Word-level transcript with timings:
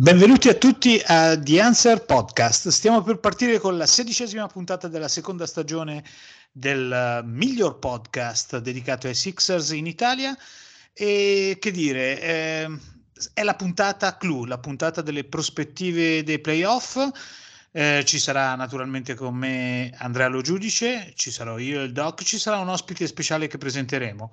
Benvenuti 0.00 0.48
a 0.48 0.54
tutti 0.54 0.98
a 1.04 1.38
The 1.38 1.60
Answer 1.60 2.06
Podcast. 2.06 2.70
Stiamo 2.70 3.02
per 3.02 3.18
partire 3.18 3.58
con 3.58 3.76
la 3.76 3.84
sedicesima 3.84 4.46
puntata 4.46 4.88
della 4.88 5.08
seconda 5.08 5.44
stagione 5.46 6.02
del 6.50 7.20
miglior 7.26 7.78
podcast 7.78 8.60
dedicato 8.60 9.08
ai 9.08 9.14
Sixers 9.14 9.72
in 9.72 9.84
Italia. 9.84 10.34
E 10.94 11.58
che 11.60 11.70
dire, 11.70 12.18
eh, 12.18 12.78
è 13.34 13.42
la 13.42 13.54
puntata 13.54 14.16
clou, 14.16 14.46
la 14.46 14.56
puntata 14.56 15.02
delle 15.02 15.24
prospettive 15.24 16.22
dei 16.22 16.38
playoff. 16.38 16.96
Eh, 17.70 18.02
ci 18.06 18.18
sarà 18.18 18.54
naturalmente 18.54 19.14
con 19.14 19.34
me 19.34 19.92
Andrea 19.98 20.28
Lo 20.28 20.40
Giudice, 20.40 21.12
ci 21.14 21.30
sarò 21.30 21.58
io 21.58 21.82
e 21.82 21.84
il 21.84 21.92
Doc, 21.92 22.22
ci 22.22 22.38
sarà 22.38 22.56
un 22.56 22.70
ospite 22.70 23.06
speciale 23.06 23.48
che 23.48 23.58
presenteremo. 23.58 24.32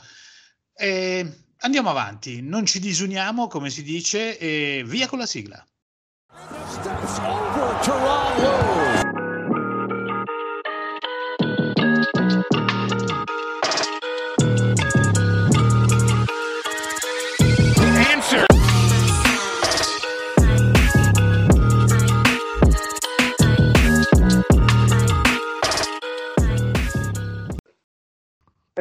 E 0.74 1.47
andiamo 1.60 1.90
avanti, 1.90 2.42
non 2.42 2.66
ci 2.66 2.80
disuniamo, 2.80 3.48
come 3.48 3.70
si 3.70 3.84
dice, 3.84 4.38
e 4.38 4.84
via 4.86 5.08
con 5.08 5.20
la 5.20 5.26
sigla. 5.26 5.66
Steps 6.70 7.20
over. 7.20 8.87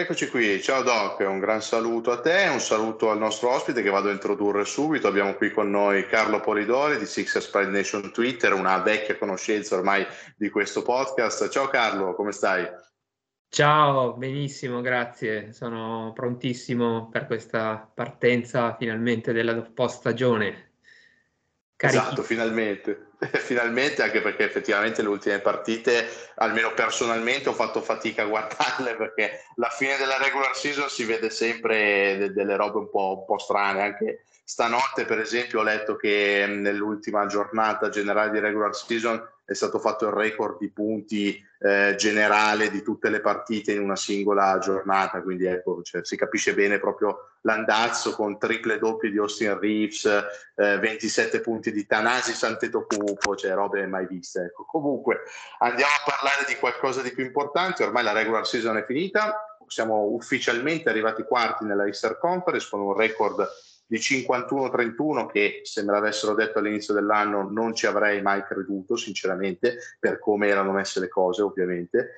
Eccoci 0.09 0.29
qui, 0.29 0.63
ciao 0.63 0.85
Doc, 0.85 1.19
un 1.19 1.41
gran 1.41 1.61
saluto 1.61 2.13
a 2.13 2.21
te, 2.21 2.47
un 2.47 2.61
saluto 2.61 3.11
al 3.11 3.19
nostro 3.19 3.51
ospite 3.51 3.83
che 3.83 3.91
vado 3.91 4.09
a 4.09 4.13
introdurre 4.13 4.65
subito. 4.65 5.09
Abbiamo 5.09 5.35
qui 5.35 5.51
con 5.51 5.69
noi 5.69 6.07
Carlo 6.07 6.39
Polidori 6.39 6.97
di 6.97 7.07
Sixers 7.07 7.49
Pride 7.49 7.71
Nation 7.71 8.13
Twitter, 8.13 8.53
una 8.53 8.79
vecchia 8.79 9.19
conoscenza 9.19 9.75
ormai 9.75 10.07
di 10.37 10.49
questo 10.49 10.83
podcast. 10.83 11.49
Ciao 11.49 11.67
Carlo, 11.67 12.15
come 12.15 12.31
stai? 12.31 12.69
Ciao, 13.49 14.13
benissimo, 14.13 14.81
grazie. 14.81 15.53
Sono 15.53 16.13
prontissimo 16.15 17.09
per 17.11 17.27
questa 17.27 17.91
partenza 17.93 18.77
finalmente 18.77 19.33
della 19.33 19.61
post 19.61 19.99
stagione. 19.99 20.75
Esatto, 21.79 22.23
finalmente. 22.23 23.11
Finalmente, 23.37 24.03
anche 24.03 24.21
perché 24.21 24.45
effettivamente 24.45 25.03
le 25.03 25.09
ultime 25.09 25.41
partite, 25.41 26.07
almeno 26.37 26.73
personalmente, 26.75 27.49
ho 27.49 27.55
fatto 27.55 27.81
fatica 27.81 28.23
a 28.23 28.27
guardarle 28.27 28.95
perché 28.95 29.45
la 29.57 29.69
fine 29.69 29.97
della 29.97 30.19
regular 30.19 30.55
season 30.55 30.89
si 30.89 31.05
vede 31.05 31.31
sempre 31.31 32.17
de- 32.19 32.33
delle 32.33 32.57
robe 32.57 32.79
un 32.79 32.91
po', 32.91 33.19
un 33.21 33.25
po' 33.27 33.39
strane. 33.39 33.83
Anche 33.83 34.25
stanotte, 34.45 35.05
per 35.07 35.19
esempio, 35.19 35.61
ho 35.61 35.63
letto 35.63 35.97
che 35.97 36.47
nell'ultima 36.49 37.27
giornata 37.27 37.89
generale 37.89 38.31
di 38.31 38.39
regular 38.39 38.75
season 38.75 39.23
è 39.47 39.55
stato 39.55 39.79
fatto 39.79 40.07
il 40.07 40.13
record 40.13 40.59
di 40.59 40.71
punti 40.71 41.41
eh, 41.61 41.95
generale 41.97 42.69
di 42.69 42.83
tutte 42.83 43.09
le 43.09 43.21
partite 43.21 43.73
in 43.73 43.81
una 43.81 43.95
singola 43.95 44.59
giornata, 44.59 45.23
quindi 45.23 45.47
ecco, 45.47 45.83
cioè, 45.83 46.05
si 46.05 46.17
capisce 46.17 46.53
bene 46.53 46.81
proprio 46.81 47.37
l'andazzo 47.43 48.11
con 48.11 48.39
triple 48.39 48.79
doppie 48.79 49.11
di 49.11 49.19
Austin 49.19 49.59
Reeves, 49.59 50.05
eh, 50.57 50.79
27 50.79 51.41
punti 51.41 51.71
di 51.71 51.87
Tanasi 51.87 52.33
Santetocupo, 52.33 53.37
cioè 53.37 53.55
robe 53.55 53.87
mai 53.87 54.07
viste. 54.07 54.47
Ecco. 54.47 54.65
Comunque 54.65 55.21
andiamo 55.61 55.93
a 55.93 56.11
parlare 56.11 56.45
di 56.49 56.57
qualcosa 56.57 57.01
di 57.01 57.13
più 57.13 57.25
importante, 57.25 57.85
ormai 57.85 58.03
la 58.03 58.13
regular 58.13 58.45
season 58.45 58.79
è 58.79 58.85
finita, 58.85 59.57
siamo 59.69 60.09
ufficialmente 60.11 60.89
arrivati 60.89 61.23
quarti 61.23 61.65
nella 61.65 61.87
Easter 61.87 62.19
Conference 62.19 62.67
con 62.69 62.81
un 62.81 62.97
record 62.97 63.49
di 63.87 63.99
51-31 63.99 65.27
che 65.27 65.61
se 65.63 65.85
me 65.85 65.93
l'avessero 65.93 66.35
detto 66.35 66.59
all'inizio 66.59 66.93
dell'anno 66.93 67.49
non 67.49 67.75
ci 67.75 67.87
avrei 67.87 68.21
mai 68.21 68.43
creduto 68.43 68.97
sinceramente 68.97 69.79
per 70.01 70.19
come 70.19 70.49
erano 70.49 70.73
messe 70.73 71.01
le 71.01 71.09
cose 71.09 71.43
ovviamente. 71.43 72.15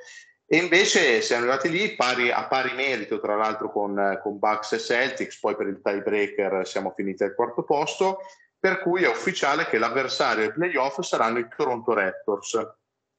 E 0.51 0.57
invece 0.57 1.21
siamo 1.21 1.43
arrivati 1.43 1.69
lì 1.69 1.95
pari, 1.95 2.31
a 2.31 2.47
pari 2.47 2.75
merito 2.75 3.21
tra 3.21 3.37
l'altro 3.37 3.71
con, 3.71 4.19
con 4.23 4.39
Bucks 4.39 4.73
e 4.73 4.79
Celtics 4.79 5.39
poi 5.39 5.55
per 5.55 5.67
il 5.67 5.81
tiebreaker 5.83 6.67
siamo 6.67 6.95
finiti 6.97 7.23
al 7.23 7.35
quarto 7.35 7.65
posto 7.65 8.21
per 8.59 8.81
cui 8.81 9.05
è 9.05 9.09
ufficiale 9.09 9.67
che 9.67 9.77
l'avversario 9.77 10.45
ai 10.45 10.53
playoff 10.53 11.01
saranno 11.01 11.39
i 11.39 11.47
Toronto 11.55 11.93
Raptors 11.93 12.77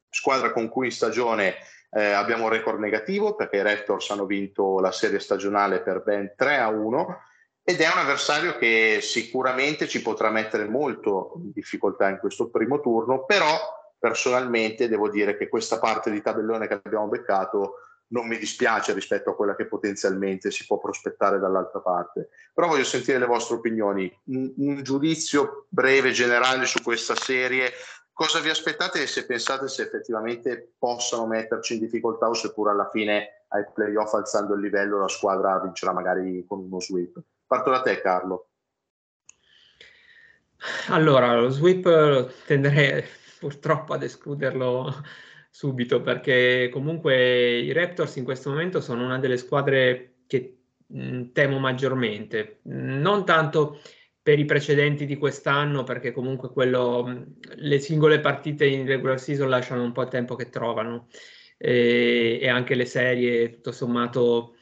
squadra 0.09 0.51
con 0.51 0.69
cui 0.69 0.88
in 0.88 0.91
stagione 0.91 1.56
eh, 1.91 2.12
abbiamo 2.12 2.45
un 2.45 2.50
record 2.50 2.79
negativo 2.79 3.35
perché 3.35 3.57
i 3.57 3.62
Raptors 3.62 4.09
hanno 4.09 4.25
vinto 4.25 4.79
la 4.79 4.91
serie 4.91 5.19
stagionale 5.19 5.81
per 5.81 6.01
ben 6.01 6.34
3 6.35 6.57
a 6.57 6.69
1 6.69 7.22
ed 7.64 7.80
è 7.81 7.88
un 7.88 8.00
avversario 8.00 8.58
che 8.58 9.00
sicuramente 9.02 9.88
ci 9.88 10.02
potrà 10.02 10.30
mettere 10.30 10.68
molto 10.68 11.34
in 11.36 11.52
difficoltà 11.52 12.09
in 12.09 12.18
questo 12.18 12.50
primo 12.50 12.80
turno, 12.80 13.25
però 13.25 13.58
personalmente 14.00 14.88
devo 14.88 15.09
dire 15.09 15.38
che 15.38 15.50
questa 15.50 15.78
parte 15.78 16.09
di 16.09 16.22
tabellone 16.22 16.68
che 16.68 16.81
abbiamo 16.84 17.08
beccato 17.08 17.75
non 18.12 18.28
mi 18.28 18.38
dispiace 18.38 18.94
rispetto 18.94 19.30
a 19.30 19.36
quella 19.36 19.56
che 19.56 19.68
potenzialmente 19.68 20.52
si 20.52 20.66
può 20.66 20.80
prospettare 20.80 21.40
dall'altra 21.40 21.80
parte. 21.80 22.30
Però 22.53 22.68
voglio 22.68 22.84
sentire 22.84 23.19
le 23.19 23.25
vostre 23.25 23.58
opinioni, 23.58 24.12
un, 24.25 24.52
un 24.58 24.84
giudizio 24.84 25.68
breve, 25.69 26.12
generale 26.12 26.66
su 26.66 26.81
questa 26.81 27.16
serie. 27.16 27.72
Cosa 28.12 28.40
vi 28.40 28.50
aspettate 28.50 29.03
e 29.03 29.08
se 29.08 29.25
pensate 29.25 29.68
se 29.68 29.84
effettivamente 29.84 30.74
possano 30.78 31.28
metterci 31.28 31.75
in 31.75 31.81
difficoltà 31.81 32.28
o 32.28 32.34
seppur 32.34 32.69
alla 32.69 32.90
fine 32.90 33.46
ai 33.50 33.64
playoff 33.74 34.14
alzando 34.14 34.56
il 34.56 34.62
livello 34.62 35.00
la 35.00 35.08
squadra 35.08 35.59
vincerà 35.59 35.94
magari 35.94 36.44
con 36.48 36.59
uno 36.59 36.80
sweep? 36.80 37.22
Parto 37.50 37.72
da 37.72 37.82
te, 37.82 38.00
Carlo. 38.00 38.50
Allora, 40.90 41.34
lo 41.34 41.50
sweep 41.50 42.46
tenderei 42.46 43.04
purtroppo 43.40 43.94
ad 43.94 44.04
escluderlo 44.04 44.94
subito 45.50 46.00
perché 46.00 46.70
comunque 46.72 47.58
i 47.58 47.72
Raptors 47.72 48.18
in 48.18 48.24
questo 48.24 48.52
momento 48.52 48.82
sono 48.82 49.04
una 49.04 49.18
delle 49.18 49.38
squadre 49.38 50.18
che 50.28 50.60
mh, 50.86 51.32
temo 51.32 51.58
maggiormente. 51.58 52.60
Non 52.66 53.26
tanto 53.26 53.80
per 54.22 54.38
i 54.38 54.46
precedenti 54.46 55.08
di 55.08 55.18
quest'anno, 55.18 55.84
perché 55.84 56.12
comunque 56.12 56.52
quello, 56.52 57.26
le 57.56 57.80
singole 57.80 58.20
partite 58.20 58.68
in 58.68 58.86
regular 58.86 59.20
season 59.20 59.50
lasciano 59.50 59.81
un 59.81 59.92
po' 59.92 60.04
il 60.04 60.10
tempo 60.10 60.36
che 60.36 60.50
trovano 60.50 61.08
e, 61.58 62.38
e 62.40 62.48
anche 62.48 62.76
le 62.76 62.86
serie, 62.86 63.50
tutto 63.50 63.72
sommato, 63.72 64.54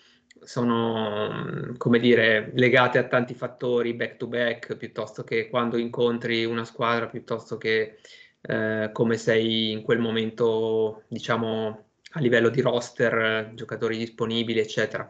sono, 0.47 1.73
come 1.77 1.99
dire, 1.99 2.51
legate 2.53 2.97
a 2.97 3.03
tanti 3.03 3.33
fattori 3.33 3.93
back 3.93 4.15
to 4.15 4.27
back, 4.27 4.77
piuttosto 4.77 5.25
che 5.25 5.49
quando 5.49 5.75
incontri 5.75 6.45
una 6.45 6.63
squadra, 6.63 7.07
piuttosto 7.07 7.57
che 7.57 7.97
eh, 8.39 8.89
come 8.93 9.17
sei 9.17 9.71
in 9.71 9.81
quel 9.81 9.99
momento, 9.99 11.03
diciamo, 11.09 11.87
a 12.11 12.19
livello 12.21 12.47
di 12.47 12.61
roster, 12.61 13.51
giocatori 13.55 13.97
disponibili, 13.97 14.59
eccetera. 14.59 15.09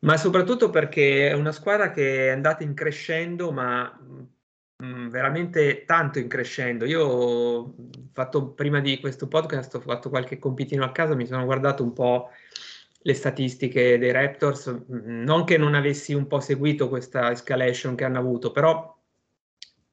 Ma 0.00 0.16
soprattutto 0.16 0.70
perché 0.70 1.28
è 1.28 1.34
una 1.34 1.52
squadra 1.52 1.90
che 1.90 2.28
è 2.28 2.30
andata 2.30 2.62
in 2.62 2.72
crescendo, 2.72 3.52
ma 3.52 3.94
mm, 4.82 5.08
veramente 5.10 5.84
tanto 5.84 6.18
in 6.18 6.28
crescendo. 6.28 6.86
Io 6.86 7.04
ho 7.04 7.74
fatto 8.12 8.52
prima 8.52 8.80
di 8.80 8.98
questo 9.00 9.28
podcast, 9.28 9.74
ho 9.74 9.80
fatto 9.80 10.08
qualche 10.08 10.38
compitino 10.38 10.82
a 10.82 10.92
casa, 10.92 11.14
mi 11.14 11.26
sono 11.26 11.44
guardato 11.44 11.82
un 11.82 11.92
po' 11.92 12.30
le 13.02 13.14
statistiche 13.14 13.98
dei 13.98 14.12
Raptors, 14.12 14.68
mm, 14.70 15.22
non 15.24 15.44
che 15.44 15.56
non 15.58 15.74
avessi 15.74 16.14
un 16.14 16.26
po' 16.26 16.40
seguito 16.40 16.88
questa 16.88 17.30
escalation 17.30 17.94
che 17.94 18.04
hanno 18.04 18.18
avuto, 18.18 18.52
però 18.52 18.96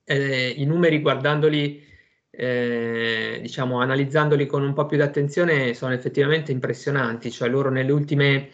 eh, 0.04 0.50
i 0.58 0.66
numeri 0.66 1.02
guardandoli, 1.02 1.84
eh, 2.30 3.40
diciamo, 3.42 3.80
analizzandoli 3.80 4.46
con 4.46 4.64
un 4.64 4.74
po' 4.74 4.86
più 4.86 4.98
di 4.98 5.04
attenzione 5.04 5.74
sono 5.74 5.94
effettivamente 5.94 6.52
impressionanti, 6.52 7.32
cioè 7.32 7.50
loro 7.50 7.70
nelle 7.70 7.92
ultime 7.92 8.52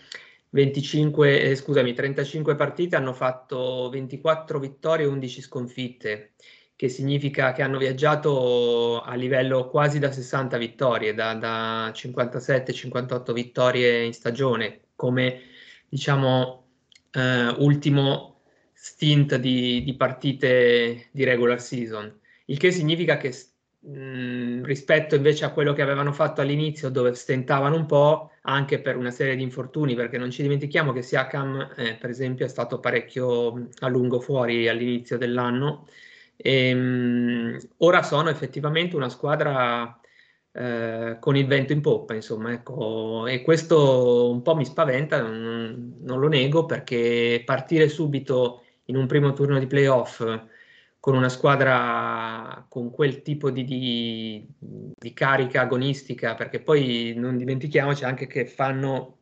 25, 0.49 1.41
eh, 1.41 1.55
scusami, 1.55 1.93
35 1.93 2.55
partite 2.55 2.95
hanno 2.95 3.13
fatto 3.13 3.89
24 3.89 4.59
vittorie 4.59 5.05
e 5.05 5.09
11 5.09 5.41
sconfitte 5.41 6.31
che 6.75 6.89
significa 6.89 7.53
che 7.53 7.61
hanno 7.61 7.77
viaggiato 7.77 9.01
a 9.01 9.15
livello 9.15 9.69
quasi 9.69 9.99
da 9.99 10.11
60 10.11 10.57
vittorie, 10.57 11.13
da, 11.13 11.33
da 11.33 11.89
57-58 11.89 13.31
vittorie 13.33 14.03
in 14.03 14.13
stagione, 14.13 14.81
come 14.95 15.41
diciamo 15.87 16.67
eh, 17.11 17.47
ultimo 17.59 18.41
stint 18.73 19.37
di, 19.37 19.83
di, 19.83 19.95
partite 19.95 21.07
di 21.11 21.23
regular 21.23 21.61
season, 21.61 22.13
il 22.47 22.57
che 22.57 22.71
significa 22.71 23.17
che 23.17 23.33
mh, 23.79 24.63
rispetto 24.65 25.15
invece 25.15 25.45
a 25.45 25.51
quello 25.51 25.71
che 25.73 25.81
avevano 25.81 26.11
fatto 26.11 26.41
all'inizio, 26.41 26.89
dove 26.89 27.13
stentavano 27.13 27.75
un 27.77 27.85
po' 27.85 28.31
anche 28.41 28.81
per 28.81 28.97
una 28.97 29.11
serie 29.11 29.37
di 29.37 29.43
infortuni, 29.43 29.95
perché 29.95 30.17
non 30.17 30.29
ci 30.29 30.41
dimentichiamo 30.41 30.91
che 30.91 31.01
Siakam, 31.01 31.73
eh, 31.77 31.95
per 31.95 32.09
esempio, 32.09 32.45
è 32.45 32.49
stato 32.49 32.79
parecchio 32.81 33.69
a 33.79 33.87
lungo 33.87 34.19
fuori 34.19 34.67
all'inizio 34.67 35.17
dell'anno 35.17 35.87
e, 36.37 36.73
um, 36.73 37.57
ora 37.77 38.03
sono 38.03 38.29
effettivamente 38.29 38.95
una 38.95 39.09
squadra 39.09 39.99
eh, 40.57 41.17
con 41.19 41.35
il 41.35 41.47
vento 41.47 41.73
in 41.73 41.81
poppa, 41.81 42.13
insomma, 42.13 42.53
ecco, 42.53 43.27
e 43.27 43.41
questo 43.41 44.29
un 44.31 44.41
po' 44.41 44.55
mi 44.55 44.65
spaventa, 44.65 45.21
non, 45.21 45.97
non, 46.01 46.19
lo 46.19 46.27
nego, 46.29 46.65
perché 46.65 47.41
partire 47.45 47.89
subito 47.89 48.63
in 48.85 48.95
un 48.95 49.05
primo 49.07 49.33
turno 49.33 49.59
di 49.59 49.67
playoff 49.67 50.23
con 50.99 51.15
una 51.15 51.29
squadra 51.29 52.65
con 52.69 52.89
quel 52.89 53.21
tipo 53.21 53.51
di, 53.51 53.63
di, 53.63 54.47
di, 54.57 55.13
carica 55.13 55.61
agonistica, 55.61 56.35
perché 56.35 56.59
poi 56.61 57.13
non 57.17 57.37
dimentichiamoci 57.37 58.05
anche 58.05 58.25
che 58.27 58.45
fanno 58.45 59.19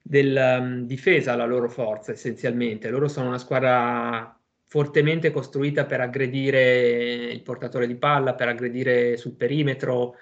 della 0.00 0.58
difesa 0.82 1.36
la 1.36 1.44
loro 1.44 1.68
forza 1.68 2.12
essenzialmente. 2.12 2.88
Loro 2.88 3.08
sono 3.08 3.28
una 3.28 3.38
squadra 3.38 4.40
fortemente 4.72 5.30
costruita 5.32 5.84
per 5.84 6.00
aggredire 6.00 7.30
il 7.30 7.42
portatore 7.42 7.86
di 7.86 7.94
palla, 7.94 8.34
per 8.34 8.48
aggredire 8.48 9.18
sul 9.18 9.34
perimetro, 9.34 10.14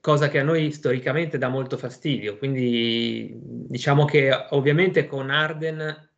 cosa 0.00 0.28
che 0.28 0.40
a 0.40 0.42
noi 0.42 0.72
storicamente 0.72 1.38
dà 1.38 1.48
molto 1.48 1.76
fastidio. 1.78 2.36
Quindi 2.36 3.30
diciamo 3.40 4.04
che 4.04 4.28
ovviamente 4.50 5.06
con 5.06 5.30
Arden 5.30 6.10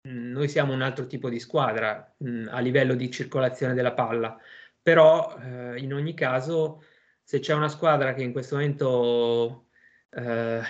noi 0.00 0.48
siamo 0.48 0.72
un 0.72 0.80
altro 0.80 1.06
tipo 1.06 1.28
di 1.28 1.38
squadra 1.38 2.10
mh, 2.16 2.46
a 2.48 2.58
livello 2.60 2.94
di 2.94 3.10
circolazione 3.10 3.74
della 3.74 3.92
palla, 3.92 4.34
però 4.80 5.36
eh, 5.38 5.78
in 5.78 5.92
ogni 5.92 6.14
caso 6.14 6.82
se 7.22 7.40
c'è 7.40 7.52
una 7.52 7.68
squadra 7.68 8.14
che 8.14 8.22
in 8.22 8.32
questo 8.32 8.54
momento, 8.54 9.65
eh, 10.16 10.60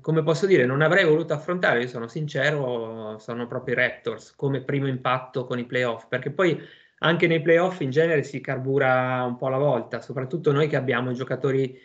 come 0.00 0.22
posso 0.22 0.46
dire, 0.46 0.66
non 0.66 0.82
avrei 0.82 1.04
voluto 1.04 1.32
affrontare, 1.32 1.80
io 1.80 1.88
sono 1.88 2.08
sincero, 2.08 3.18
sono 3.18 3.46
proprio 3.46 3.74
i 3.74 3.78
Raptors 3.78 4.34
come 4.34 4.62
primo 4.62 4.86
impatto 4.86 5.46
con 5.46 5.58
i 5.58 5.64
playoff, 5.64 6.06
perché 6.08 6.30
poi 6.30 6.60
anche 6.98 7.26
nei 7.26 7.40
playoff 7.40 7.80
in 7.80 7.90
genere 7.90 8.22
si 8.22 8.40
carbura 8.40 9.24
un 9.24 9.36
po' 9.36 9.46
alla 9.46 9.58
volta, 9.58 10.00
soprattutto 10.00 10.52
noi 10.52 10.68
che 10.68 10.76
abbiamo 10.76 11.12
giocatori, 11.12 11.80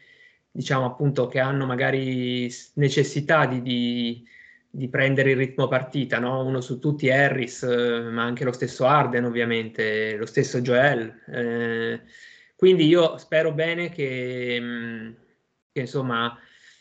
diciamo 0.52 0.86
appunto, 0.86 1.28
che 1.28 1.40
hanno 1.40 1.66
magari 1.66 2.52
necessità 2.74 3.46
di, 3.46 3.62
di 3.62 4.28
di 4.70 4.90
prendere 4.90 5.32
il 5.32 5.38
ritmo 5.38 5.68
partita, 5.68 6.20
no? 6.20 6.46
uno 6.46 6.62
su 6.62 6.78
tutti 6.78 7.10
Harris, 7.10 7.64
eh, 7.64 8.02
ma 8.12 8.24
anche 8.24 8.44
lo 8.44 8.52
stesso 8.52 8.86
Arden 8.86 9.26
ovviamente, 9.26 10.16
lo 10.18 10.28
stesso 10.28 10.62
Joel. 10.62 11.24
Eh, 11.28 12.02
quindi 12.56 12.86
io 12.86 13.18
spero 13.18 13.54
bene 13.54 13.90
che, 13.90 14.58
mm, 14.62 15.12
che 15.72 15.80
insomma 15.80 16.38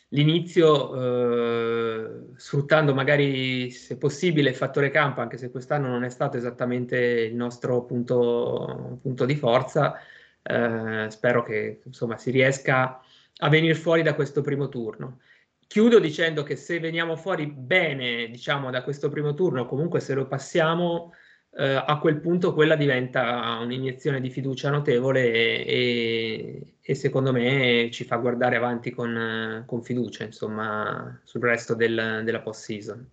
l'inizio, 0.08 2.04
eh, 2.04 2.26
sfruttando 2.36 2.94
magari 2.94 3.70
se 3.70 3.96
possibile 3.98 4.50
il 4.50 4.56
fattore 4.56 4.90
campo, 4.90 5.20
anche 5.20 5.36
se 5.38 5.50
quest'anno 5.50 5.88
non 5.88 6.04
è 6.04 6.08
stato 6.08 6.36
esattamente 6.36 6.96
il 6.96 7.34
nostro 7.34 7.84
punto, 7.84 8.98
punto 9.02 9.24
di 9.24 9.36
forza, 9.36 9.98
eh, 10.42 11.06
spero 11.10 11.42
che 11.42 11.80
insomma 11.84 12.16
si 12.16 12.30
riesca 12.30 13.00
a 13.38 13.48
venire 13.48 13.74
fuori 13.74 14.02
da 14.02 14.14
questo 14.14 14.42
primo 14.42 14.68
turno. 14.68 15.20
Chiudo 15.66 15.98
dicendo 15.98 16.42
che 16.44 16.54
se 16.56 16.78
veniamo 16.78 17.16
fuori 17.16 17.46
bene, 17.46 18.28
diciamo, 18.28 18.70
da 18.70 18.82
questo 18.84 19.08
primo 19.08 19.34
turno, 19.34 19.66
comunque 19.66 19.98
se 20.00 20.14
lo 20.14 20.26
passiamo, 20.26 21.12
eh, 21.58 21.82
a 21.86 21.98
quel 21.98 22.20
punto 22.20 22.52
quella 22.52 22.76
diventa 22.76 23.56
un'iniezione 23.62 24.20
di 24.20 24.28
fiducia 24.28 24.68
notevole 24.68 25.64
e, 25.64 26.74
e, 26.80 26.94
secondo 26.94 27.32
me 27.32 27.88
ci 27.90 28.04
fa 28.04 28.16
guardare 28.16 28.56
avanti 28.56 28.90
con, 28.90 29.64
con 29.66 29.82
fiducia, 29.82 30.24
insomma, 30.24 31.18
sul 31.24 31.40
resto 31.40 31.74
del, 31.74 32.20
della 32.24 32.40
post-season. 32.40 33.08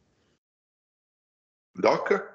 Doc? 1.72 2.32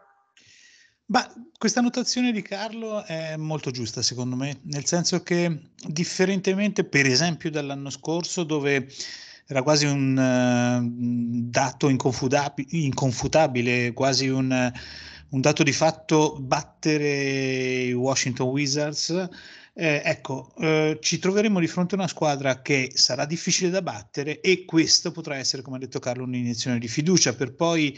Ma 1.10 1.30
questa 1.58 1.82
notazione 1.82 2.32
di 2.32 2.42
Carlo 2.42 3.04
è 3.04 3.36
molto 3.36 3.70
giusta, 3.70 4.00
secondo 4.00 4.34
me, 4.34 4.60
nel 4.64 4.86
senso 4.86 5.22
che 5.22 5.72
differentemente, 5.86 6.84
per 6.84 7.04
esempio, 7.04 7.50
dall'anno 7.50 7.90
scorso, 7.90 8.44
dove 8.44 8.88
era 9.46 9.62
quasi 9.62 9.84
un 9.86 10.16
uh, 10.16 10.80
dato 11.50 11.88
inconfutabile, 11.88 13.92
quasi 13.94 14.28
un, 14.28 14.72
un, 15.30 15.40
dato 15.40 15.62
di 15.62 15.72
fatto 15.72 16.38
battere 16.40 17.82
i 17.84 17.92
Washington 17.92 18.48
Wizards. 18.48 19.10
Eh, 19.74 20.02
ecco, 20.04 20.52
eh, 20.58 20.98
ci 21.00 21.18
troveremo 21.18 21.60
di 21.60 21.68
fronte 21.68 21.94
a 21.94 21.98
una 21.98 22.08
squadra 22.08 22.62
che 22.62 22.90
sarà 22.94 23.24
difficile 23.26 23.70
da 23.70 23.82
battere 23.82 24.40
e 24.40 24.64
questo 24.64 25.12
potrà 25.12 25.36
essere, 25.36 25.62
come 25.62 25.76
ha 25.76 25.80
detto 25.80 26.00
Carlo, 26.00 26.24
un'iniezione 26.24 26.78
di 26.78 26.88
fiducia 26.88 27.34
per 27.34 27.54
poi 27.54 27.96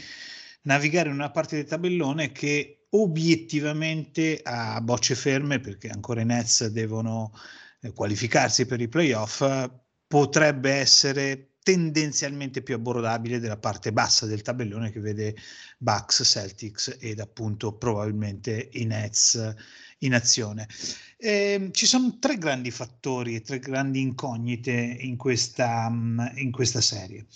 navigare 0.63 1.09
in 1.09 1.15
una 1.15 1.31
parte 1.31 1.57
del 1.57 1.65
tabellone 1.65 2.33
che 2.33 2.87
obiettivamente 2.91 4.41
ha 4.43 4.81
bocce 4.81 5.15
ferme 5.15 5.61
perché 5.61 5.89
ancora 5.89 6.21
i 6.21 6.27
Nets 6.27 6.67
devono 6.67 7.33
eh, 7.81 7.93
qualificarsi 7.93 8.67
per 8.67 8.81
i 8.81 8.89
playoff 8.89 9.43
potrebbe 10.11 10.73
essere 10.73 11.50
tendenzialmente 11.63 12.63
più 12.63 12.75
abbordabile 12.75 13.39
della 13.39 13.59
parte 13.59 13.93
bassa 13.93 14.27
del 14.27 14.43
tabellone 14.43 14.91
che 14.91 15.01
vede 15.01 15.37
Bucks, 15.79 16.23
Celtics 16.25 16.97
ed 17.01 17.21
appunto 17.21 17.73
probabilmente 17.75 18.71
i 18.73 18.85
Nets 18.85 19.55
in 19.99 20.15
azione. 20.15 20.67
Eh, 21.17 21.69
ci 21.73 21.87
sono 21.87 22.19
tre 22.19 22.39
grandi 22.39 22.71
fattori, 22.71 23.43
tre 23.43 23.59
grandi 23.59 24.01
incognite 24.01 24.71
in 24.73 25.17
questa, 25.17 25.91
in 26.37 26.51
questa 26.51 26.81
serie. 26.81 27.27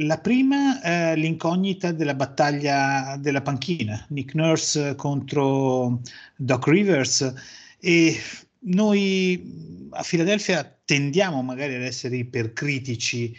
La 0.00 0.18
prima 0.18 0.80
è 0.82 1.16
l'incognita 1.16 1.90
della 1.90 2.14
battaglia 2.14 3.16
della 3.18 3.40
panchina, 3.40 4.04
Nick 4.10 4.34
Nurse 4.34 4.94
contro 4.94 6.02
Doc 6.36 6.66
Rivers 6.66 7.32
e 7.80 8.20
noi 8.60 9.88
a 9.90 10.02
Filadelfia 10.02 10.75
tendiamo 10.86 11.42
magari 11.42 11.74
ad 11.74 11.82
essere 11.82 12.16
ipercritici 12.16 13.36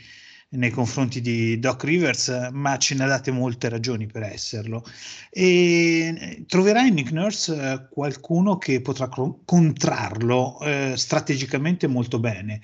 nei 0.50 0.70
confronti 0.70 1.20
di 1.20 1.60
Doc 1.60 1.84
Rivers, 1.84 2.50
ma 2.52 2.78
ce 2.78 2.96
ne 2.96 3.06
date 3.08 3.32
molte 3.32 3.70
ragioni 3.70 4.06
per 4.06 4.24
esserlo. 4.24 4.84
E 5.32 6.44
troverai 6.48 6.90
in 6.90 6.94
Nick 6.94 7.12
Nurse 7.12 7.56
eh, 7.56 7.88
qualcuno 7.90 8.58
che 8.58 8.82
potrà 8.82 9.10
contrarlo 9.10 10.60
eh, 10.62 10.94
strategicamente 10.96 11.88
molto 11.88 12.20
bene. 12.20 12.62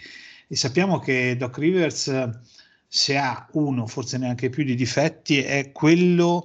E 0.48 0.56
sappiamo 0.56 1.00
che 1.00 1.36
Doc 1.38 1.58
Rivers, 1.58 2.30
se 2.88 3.18
ha 3.18 3.48
uno, 3.54 3.88
forse 3.88 4.18
neanche 4.18 4.50
più 4.50 4.64
di 4.64 4.76
difetti, 4.76 5.42
è 5.42 5.72
quello 5.72 6.44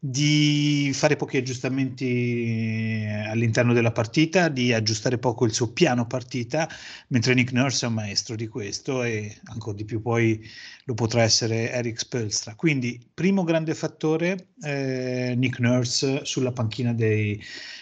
di 0.00 0.92
fare 0.94 1.16
pochi 1.16 1.38
aggiustamenti 1.38 3.04
all'interno 3.26 3.72
della 3.72 3.90
partita, 3.90 4.48
di 4.48 4.72
aggiustare 4.72 5.18
poco 5.18 5.44
il 5.44 5.52
suo 5.52 5.72
piano 5.72 6.06
partita, 6.06 6.68
mentre 7.08 7.34
Nick 7.34 7.52
Nurse 7.52 7.84
è 7.84 7.88
un 7.88 7.94
maestro 7.94 8.36
di 8.36 8.46
questo 8.46 9.02
e 9.02 9.40
ancora 9.46 9.76
di 9.76 9.84
più 9.84 10.00
poi 10.00 10.40
lo 10.84 10.94
potrà 10.94 11.22
essere 11.22 11.72
Eric 11.72 11.98
Spelstra. 11.98 12.54
Quindi, 12.54 13.00
primo 13.12 13.42
grande 13.42 13.74
fattore, 13.74 14.50
eh, 14.62 15.34
Nick 15.36 15.58
Nurse 15.58 16.24
sulla 16.24 16.52
panchina 16.52 16.92
dei, 16.94 17.40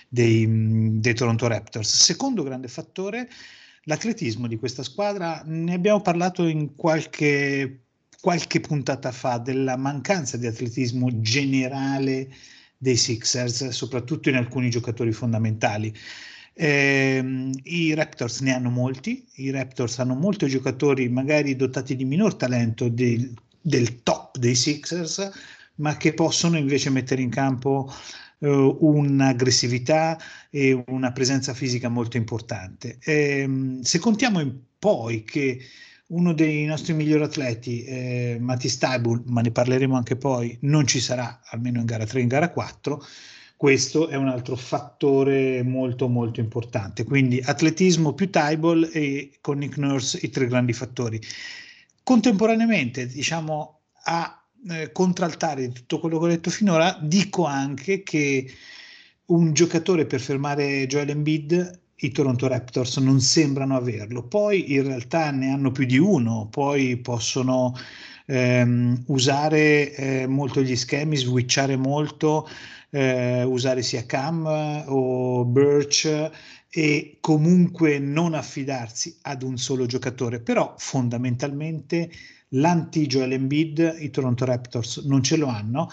dei, 0.09 0.99
dei 0.99 1.15
Toronto 1.15 1.47
Raptors. 1.47 2.03
Secondo 2.03 2.43
grande 2.43 2.69
fattore, 2.69 3.29
l'atletismo 3.85 4.47
di 4.47 4.57
questa 4.57 4.83
squadra. 4.83 5.43
Ne 5.45 5.75
abbiamo 5.75 6.01
parlato 6.01 6.47
in 6.47 6.75
qualche 6.75 7.86
qualche 8.21 8.61
puntata 8.61 9.13
fa 9.13 9.39
della 9.39 9.77
mancanza 9.77 10.37
di 10.37 10.47
atletismo 10.47 11.21
generale 11.21 12.29
dei 12.77 12.97
Sixers, 12.97 13.69
soprattutto 13.69 14.29
in 14.29 14.37
alcuni 14.37 14.71
giocatori 14.71 15.13
fondamentali. 15.13 15.95
Eh, 16.53 17.51
I 17.63 17.95
Raptors 17.95 18.41
ne 18.41 18.55
hanno 18.55 18.71
molti, 18.71 19.27
i 19.35 19.51
Raptors 19.51 19.99
hanno 19.99 20.15
molti 20.15 20.47
giocatori 20.49 21.09
magari 21.09 21.55
dotati 21.55 21.95
di 21.97 22.05
minor 22.05 22.35
talento 22.35 22.89
del, 22.89 23.35
del 23.61 24.03
top 24.03 24.39
dei 24.39 24.55
Sixers, 24.55 25.31
ma 25.77 25.97
che 25.97 26.15
possono 26.15 26.57
invece 26.57 26.89
mettere 26.91 27.21
in 27.21 27.29
campo 27.29 27.93
uh, 28.39 28.79
un'aggressività 28.81 30.19
e 30.51 30.83
una 30.87 31.13
presenza 31.13 31.53
fisica 31.53 31.89
molto 31.89 32.17
importante. 32.17 32.99
Eh, 33.03 33.79
se 33.83 33.99
contiamo 33.99 34.41
in 34.41 34.55
poi 34.79 35.25
che 35.25 35.61
uno 36.09 36.33
dei 36.33 36.65
nostri 36.67 36.93
migliori 36.93 37.25
atleti, 37.25 37.85
eh, 37.85 38.37
Matti 38.41 38.69
Staibul, 38.69 39.23
ma 39.27 39.41
ne 39.41 39.51
parleremo 39.51 39.97
anche 39.97 40.17
poi, 40.17 40.57
non 40.63 40.87
ci 40.87 41.01
sarà 41.01 41.41
almeno 41.51 41.81
in 41.81 41.87
gara 41.87 42.05
3 42.05 42.21
in 42.21 42.29
gara 42.29 42.51
4. 42.51 43.05
Questo 43.57 44.09
è 44.09 44.17
un 44.17 44.29
altro 44.29 44.55
fattore 44.55 45.63
molto 45.63 46.09
molto 46.09 46.41
importante. 46.41 47.05
Quindi 47.05 47.41
atletismo 47.43 48.13
più 48.13 48.31
Tybal 48.31 48.91
e 48.93 49.39
con 49.41 49.59
Nick 49.59 49.79
Nurse 49.79 50.19
i 50.23 50.29
tre 50.29 50.47
grandi 50.47 50.75
fattori. 50.75 51.19
Contemporaneamente, 52.03 53.07
diciamo, 53.07 53.81
a 54.05 54.45
eh, 54.69 54.93
contraltare 54.93 55.69
di 55.69 55.73
tutto 55.73 55.99
quello 55.99 56.19
che 56.19 56.25
ho 56.25 56.29
detto 56.29 56.51
finora, 56.51 56.99
dico 57.01 57.47
anche 57.47 58.03
che 58.03 58.49
un 59.27 59.55
giocatore 59.55 60.07
per 60.07 60.21
fermare 60.21 60.87
Joel 60.87 61.11
Embiid 61.11 61.85
i 62.01 62.11
Toronto 62.11 62.47
Raptors 62.47 62.99
non 62.99 63.21
sembrano 63.21 63.77
averlo. 63.77 64.27
Poi 64.27 64.73
in 64.75 64.85
realtà 64.85 65.31
ne 65.31 65.51
hanno 65.51 65.73
più 65.73 65.87
di 65.87 65.99
uno, 65.99 66.49
poi 66.51 66.99
possono 66.99 67.75
ehm, 68.27 69.05
usare 69.07 69.95
eh, 69.95 70.27
molto 70.27 70.61
gli 70.63 70.77
schemi, 70.77 71.17
switchare 71.17 71.77
molto, 71.77 72.49
eh, 72.91 73.43
usare 73.45 73.83
sia 73.83 74.05
Cam 74.05 74.45
o 74.87 75.45
Birch 75.45 76.31
e 76.69 77.19
comunque 77.21 77.99
non 77.99 78.35
affidarsi 78.35 79.17
ad 79.23 79.43
un 79.43 79.57
solo 79.57 79.87
giocatore, 79.87 80.41
però 80.41 80.75
fondamentalmente 80.77 82.11
l'anti 82.51 83.07
Joel 83.07 83.33
Embiid 83.33 83.97
i 84.01 84.11
Toronto 84.11 84.45
Raptors 84.45 84.99
non 85.07 85.23
ce 85.23 85.37
lo 85.37 85.47
hanno 85.47 85.89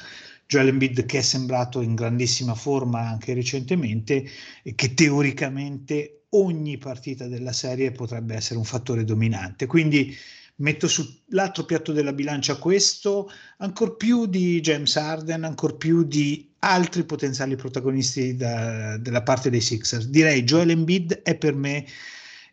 Joel 0.54 0.68
Embiid 0.68 1.08
che 1.08 1.18
è 1.18 1.22
sembrato 1.24 1.82
in 1.82 1.96
grandissima 1.96 2.54
forma 2.54 3.00
anche 3.00 3.34
recentemente 3.34 4.24
e 4.62 4.76
che 4.76 4.94
teoricamente 4.94 6.26
ogni 6.30 6.78
partita 6.78 7.26
della 7.26 7.52
serie 7.52 7.92
potrebbe 7.92 8.36
essere 8.36 8.60
un 8.60 8.64
fattore 8.64 9.04
dominante. 9.04 9.66
Quindi 9.66 10.16
metto 10.58 10.88
sull'altro 10.88 11.64
piatto 11.64 11.92
della 11.92 12.14
bilancia 12.14 12.58
questo, 12.58 13.32
ancora 13.58 13.94
più 13.94 14.28
di 14.28 14.62
James 14.62 14.96
Harden, 14.96 15.44
ancora 15.44 15.74
più 15.74 16.04
di 16.04 16.52
altri 16.60 17.04
potenziali 17.04 17.56
protagonisti 17.56 18.36
da, 18.36 18.98
della 19.00 19.24
parte 19.24 19.50
dei 19.50 19.62
Sixers. 19.62 20.06
Direi 20.06 20.44
Joel 20.44 20.70
Embiid 20.70 21.24
è 21.24 21.36
per 21.36 21.56
me 21.56 21.84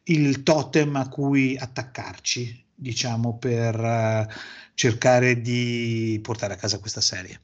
il 0.05 0.43
totem 0.43 0.97
a 0.97 1.07
cui 1.11 1.55
attaccarci, 1.55 2.65
diciamo, 2.75 3.37
per 3.37 3.79
uh, 3.79 4.27
cercare 4.73 5.43
di 5.43 6.19
portare 6.23 6.55
a 6.55 6.57
casa 6.57 6.79
questa 6.79 7.03
serie. 7.03 7.43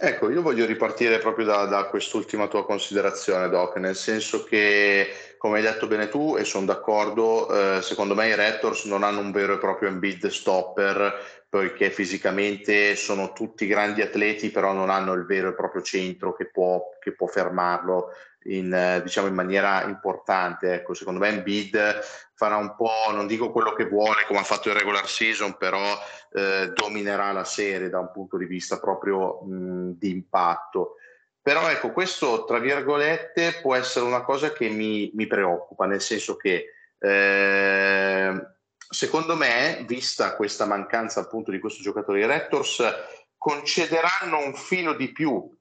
Ecco, 0.00 0.30
io 0.30 0.42
voglio 0.42 0.64
ripartire 0.64 1.18
proprio 1.18 1.44
da, 1.44 1.64
da, 1.64 1.86
quest'ultima 1.86 2.46
tua 2.46 2.64
considerazione, 2.64 3.48
Doc, 3.48 3.78
nel 3.78 3.96
senso 3.96 4.44
che, 4.44 5.08
come 5.38 5.56
hai 5.56 5.64
detto 5.64 5.88
bene 5.88 6.08
tu, 6.08 6.36
e 6.38 6.44
sono 6.44 6.66
d'accordo, 6.66 7.78
eh, 7.78 7.82
secondo 7.82 8.14
me 8.14 8.28
i 8.28 8.34
Raptors 8.36 8.84
non 8.84 9.02
hanno 9.02 9.18
un 9.18 9.32
vero 9.32 9.54
e 9.54 9.58
proprio 9.58 9.88
Embiid 9.88 10.28
stopper, 10.28 11.42
perché 11.48 11.90
fisicamente 11.90 12.94
sono 12.94 13.32
tutti 13.32 13.66
grandi 13.66 14.00
atleti, 14.00 14.50
però 14.50 14.72
non 14.72 14.88
hanno 14.88 15.14
il 15.14 15.26
vero 15.26 15.48
e 15.48 15.54
proprio 15.54 15.82
centro 15.82 16.32
che 16.32 16.48
può, 16.48 16.80
che 17.00 17.12
può 17.16 17.26
fermarlo 17.26 18.12
in, 18.44 18.72
eh, 18.72 19.02
diciamo 19.02 19.26
in 19.26 19.34
maniera 19.34 19.84
importante. 19.84 20.72
Ecco, 20.74 20.94
secondo 20.94 21.20
me 21.20 21.28
Embiid 21.28 22.00
farà 22.34 22.56
un 22.56 22.74
po', 22.76 23.10
non 23.12 23.26
dico 23.26 23.50
quello 23.50 23.72
che 23.72 23.86
vuole 23.86 24.24
come 24.26 24.40
ha 24.40 24.44
fatto 24.44 24.68
in 24.68 24.78
regular 24.78 25.08
season, 25.08 25.56
però 25.56 25.98
eh, 26.32 26.72
dominerà 26.74 27.32
la 27.32 27.44
serie 27.44 27.88
da 27.88 27.98
un 27.98 28.10
punto 28.12 28.36
di 28.36 28.46
vista 28.46 28.78
proprio 28.78 29.40
di 29.44 30.10
impatto. 30.10 30.94
Però 31.40 31.68
ecco, 31.68 31.92
questo 31.92 32.44
tra 32.44 32.58
virgolette 32.58 33.60
può 33.62 33.74
essere 33.74 34.04
una 34.04 34.22
cosa 34.22 34.52
che 34.52 34.68
mi, 34.68 35.10
mi 35.14 35.26
preoccupa, 35.26 35.86
nel 35.86 36.00
senso 36.00 36.36
che 36.36 36.74
eh, 36.98 38.46
secondo 38.88 39.36
me, 39.36 39.84
vista 39.86 40.36
questa 40.36 40.66
mancanza 40.66 41.20
appunto 41.20 41.50
di 41.50 41.58
questo 41.58 41.82
giocatore, 41.82 42.20
i 42.20 42.26
Raptors 42.26 42.82
concederanno 43.36 44.44
un 44.44 44.54
filo 44.54 44.94
di 44.94 45.12
più 45.12 45.56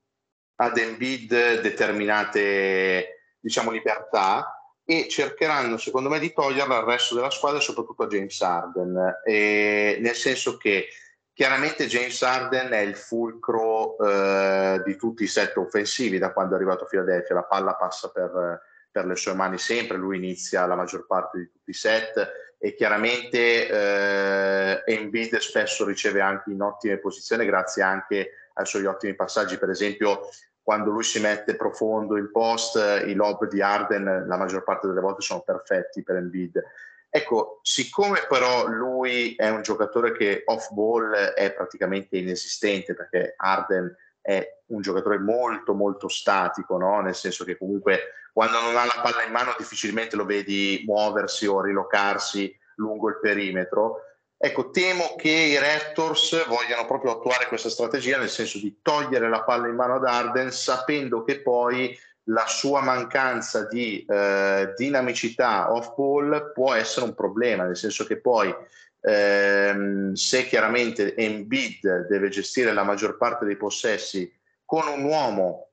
ad 0.59 0.77
Embiid 0.77 1.61
determinate 1.61 3.35
diciamo, 3.39 3.71
libertà 3.71 4.57
e 4.83 5.07
cercheranno 5.09 5.77
secondo 5.77 6.07
me 6.07 6.19
di 6.19 6.31
toglierla 6.31 6.77
al 6.77 6.85
resto 6.85 7.13
della 7.13 7.29
squadra 7.29 7.59
soprattutto 7.59 8.03
a 8.03 8.07
James 8.07 8.39
Harden. 8.41 9.19
E, 9.25 9.97
nel 9.99 10.15
senso 10.15 10.57
che 10.57 10.87
chiaramente 11.33 11.87
James 11.87 12.21
Harden 12.21 12.71
è 12.71 12.79
il 12.79 12.95
fulcro 12.95 13.97
eh, 13.99 14.81
di 14.85 14.95
tutti 14.95 15.23
i 15.23 15.27
set 15.27 15.55
offensivi 15.57 16.17
da 16.17 16.31
quando 16.31 16.53
è 16.53 16.55
arrivato 16.55 16.85
a 16.85 16.87
Philadelphia. 16.87 17.35
La 17.35 17.43
palla 17.43 17.75
passa 17.75 18.09
per, 18.09 18.61
per, 18.89 19.05
le 19.05 19.15
sue 19.15 19.33
mani 19.33 19.57
sempre 19.57 19.97
lui 19.97 20.17
inizia 20.17 20.65
la 20.65 20.75
maggior 20.75 21.05
parte 21.05 21.37
di 21.37 21.49
tutti 21.51 21.69
i 21.69 21.73
set 21.73 22.55
e 22.57 22.73
chiaramente 22.73 23.67
eh, 23.67 24.83
Embiid 24.85 25.37
spesso 25.37 25.85
riceve 25.85 26.21
anche 26.21 26.49
in 26.49 26.61
ottime 26.61 26.97
posizioni 26.97 27.45
grazie 27.45 27.83
anche 27.83 28.31
ai 28.57 28.65
suoi 28.65 28.85
ottimi 28.85 29.15
passaggi 29.15 29.57
per 29.57 29.69
esempio 29.69 30.29
quando 30.67 30.91
lui 30.91 31.03
si 31.03 31.21
mette 31.21 31.55
profondo 31.55 32.17
in 32.17 32.29
post, 32.29 32.75
i 33.05 33.13
lob 33.13 33.47
di 33.47 33.61
Arden 33.61 34.25
la 34.27 34.35
maggior 34.35 34.65
parte 34.65 34.87
delle 34.87 34.99
volte 34.99 35.21
sono 35.21 35.39
perfetti 35.39 36.03
per 36.03 36.17
Embiid. 36.17 36.61
Ecco, 37.09 37.59
siccome 37.61 38.25
però 38.27 38.67
lui 38.67 39.33
è 39.35 39.47
un 39.47 39.61
giocatore 39.61 40.11
che 40.11 40.41
off 40.45 40.71
ball 40.71 41.13
è 41.13 41.53
praticamente 41.53 42.17
inesistente 42.17 42.93
perché 42.95 43.33
Arden 43.37 43.95
è 44.19 44.45
un 44.65 44.81
giocatore 44.81 45.19
molto 45.19 45.73
molto 45.73 46.09
statico, 46.09 46.77
no? 46.77 46.99
nel 46.99 47.15
senso 47.15 47.45
che 47.45 47.57
comunque 47.57 47.99
quando 48.33 48.59
non 48.59 48.75
ha 48.75 48.83
la 48.83 48.99
palla 49.01 49.23
in 49.23 49.31
mano 49.31 49.55
difficilmente 49.57 50.17
lo 50.17 50.25
vedi 50.25 50.83
muoversi 50.85 51.47
o 51.47 51.61
rilocarsi 51.61 52.53
lungo 52.75 53.07
il 53.07 53.19
perimetro. 53.21 54.01
Ecco, 54.39 54.69
temo 54.69 55.15
che 55.17 55.31
i 55.31 55.57
Raptors 55.57 56.45
vogliano 56.47 56.85
proprio 56.85 57.13
attuare 57.13 57.47
questa 57.47 57.69
strategia 57.69 58.19
nel 58.19 58.29
senso 58.29 58.59
di 58.59 58.79
togliere 58.83 59.29
la 59.29 59.43
palla 59.43 59.67
in 59.67 59.73
mano 59.73 59.95
ad 59.95 60.05
Arden 60.05 60.51
sapendo 60.51 61.23
che 61.23 61.41
poi 61.41 61.97
la 62.25 62.45
sua 62.45 62.81
mancanza 62.81 63.65
di 63.65 64.05
eh, 64.07 64.73
dinamicità 64.75 65.73
off 65.73 65.95
ball 65.95 66.51
può 66.53 66.73
essere 66.73 67.05
un 67.05 67.15
problema, 67.15 67.63
nel 67.63 67.77
senso 67.77 68.05
che 68.05 68.17
poi 68.19 68.53
ehm, 69.01 70.13
se 70.13 70.45
chiaramente 70.45 71.15
Embiid 71.15 72.05
deve 72.07 72.29
gestire 72.29 72.73
la 72.73 72.83
maggior 72.83 73.17
parte 73.17 73.45
dei 73.45 73.57
possessi 73.57 74.31
con 74.63 74.87
un 74.87 75.03
uomo 75.03 75.67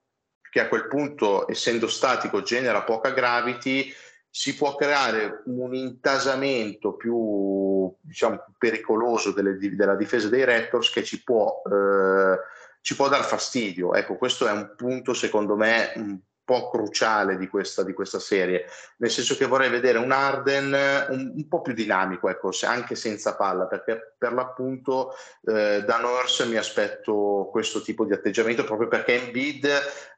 che 0.54 0.60
a 0.60 0.68
quel 0.68 0.86
punto, 0.86 1.50
essendo 1.50 1.88
statico, 1.88 2.40
genera 2.42 2.84
poca 2.84 3.10
gravity, 3.10 3.92
si 4.36 4.56
può 4.56 4.74
creare 4.74 5.42
un 5.44 5.76
intasamento 5.76 6.94
più, 6.94 7.88
diciamo, 8.00 8.44
pericoloso 8.58 9.30
delle, 9.30 9.56
della 9.76 9.94
difesa 9.94 10.28
dei 10.28 10.42
Raptors 10.42 10.90
che 10.90 11.04
ci 11.04 11.22
può, 11.22 11.62
eh, 11.64 12.38
ci 12.80 12.96
può 12.96 13.08
dar 13.08 13.22
fastidio. 13.22 13.94
Ecco, 13.94 14.16
questo 14.16 14.48
è 14.48 14.50
un 14.50 14.74
punto 14.76 15.14
secondo 15.14 15.54
me 15.54 15.92
un 15.94 16.18
po' 16.42 16.68
cruciale 16.68 17.36
di 17.36 17.46
questa, 17.46 17.84
di 17.84 17.92
questa 17.92 18.18
serie, 18.18 18.64
nel 18.96 19.10
senso 19.10 19.36
che 19.36 19.46
vorrei 19.46 19.70
vedere 19.70 19.98
un 19.98 20.10
Arden 20.10 20.76
un, 21.10 21.32
un 21.36 21.48
po' 21.48 21.60
più 21.62 21.72
dinamico, 21.72 22.28
ecco, 22.28 22.50
anche 22.64 22.96
senza 22.96 23.36
palla, 23.36 23.66
perché 23.66 24.16
per 24.18 24.32
l'appunto 24.32 25.12
eh, 25.44 25.84
da 25.86 25.98
Nurse 25.98 26.46
mi 26.46 26.56
aspetto 26.56 27.48
questo 27.52 27.82
tipo 27.82 28.04
di 28.04 28.12
atteggiamento 28.12 28.64
proprio 28.64 28.88
perché 28.88 29.14
Embiid 29.14 29.64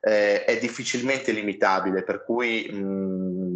eh, 0.00 0.42
è 0.46 0.58
difficilmente 0.58 1.32
limitabile, 1.32 2.02
per 2.02 2.24
cui... 2.24 2.66
Mh, 2.72 3.55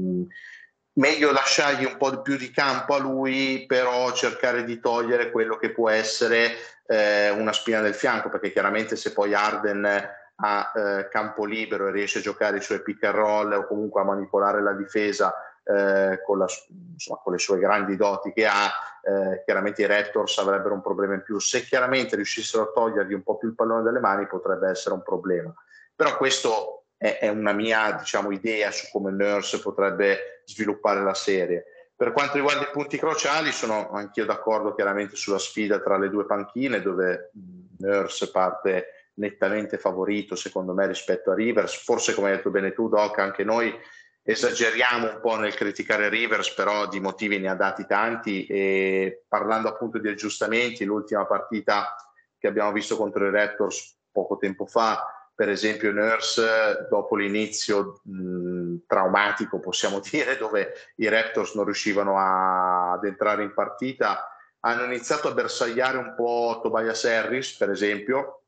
meglio 0.95 1.33
lasciargli 1.33 1.85
un 1.85 1.97
po' 1.97 2.23
più 2.23 2.37
di 2.37 2.51
campo 2.51 2.95
a 2.95 2.99
lui, 2.99 3.65
però 3.67 4.13
cercare 4.13 4.65
di 4.65 4.81
togliere 4.81 5.31
quello 5.31 5.57
che 5.57 5.71
può 5.71 5.89
essere 5.89 6.53
eh, 6.87 7.31
una 7.31 7.53
spina 7.53 7.81
del 7.81 7.95
fianco, 7.95 8.29
perché 8.29 8.53
chiaramente 8.53 8.97
se 8.97 9.13
poi 9.13 9.35
Arden 9.35 10.19
ha 10.43 10.73
eh, 10.75 11.09
campo 11.09 11.45
libero 11.45 11.89
e 11.89 11.93
riesce 11.93 12.19
a 12.19 12.23
giocare 12.23 12.57
i 12.57 12.63
suoi 12.63 12.83
pick 12.83 13.05
and 13.05 13.15
roll 13.15 13.53
o 13.53 13.67
comunque 13.67 14.01
a 14.01 14.05
manipolare 14.05 14.63
la 14.63 14.73
difesa 14.73 15.35
eh, 15.63 16.23
con, 16.25 16.39
la, 16.39 16.47
insomma, 16.93 17.21
con, 17.23 17.33
le 17.33 17.39
sue 17.39 17.59
grandi 17.59 17.95
doti 17.97 18.33
che 18.33 18.47
ha, 18.47 18.71
eh, 19.03 19.43
chiaramente 19.45 19.83
i 19.83 19.87
Raptors 19.87 20.39
avrebbero 20.39 20.75
un 20.75 20.83
problema 20.83 21.15
in 21.15 21.23
più. 21.23 21.39
Se 21.39 21.63
chiaramente 21.63 22.17
riuscissero 22.17 22.65
a 22.65 22.73
togliergli 22.73 23.13
un 23.13 23.23
po' 23.23 23.37
più 23.37 23.49
il 23.49 23.55
pallone 23.55 23.83
dalle 23.83 24.01
mani 24.01 24.27
potrebbe 24.27 24.69
essere 24.69 24.95
un 24.95 25.03
problema. 25.03 25.53
Però 25.95 26.17
questo 26.17 26.80
è, 27.03 27.29
una 27.29 27.53
mia 27.53 27.93
diciamo, 27.93 28.31
idea 28.31 28.71
su 28.71 28.89
come 28.93 29.11
Nurse 29.11 29.61
potrebbe 29.61 30.43
sviluppare 30.45 31.03
la 31.03 31.15
serie. 31.15 31.65
Per 31.97 32.13
quanto 32.13 32.35
riguarda 32.35 32.65
i 32.65 32.71
punti 32.71 32.99
cruciali, 32.99 33.53
sono 33.53 33.91
anch'io 33.91 34.27
d'accordo 34.27 34.75
chiaramente 34.75 35.17
sulla 35.17 35.39
sfida 35.39 35.81
tra 35.81 35.97
le 35.97 36.11
due 36.11 36.27
panchine, 36.27 36.83
dove 36.83 37.31
Nurse 37.79 38.31
parte 38.31 39.13
nettamente 39.15 39.79
favorito, 39.79 40.35
secondo 40.35 40.75
me, 40.75 40.87
rispetto 40.87 41.31
a 41.31 41.35
Rivers. 41.35 41.83
Forse, 41.83 42.13
come 42.13 42.31
hai 42.31 42.37
detto 42.37 42.51
bene 42.51 42.75
tu, 42.75 42.91
Doc, 42.91 43.19
anche 43.19 43.45
noi 43.45 43.75
esageriamo 44.23 45.11
un 45.11 45.21
po' 45.23 45.37
nel 45.37 45.55
criticare 45.55 46.11
Rivers, 46.11 46.53
però 46.53 46.87
di 46.87 47.01
motivi 47.01 47.39
ne 47.39 47.49
ha 47.49 47.55
dati 47.55 47.87
tanti. 47.87 48.45
E 48.45 49.25
parlando 49.27 49.69
appunto 49.69 49.99
di 49.99 50.09
aggiustamenti, 50.09 50.85
l'ultima 50.85 51.25
partita 51.25 51.95
che 52.39 52.47
abbiamo 52.47 52.73
visto 52.73 52.99
contro 52.99 53.27
i 53.27 53.31
Raptors 53.31 53.99
poco 54.13 54.37
tempo 54.37 54.67
fa 54.67 55.20
per 55.41 55.49
esempio 55.49 55.91
Nurse 55.91 56.87
dopo 56.91 57.17
l'inizio 57.17 58.03
mh, 58.05 58.81
traumatico 58.87 59.59
possiamo 59.59 59.99
dire 60.05 60.37
dove 60.37 60.75
i 60.97 61.09
Raptors 61.09 61.55
non 61.55 61.65
riuscivano 61.65 62.19
a, 62.19 62.93
ad 62.93 63.05
entrare 63.05 63.43
in 63.43 63.55
partita 63.55 64.29
hanno 64.61 64.85
iniziato 64.85 65.29
a 65.29 65.33
bersagliare 65.33 65.97
un 65.97 66.13
po' 66.15 66.61
Tobias 66.63 67.07
Harris 67.07 67.57
per 67.57 67.71
esempio 67.71 68.43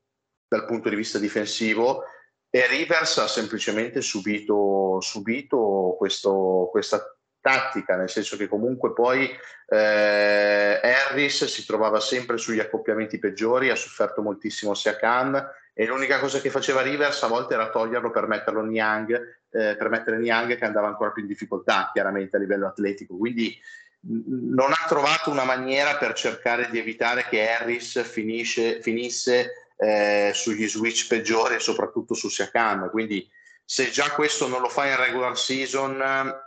dal 0.46 0.66
punto 0.66 0.90
di 0.90 0.96
vista 0.96 1.18
difensivo 1.18 2.04
e 2.50 2.66
Rivers 2.66 3.16
ha 3.16 3.26
semplicemente 3.26 4.02
subito, 4.02 4.98
subito 5.00 5.94
questo, 5.96 6.68
questa 6.70 7.02
tattica, 7.40 7.96
nel 7.96 8.10
senso 8.10 8.36
che 8.36 8.48
comunque 8.48 8.92
poi 8.92 9.30
eh, 9.66 10.80
Harris 10.82 11.46
si 11.46 11.64
trovava 11.64 12.00
sempre 12.00 12.36
sugli 12.36 12.60
accoppiamenti 12.60 13.18
peggiori, 13.18 13.70
ha 13.70 13.74
sofferto 13.76 14.20
moltissimo 14.20 14.74
Siakam 14.74 15.60
e 15.74 15.86
l'unica 15.86 16.18
cosa 16.18 16.40
che 16.40 16.50
faceva 16.50 16.82
Rivers 16.82 17.22
a 17.22 17.28
volte 17.28 17.54
era 17.54 17.70
toglierlo 17.70 18.10
per 18.10 18.26
metterlo 18.26 18.62
Niang, 18.62 19.12
eh, 19.50 19.76
per 19.76 19.88
mettere 19.88 20.18
Niang 20.18 20.56
che 20.56 20.64
andava 20.64 20.88
ancora 20.88 21.10
più 21.10 21.22
in 21.22 21.28
difficoltà 21.28 21.90
chiaramente 21.92 22.36
a 22.36 22.40
livello 22.40 22.66
atletico, 22.66 23.16
quindi 23.16 23.58
non 24.04 24.72
ha 24.72 24.84
trovato 24.86 25.30
una 25.30 25.44
maniera 25.44 25.96
per 25.96 26.12
cercare 26.12 26.68
di 26.70 26.78
evitare 26.78 27.26
che 27.28 27.48
Harris 27.48 28.02
finisce, 28.02 28.82
finisse 28.82 29.72
eh, 29.76 30.32
sugli 30.34 30.68
switch 30.68 31.06
peggiori 31.06 31.54
e 31.54 31.60
soprattutto 31.60 32.14
su 32.14 32.28
Siakam, 32.28 32.90
quindi 32.90 33.28
se 33.64 33.90
già 33.90 34.10
questo 34.10 34.48
non 34.48 34.60
lo 34.60 34.68
fa 34.68 34.86
in 34.86 34.96
regular 34.96 35.38
season 35.38 36.40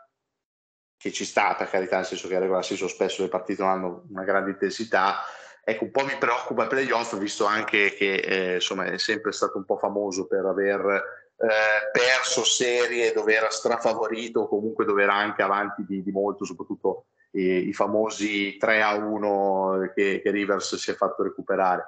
che 0.98 1.12
ci 1.12 1.26
sta 1.26 1.56
per 1.56 1.70
carità, 1.70 1.98
nel 1.98 2.06
senso 2.06 2.28
che 2.28 2.34
in 2.34 2.42
regular 2.42 2.64
season 2.64 2.90
spesso 2.90 3.22
le 3.22 3.30
partite 3.30 3.62
non 3.62 3.72
hanno 3.72 4.06
una 4.10 4.24
grande 4.24 4.52
intensità, 4.52 5.24
Ecco, 5.68 5.86
un 5.86 5.90
po' 5.90 6.06
mi 6.06 6.16
preoccupa 6.20 6.62
il 6.62 6.70
playoff, 6.70 7.18
visto 7.18 7.46
anche 7.46 7.96
che 7.96 8.14
eh, 8.14 8.54
insomma, 8.56 8.86
è 8.86 9.00
sempre 9.00 9.32
stato 9.32 9.58
un 9.58 9.66
po' 9.66 9.78
famoso 9.78 10.28
per 10.28 10.46
aver 10.46 11.04
eh, 11.38 11.90
perso 11.92 12.44
serie 12.44 13.12
dove 13.12 13.34
era 13.34 13.50
strafavorito 13.50 14.42
o 14.42 14.48
comunque 14.48 14.86
dove 14.86 15.02
era 15.02 15.16
anche 15.16 15.42
avanti 15.42 15.84
di, 15.88 16.04
di 16.04 16.12
molto, 16.12 16.46
soprattutto 16.46 17.06
i, 17.32 17.70
i, 17.70 17.74
famosi 17.74 18.58
3 18.58 18.84
a 18.84 18.94
1 18.94 19.92
che, 19.96 20.22
che 20.22 20.30
Rivers 20.30 20.76
si 20.76 20.92
è 20.92 20.94
fatto 20.94 21.24
recuperare. 21.24 21.86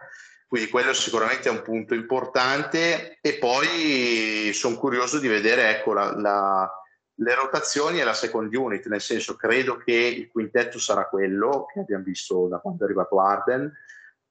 Quindi 0.48 0.72
quello 0.72 0.94
sicuramente 0.94 1.48
è 1.48 1.52
un 1.52 1.62
punto 1.62 1.94
importante 1.94 3.20
e 3.22 3.38
poi 3.38 4.52
sono 4.54 4.78
curioso 4.78 5.20
di 5.20 5.28
vedere 5.28 5.70
ecco, 5.70 5.94
la, 5.94 6.16
la, 6.18 6.84
le 7.20 7.36
rotazioni 7.36 8.00
e 8.00 8.04
la 8.04 8.14
second 8.14 8.54
unit, 8.54 8.88
nel 8.88 9.02
senso 9.02 9.36
credo 9.36 9.78
che 9.78 9.94
il 9.94 10.30
quintetto 10.30 10.80
sarà 10.80 11.08
quello 11.08 11.66
che 11.72 11.80
abbiamo 11.80 12.04
visto 12.04 12.48
da 12.48 12.60
quando 12.60 12.82
è 12.82 12.86
arrivato 12.86 13.20
Arden, 13.20 13.72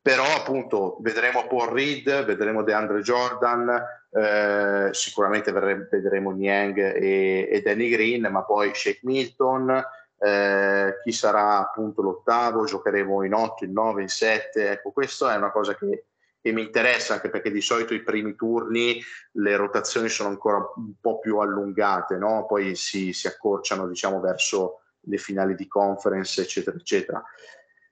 però 0.00 0.24
appunto 0.24 0.98
vedremo 1.00 1.48
Paul 1.48 1.70
Reed, 1.70 2.24
vedremo 2.24 2.62
DeAndre 2.62 3.00
Jordan, 3.00 3.82
eh, 4.10 4.90
sicuramente 4.92 5.50
vedremo 5.50 6.30
Niang 6.30 6.78
e, 6.78 7.48
e, 7.50 7.60
Danny 7.60 7.88
Green, 7.88 8.28
ma 8.30 8.44
poi 8.44 8.72
Shake 8.72 9.00
Milton, 9.02 9.84
eh, 10.18 11.00
chi 11.02 11.10
sarà 11.10 11.58
appunto 11.58 12.02
l'ottavo, 12.02 12.66
giocheremo 12.66 13.24
in 13.24 13.34
8, 13.34 13.64
in 13.64 13.72
9, 13.72 14.02
in 14.02 14.08
7, 14.08 14.70
ecco 14.70 14.92
questo 14.92 15.28
è 15.28 15.34
una 15.34 15.50
cosa 15.50 15.74
che, 15.74 16.04
che, 16.46 16.52
mi 16.52 16.62
interessa 16.62 17.14
anche 17.14 17.28
perché 17.28 17.50
di 17.50 17.60
solito 17.60 17.92
i 17.92 18.04
primi 18.04 18.36
turni 18.36 19.02
le 19.32 19.56
rotazioni 19.56 20.08
sono 20.08 20.28
ancora 20.28 20.58
un 20.76 20.92
po' 21.00 21.18
più 21.18 21.38
allungate, 21.38 22.16
no? 22.16 22.46
poi 22.46 22.76
si, 22.76 23.12
si 23.12 23.26
accorciano 23.26 23.88
diciamo 23.88 24.20
verso 24.20 24.82
le 25.08 25.18
finali 25.18 25.56
di 25.56 25.66
conference 25.66 26.40
eccetera 26.40 26.76
eccetera. 26.76 27.24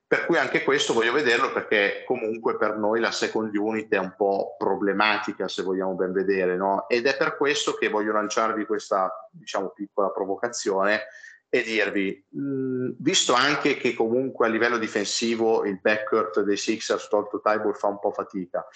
Per 0.07 0.27
cui 0.27 0.37
anche 0.39 0.63
questo 0.63 0.93
voglio 0.93 1.13
vederlo 1.13 1.53
perché 1.53 2.05
comunque 2.07 2.57
per 2.57 2.77
noi 2.77 3.01
la 3.01 3.11
second 3.11 3.53
unit 3.57 3.93
è 3.93 3.99
un 3.99 4.15
po' 4.17 4.55
problematica 4.57 5.49
se 5.49 5.63
vogliamo 5.63 5.95
ben 5.95 6.13
vedere, 6.13 6.57
no? 6.57 6.89
Ed 6.89 7.07
è 7.07 7.17
per 7.17 7.37
questo 7.37 7.75
che 7.75 7.89
voglio 7.89 8.13
lanciarvi 8.13 8.67
questa, 8.67 9.29
diciamo, 9.33 9.71
piccola 9.71 10.11
provocazione 10.11 11.07
e 11.55 11.63
dirvi, 11.63 12.27
mh, 12.31 12.97
visto 12.99 13.33
anche 13.33 13.77
che 13.77 13.95
comunque 13.95 14.49
a 14.49 14.51
livello 14.51 14.77
difensivo 14.77 15.65
il 15.65 15.79
backcourt 15.81 16.41
dei 16.41 16.57
Sixers 16.57 17.07
tolto 17.07 17.41
Tybull 17.41 17.75
fa 17.75 17.87
un 17.87 18.01
po' 18.01 18.11
fatica, 18.11 18.67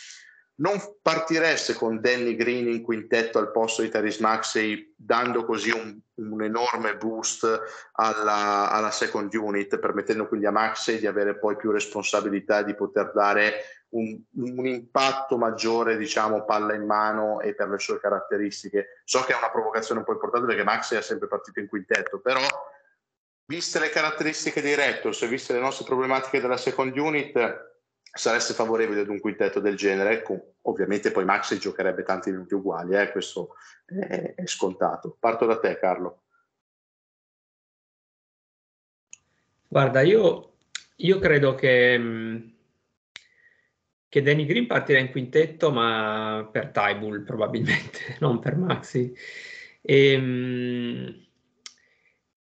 non 0.60 0.80
partireste 1.02 1.74
con 1.74 2.00
Danny 2.00 2.34
Green 2.34 2.68
in 2.68 2.82
quintetto 2.82 3.38
al 3.38 3.50
posto 3.50 3.82
di 3.82 3.90
Tyrese 3.90 4.22
Maxey 4.22 4.94
dando 4.96 5.44
così 5.44 5.70
un, 5.70 5.96
un 6.14 6.42
enorme 6.42 6.96
boost 6.96 7.44
alla, 7.92 8.70
alla, 8.70 8.90
second 8.90 9.32
unit 9.34 9.78
permettendo 9.78 10.26
quindi 10.26 10.46
a 10.46 10.50
Maxey 10.50 10.98
di 10.98 11.06
avere 11.06 11.38
poi 11.38 11.56
più 11.56 11.70
responsabilità 11.70 12.62
di 12.62 12.74
poter 12.74 13.12
dare 13.14 13.54
un, 13.90 14.20
un, 14.34 14.66
impatto 14.66 15.38
maggiore 15.38 15.96
diciamo 15.96 16.44
palla 16.44 16.74
in 16.74 16.84
mano 16.84 17.40
e 17.40 17.54
per 17.54 17.68
le 17.68 17.78
sue 17.78 18.00
caratteristiche. 18.00 19.02
So 19.04 19.20
che 19.20 19.34
è 19.34 19.38
una 19.38 19.50
provocazione 19.50 20.00
un 20.00 20.06
po' 20.06 20.12
importante 20.12 20.46
perché 20.46 20.64
Maxey 20.64 20.98
è 20.98 21.02
sempre 21.02 21.28
partito 21.28 21.60
in 21.60 21.68
quintetto 21.68 22.18
però 22.18 22.40
viste 23.44 23.78
le 23.78 23.90
caratteristiche 23.90 24.60
dei 24.60 24.74
Raptors 24.74 25.22
e 25.22 25.28
viste 25.28 25.52
le 25.52 25.60
nostre 25.60 25.84
problematiche 25.84 26.40
della 26.40 26.56
second 26.56 26.96
unit 26.98 27.67
sareste 28.12 28.54
favorevole 28.54 29.00
ad 29.00 29.08
un 29.08 29.20
quintetto 29.20 29.60
del 29.60 29.76
genere 29.76 30.12
ecco, 30.18 30.54
ovviamente 30.62 31.10
poi 31.10 31.24
Maxi 31.24 31.58
giocherebbe 31.58 32.02
tanti 32.02 32.30
minuti 32.30 32.54
uguali 32.54 32.96
eh? 32.96 33.10
questo 33.10 33.54
è, 33.84 34.34
è 34.34 34.46
scontato 34.46 35.16
parto 35.18 35.46
da 35.46 35.58
te 35.58 35.78
Carlo 35.78 36.22
guarda 39.68 40.00
io, 40.00 40.54
io 40.96 41.18
credo 41.18 41.54
che 41.54 42.56
che 44.08 44.22
Danny 44.22 44.46
Green 44.46 44.66
partirà 44.66 44.98
in 44.98 45.10
quintetto, 45.10 45.70
ma 45.70 46.48
per 46.50 46.68
Tybull 46.68 47.24
probabilmente, 47.24 48.16
non 48.20 48.38
per 48.38 48.56
Maxi. 48.56 49.14
E, 49.82 50.12
ehm, 50.12 51.26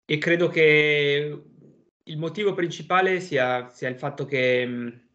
e, 0.05 0.19
credo 0.19 0.49
che 0.49 1.43
il 2.04 2.19
motivo 2.19 2.54
principale 2.54 3.21
sia, 3.21 3.69
sia 3.71 3.89
il 3.89 3.97
fatto 3.97 4.25
che, 4.26 5.07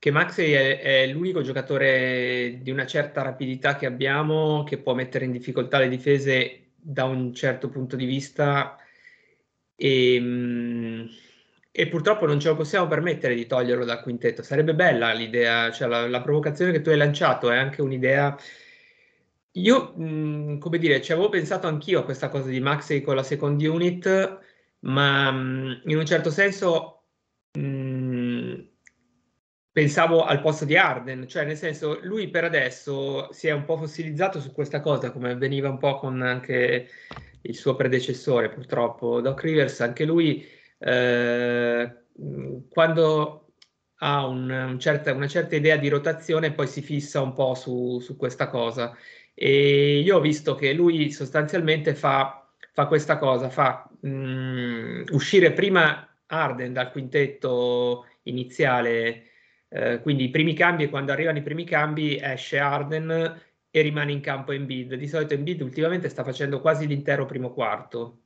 che 0.00 0.10
Maxi 0.10 0.52
è, 0.52 0.80
è, 0.80 1.06
l'unico 1.08 1.42
giocatore 1.42 2.58
di 2.62 2.70
una 2.70 2.86
certa 2.86 3.20
rapidità 3.20 3.76
che 3.76 3.84
abbiamo, 3.84 4.64
che 4.64 4.78
può 4.78 4.94
mettere 4.94 5.26
in 5.26 5.30
difficoltà 5.30 5.78
le 5.78 5.88
difese 5.88 6.70
da 6.74 7.04
un 7.04 7.34
certo 7.34 7.68
punto 7.68 7.96
di 7.96 8.06
vista. 8.06 8.78
E, 9.76 11.06
e 11.70 11.88
purtroppo 11.88 12.26
non 12.26 12.40
ce 12.40 12.48
lo 12.48 12.56
possiamo 12.56 12.86
permettere 12.86 13.34
di 13.34 13.46
toglierlo 13.46 13.84
dal 13.84 14.00
quintetto. 14.02 14.42
Sarebbe 14.42 14.74
bella 14.74 15.12
l'idea, 15.12 15.70
cioè 15.70 15.86
la, 15.86 16.08
la 16.08 16.22
provocazione 16.22 16.72
che 16.72 16.80
tu 16.80 16.88
hai 16.88 16.96
lanciato 16.96 17.50
è 17.50 17.56
anche 17.58 17.82
un'idea. 17.82 18.34
Io, 19.52 19.92
mh, 19.96 20.58
come 20.58 20.78
dire, 20.78 21.02
ci 21.02 21.12
avevo 21.12 21.28
pensato 21.28 21.66
anch'io 21.66 22.00
a 22.00 22.04
questa 22.04 22.30
cosa 22.30 22.48
di 22.48 22.60
Maxey 22.60 23.02
con 23.02 23.16
la 23.16 23.22
second 23.22 23.60
unit, 23.60 24.38
ma 24.80 25.30
mh, 25.30 25.82
in 25.86 25.98
un 25.98 26.06
certo 26.06 26.30
senso 26.30 27.02
mh, 27.52 27.60
pensavo 29.80 30.26
al 30.26 30.42
posto 30.42 30.66
di 30.66 30.76
Arden, 30.76 31.26
cioè 31.26 31.46
nel 31.46 31.56
senso 31.56 32.00
lui 32.02 32.28
per 32.28 32.44
adesso 32.44 33.32
si 33.32 33.46
è 33.48 33.52
un 33.52 33.64
po' 33.64 33.78
fossilizzato 33.78 34.38
su 34.38 34.52
questa 34.52 34.80
cosa, 34.80 35.10
come 35.10 35.30
avveniva 35.30 35.70
un 35.70 35.78
po' 35.78 35.96
con 35.96 36.20
anche 36.20 36.86
il 37.40 37.56
suo 37.56 37.76
predecessore, 37.76 38.50
purtroppo, 38.50 39.22
Doc 39.22 39.40
Rivers, 39.40 39.80
anche 39.80 40.04
lui 40.04 40.46
eh, 40.78 41.96
quando 42.68 43.52
ha 44.02 44.26
un, 44.26 44.50
un 44.50 44.78
certa, 44.78 45.14
una 45.14 45.28
certa 45.28 45.56
idea 45.56 45.76
di 45.76 45.88
rotazione 45.88 46.52
poi 46.52 46.66
si 46.66 46.82
fissa 46.82 47.22
un 47.22 47.32
po' 47.32 47.54
su, 47.54 48.00
su 48.00 48.18
questa 48.18 48.48
cosa. 48.48 48.94
E 49.32 50.00
io 50.00 50.18
ho 50.18 50.20
visto 50.20 50.54
che 50.56 50.74
lui 50.74 51.10
sostanzialmente 51.10 51.94
fa, 51.94 52.46
fa 52.74 52.86
questa 52.86 53.16
cosa, 53.16 53.48
fa 53.48 53.88
mh, 54.00 54.08
mm, 54.10 55.02
uscire 55.12 55.52
prima 55.52 56.06
Arden 56.26 56.74
dal 56.74 56.90
quintetto 56.90 58.04
iniziale, 58.24 59.29
eh, 59.70 60.00
quindi 60.02 60.24
i 60.24 60.30
primi 60.30 60.52
cambi 60.52 60.84
e 60.84 60.88
quando 60.90 61.12
arrivano 61.12 61.38
i 61.38 61.42
primi 61.42 61.64
cambi 61.64 62.18
esce 62.20 62.58
Arden 62.58 63.40
e 63.70 63.80
rimane 63.80 64.12
in 64.12 64.20
campo 64.20 64.52
Embiid. 64.52 64.94
Di 64.94 65.08
solito 65.08 65.34
Embiid 65.34 65.62
ultimamente 65.62 66.08
sta 66.08 66.24
facendo 66.24 66.60
quasi 66.60 66.86
l'intero 66.86 67.24
primo 67.24 67.52
quarto 67.52 68.22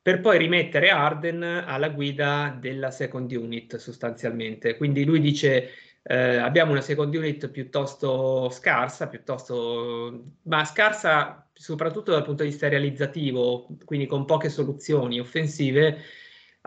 per 0.00 0.20
poi 0.20 0.38
rimettere 0.38 0.90
Arden 0.90 1.42
alla 1.42 1.88
guida 1.88 2.56
della 2.60 2.92
second 2.92 3.30
unit 3.32 3.76
sostanzialmente. 3.76 4.76
Quindi 4.76 5.04
lui 5.04 5.20
dice 5.20 5.70
eh, 6.04 6.36
abbiamo 6.36 6.70
una 6.70 6.80
second 6.80 7.12
unit 7.12 7.48
piuttosto 7.50 8.48
scarsa, 8.50 9.08
piuttosto, 9.08 10.34
ma 10.42 10.64
scarsa 10.64 11.50
soprattutto 11.52 12.12
dal 12.12 12.22
punto 12.22 12.44
di 12.44 12.50
vista 12.50 12.68
realizzativo, 12.68 13.66
quindi 13.84 14.06
con 14.06 14.24
poche 14.24 14.48
soluzioni 14.48 15.18
offensive. 15.18 15.98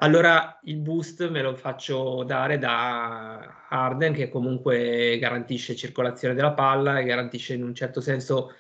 Allora 0.02 0.60
il 0.64 0.78
boost 0.78 1.30
me 1.30 1.42
lo 1.42 1.56
faccio 1.56 2.24
dare 2.24 2.58
da 2.58 3.66
Arden 3.68 4.14
che 4.14 4.30
comunque 4.30 5.18
garantisce 5.20 5.76
circolazione 5.76 6.34
della 6.34 6.54
palla 6.54 7.00
e 7.00 7.04
garantisce 7.04 7.54
in 7.54 7.64
un 7.64 7.76
certo 7.76 8.00
senso 8.00 8.54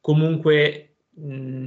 comunque 0.00 0.96
mh, 1.10 1.66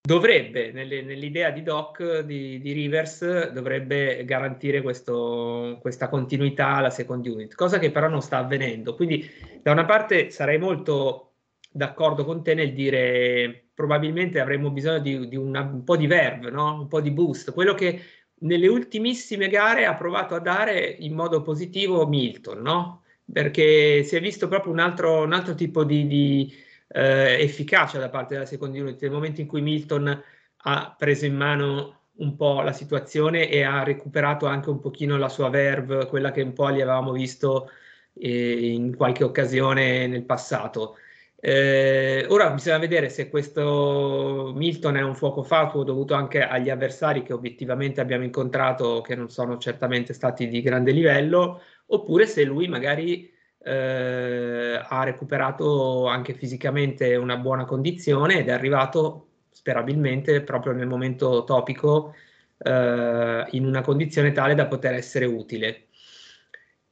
dovrebbe, 0.00 0.72
nelle, 0.72 1.02
nell'idea 1.02 1.50
di 1.50 1.62
Doc 1.62 2.20
di, 2.20 2.58
di, 2.60 2.72
Rivers, 2.72 3.50
dovrebbe 3.50 4.24
garantire 4.24 4.80
questo, 4.80 5.76
questa 5.82 6.08
continuità 6.08 6.76
alla 6.76 6.90
second 6.90 7.26
unit, 7.26 7.54
cosa 7.54 7.78
che 7.78 7.90
però 7.90 8.08
non 8.08 8.22
sta 8.22 8.38
avvenendo. 8.38 8.94
Quindi 8.94 9.28
da 9.62 9.72
una 9.72 9.84
parte 9.84 10.30
sarei 10.30 10.58
molto 10.58 11.32
d'accordo 11.70 12.24
con 12.24 12.42
te 12.42 12.54
nel 12.54 12.72
dire 12.72 13.66
probabilmente 13.74 14.40
avremmo 14.40 14.70
bisogno 14.70 14.98
di, 14.98 15.28
di 15.28 15.36
una, 15.36 15.60
un 15.60 15.84
po' 15.84 15.96
di 15.96 16.06
verve, 16.06 16.50
no? 16.50 16.74
un 16.74 16.88
po' 16.88 17.00
di 17.00 17.10
boost, 17.10 17.52
quello 17.52 17.74
che 17.74 18.00
nelle 18.40 18.68
ultimissime 18.68 19.48
gare 19.48 19.86
ha 19.86 19.94
provato 19.94 20.34
a 20.34 20.40
dare 20.40 20.80
in 21.00 21.14
modo 21.14 21.42
positivo 21.42 22.06
Milton, 22.06 22.60
no? 22.60 23.02
perché 23.30 24.02
si 24.02 24.16
è 24.16 24.20
visto 24.20 24.48
proprio 24.48 24.72
un 24.72 24.78
altro, 24.78 25.22
un 25.22 25.32
altro 25.32 25.54
tipo 25.54 25.84
di, 25.84 26.06
di 26.06 26.52
eh, 26.88 27.36
efficacia 27.40 27.98
da 27.98 28.08
parte 28.08 28.34
della 28.34 28.46
second 28.46 28.74
unit 28.74 29.00
nel 29.00 29.10
momento 29.10 29.40
in 29.40 29.46
cui 29.46 29.60
Milton 29.60 30.22
ha 30.62 30.94
preso 30.98 31.26
in 31.26 31.36
mano 31.36 31.98
un 32.20 32.36
po' 32.36 32.60
la 32.60 32.72
situazione 32.72 33.48
e 33.48 33.62
ha 33.62 33.82
recuperato 33.82 34.46
anche 34.46 34.68
un 34.68 34.80
pochino 34.80 35.16
la 35.16 35.28
sua 35.28 35.48
verve, 35.48 36.06
quella 36.06 36.32
che 36.32 36.42
un 36.42 36.52
po' 36.52 36.70
gli 36.70 36.80
avevamo 36.80 37.12
visto 37.12 37.70
eh, 38.14 38.72
in 38.72 38.94
qualche 38.96 39.24
occasione 39.24 40.06
nel 40.06 40.24
passato. 40.24 40.96
Eh, 41.42 42.26
ora 42.28 42.50
bisogna 42.50 42.76
vedere 42.76 43.08
se 43.08 43.30
questo 43.30 44.52
Milton 44.54 44.96
è 44.96 45.02
un 45.02 45.14
fuoco 45.14 45.42
fatuo 45.42 45.84
dovuto 45.84 46.12
anche 46.12 46.42
agli 46.42 46.68
avversari 46.68 47.22
che 47.22 47.32
obiettivamente 47.32 48.02
abbiamo 48.02 48.24
incontrato, 48.24 49.00
che 49.00 49.14
non 49.14 49.30
sono 49.30 49.56
certamente 49.56 50.12
stati 50.12 50.48
di 50.48 50.60
grande 50.60 50.92
livello, 50.92 51.62
oppure 51.86 52.26
se 52.26 52.44
lui 52.44 52.68
magari 52.68 53.32
eh, 53.62 54.80
ha 54.86 55.02
recuperato 55.04 56.06
anche 56.06 56.34
fisicamente 56.34 57.16
una 57.16 57.36
buona 57.38 57.64
condizione 57.64 58.38
ed 58.38 58.48
è 58.48 58.52
arrivato 58.52 59.28
sperabilmente 59.50 60.42
proprio 60.42 60.72
nel 60.72 60.86
momento 60.86 61.44
topico 61.44 62.14
eh, 62.58 63.46
in 63.50 63.64
una 63.66 63.80
condizione 63.82 64.32
tale 64.32 64.54
da 64.54 64.66
poter 64.66 64.94
essere 64.94 65.24
utile. 65.24 65.88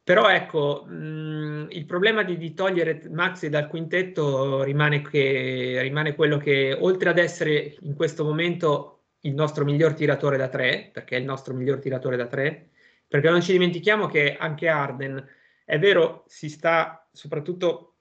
Però 0.08 0.26
ecco, 0.30 0.86
mh, 0.86 1.66
il 1.68 1.84
problema 1.84 2.22
di, 2.22 2.38
di, 2.38 2.54
togliere 2.54 3.02
Maxi 3.10 3.50
dal 3.50 3.68
quintetto 3.68 4.62
rimane, 4.62 5.02
che, 5.02 5.80
rimane 5.82 6.14
quello 6.14 6.38
che 6.38 6.72
oltre 6.72 7.10
ad 7.10 7.18
essere 7.18 7.76
in 7.80 7.94
questo 7.94 8.24
momento 8.24 9.02
il 9.24 9.34
nostro 9.34 9.66
miglior 9.66 9.92
tiratore 9.92 10.38
da 10.38 10.48
tre, 10.48 10.88
perché 10.94 11.16
è 11.16 11.18
il 11.18 11.26
nostro 11.26 11.52
miglior 11.52 11.78
tiratore 11.78 12.16
da 12.16 12.26
tre, 12.26 12.70
perché 13.06 13.28
non 13.28 13.42
ci 13.42 13.52
dimentichiamo 13.52 14.06
che 14.06 14.34
anche 14.38 14.68
Arden, 14.68 15.28
è 15.66 15.78
vero, 15.78 16.24
si 16.26 16.48
sta 16.48 17.06
soprattutto 17.12 17.96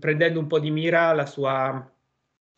prendendo 0.00 0.40
un 0.40 0.48
po' 0.48 0.58
di 0.58 0.72
mira 0.72 1.24
sua, 1.24 1.88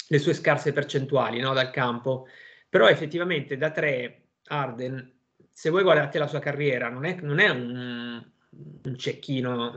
le 0.08 0.18
sue 0.18 0.32
scarse 0.32 0.72
percentuali 0.72 1.38
no, 1.38 1.52
dal 1.52 1.70
campo, 1.70 2.28
però 2.66 2.88
effettivamente 2.88 3.58
da 3.58 3.72
tre 3.72 4.22
Arden, 4.46 5.18
se 5.50 5.68
voi 5.68 5.82
guardate 5.82 6.18
la 6.18 6.26
sua 6.26 6.38
carriera, 6.38 6.88
non 6.88 7.04
è, 7.04 7.18
non 7.20 7.40
è 7.40 7.50
un 7.50 8.38
un 8.50 8.96
cecchino 8.96 9.72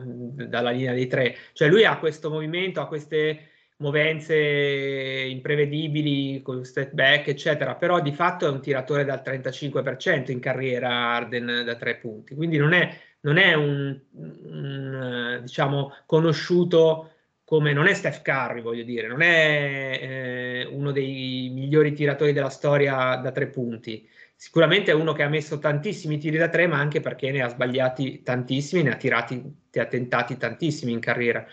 dalla 0.48 0.72
linea 0.72 0.94
dei 0.94 1.08
tre. 1.08 1.36
Cioè 1.54 1.70
lui 1.70 1.86
ha 1.86 1.98
questo 1.98 2.30
movimento, 2.30 2.82
ha 2.82 2.88
queste 2.88 3.50
movenze 3.78 4.36
imprevedibili 4.36 6.42
con 6.42 6.64
step 6.64 6.94
back, 6.94 7.28
eccetera, 7.28 7.76
però 7.76 8.00
di 8.00 8.14
fatto 8.14 8.46
è 8.46 8.50
un 8.50 8.62
tiratore 8.62 9.04
dal 9.04 9.22
35% 9.24 10.32
in 10.32 10.40
carriera 10.40 10.90
Arden 10.90 11.64
da 11.66 11.76
tre 11.76 11.98
punti. 11.98 12.36
Quindi 12.36 12.58
non 12.58 12.74
è, 12.74 12.98
non 13.22 13.38
è 13.38 13.54
un, 13.54 14.00
un, 14.12 15.40
diciamo 15.42 15.94
conosciuto 16.06 17.10
come 17.44 17.74
non 17.74 17.88
è 17.88 17.94
Steph 17.94 18.24
Curry, 18.24 18.62
voglio 18.62 18.84
dire, 18.84 19.08
non 19.08 19.22
è 19.22 20.00
eh, 20.02 20.68
uno 20.72 20.92
dei 20.92 21.52
migliori 21.54 21.94
tiratori 21.94 22.32
della 22.32 22.50
storia 22.50 23.18
da 23.18 23.32
tre 23.32 23.48
punti 23.48 24.08
sicuramente 24.44 24.92
è 24.92 24.94
uno 24.94 25.14
che 25.14 25.24
ha 25.24 25.30
messo 25.30 25.58
tantissimi 25.58 26.18
tiri 26.18 26.36
da 26.36 26.50
tre, 26.50 26.68
ma 26.68 26.78
anche 26.78 27.00
perché 27.00 27.32
ne 27.32 27.42
ha 27.42 27.48
sbagliati 27.48 28.24
tantissimi, 28.24 28.84
ne 28.84 28.92
ha 28.92 28.98
tirati, 28.98 29.36
ne 29.72 29.82
ha 29.82 29.86
tentati 29.86 30.36
tantissimi 30.36 30.92
in 30.92 31.00
carriera. 31.00 31.48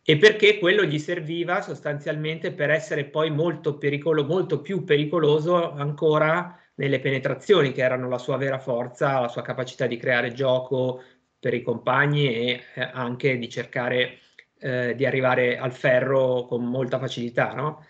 E 0.00 0.16
perché 0.16 0.56
quello 0.60 0.84
gli 0.84 1.00
serviva 1.00 1.60
sostanzialmente 1.60 2.52
per 2.52 2.70
essere 2.70 3.06
poi 3.06 3.30
molto, 3.30 3.78
pericolo, 3.78 4.24
molto 4.24 4.60
più 4.60 4.84
pericoloso 4.84 5.72
ancora 5.72 6.56
nelle 6.76 7.00
penetrazioni, 7.00 7.72
che 7.72 7.82
erano 7.82 8.08
la 8.08 8.18
sua 8.18 8.36
vera 8.36 8.60
forza, 8.60 9.18
la 9.18 9.28
sua 9.28 9.42
capacità 9.42 9.88
di 9.88 9.96
creare 9.96 10.32
gioco 10.32 11.02
per 11.36 11.52
i 11.52 11.62
compagni 11.62 12.32
e 12.32 12.62
eh, 12.76 12.90
anche 12.92 13.38
di 13.38 13.48
cercare 13.48 14.18
eh, 14.60 14.94
di 14.94 15.04
arrivare 15.04 15.58
al 15.58 15.72
ferro 15.72 16.44
con 16.44 16.64
molta 16.64 17.00
facilità. 17.00 17.54
No? 17.54 17.84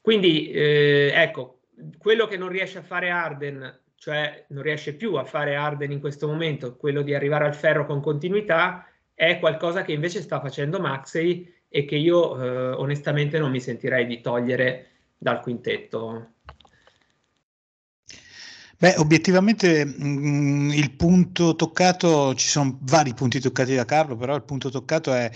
Quindi, 0.00 0.52
eh, 0.52 1.10
ecco, 1.12 1.59
quello 1.98 2.26
che 2.26 2.36
non 2.36 2.48
riesce 2.48 2.78
a 2.78 2.82
fare 2.82 3.10
Arden, 3.10 3.80
cioè 3.96 4.44
non 4.48 4.62
riesce 4.62 4.94
più 4.94 5.14
a 5.14 5.24
fare 5.24 5.54
Arden 5.54 5.92
in 5.92 6.00
questo 6.00 6.26
momento, 6.26 6.76
quello 6.76 7.02
di 7.02 7.14
arrivare 7.14 7.44
al 7.44 7.54
ferro 7.54 7.86
con 7.86 8.00
continuità, 8.00 8.86
è 9.14 9.38
qualcosa 9.38 9.82
che 9.82 9.92
invece 9.92 10.22
sta 10.22 10.40
facendo 10.40 10.80
Maxey 10.80 11.52
e 11.68 11.84
che 11.84 11.96
io 11.96 12.40
eh, 12.42 12.70
onestamente 12.72 13.38
non 13.38 13.50
mi 13.50 13.60
sentirei 13.60 14.06
di 14.06 14.20
togliere 14.20 14.86
dal 15.18 15.40
quintetto. 15.40 16.32
Beh, 18.78 18.94
obiettivamente 18.96 19.84
mh, 19.84 19.92
mm, 20.02 20.70
il 20.70 20.92
punto 20.92 21.54
toccato, 21.54 22.34
ci 22.34 22.48
sono 22.48 22.78
vari 22.80 23.12
punti 23.12 23.38
toccati 23.38 23.74
da 23.74 23.84
Carlo, 23.84 24.16
però 24.16 24.34
il 24.34 24.42
punto 24.42 24.70
toccato 24.70 25.12
è 25.12 25.30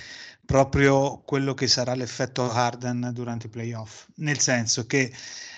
proprio 0.47 1.21
quello 1.27 1.53
che 1.53 1.67
sarà 1.67 1.95
l'effetto 1.95 2.51
Harden 2.51 3.11
durante 3.13 3.49
i 3.49 3.51
playoff, 3.51 4.07
nel 4.17 4.39
senso 4.39 4.87
che 4.87 5.13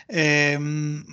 ehm, 0.06 1.04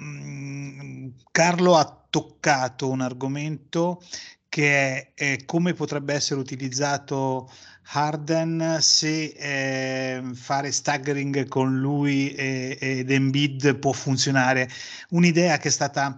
Carlo 1.32 1.76
ha 1.76 2.06
toccato 2.10 2.90
un 2.90 3.02
argomento 3.02 4.02
che 4.48 5.14
è, 5.16 5.36
è 5.36 5.46
come 5.46 5.74
potrebbe 5.74 6.14
essere 6.14 6.40
utilizzato 6.40 7.50
Harden 7.94 8.78
se 8.80 9.34
eh, 9.36 10.22
fare 10.34 10.72
staggering 10.72 11.48
con 11.48 11.80
lui 11.80 12.34
ed 12.34 13.10
Embiid 13.10 13.76
può 13.78 13.92
funzionare. 13.92 14.70
Un'idea 15.10 15.58
che 15.58 15.68
è 15.68 15.72
stata 15.72 16.18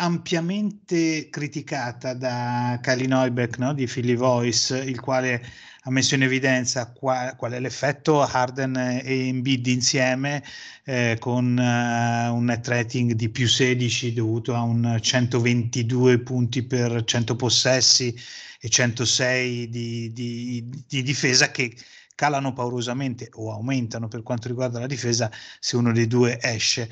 ampiamente 0.00 1.28
criticata 1.28 2.14
da 2.14 2.78
Kali 2.80 3.06
Neubeck 3.06 3.58
no? 3.58 3.74
di 3.74 3.86
Philly 3.86 4.16
Voice, 4.16 4.78
il 4.78 4.98
quale 4.98 5.44
ha 5.82 5.90
messo 5.90 6.14
in 6.14 6.22
evidenza 6.22 6.90
qual, 6.92 7.36
qual, 7.36 7.52
è 7.52 7.60
l'effetto 7.60 8.22
Harden 8.22 8.76
e 8.76 9.28
Embiid 9.28 9.66
insieme 9.66 10.42
eh, 10.84 11.16
con 11.18 11.56
uh, 11.56 12.34
un 12.34 12.44
net 12.44 12.66
rating 12.68 13.12
di 13.12 13.28
più 13.28 13.46
16 13.46 14.12
dovuto 14.12 14.54
a 14.54 14.62
un 14.62 14.98
122 15.00 16.20
punti 16.20 16.62
per 16.62 17.04
100 17.04 17.36
possessi 17.36 18.14
e 18.58 18.68
106 18.68 19.68
di, 19.68 20.12
di, 20.12 20.68
di 20.86 21.02
difesa 21.02 21.50
che 21.50 21.74
calano 22.14 22.52
paurosamente 22.52 23.30
o 23.32 23.52
aumentano 23.52 24.08
per 24.08 24.22
quanto 24.22 24.48
riguarda 24.48 24.78
la 24.78 24.86
difesa 24.86 25.30
se 25.58 25.76
uno 25.76 25.92
dei 25.92 26.06
due 26.06 26.38
esce. 26.42 26.88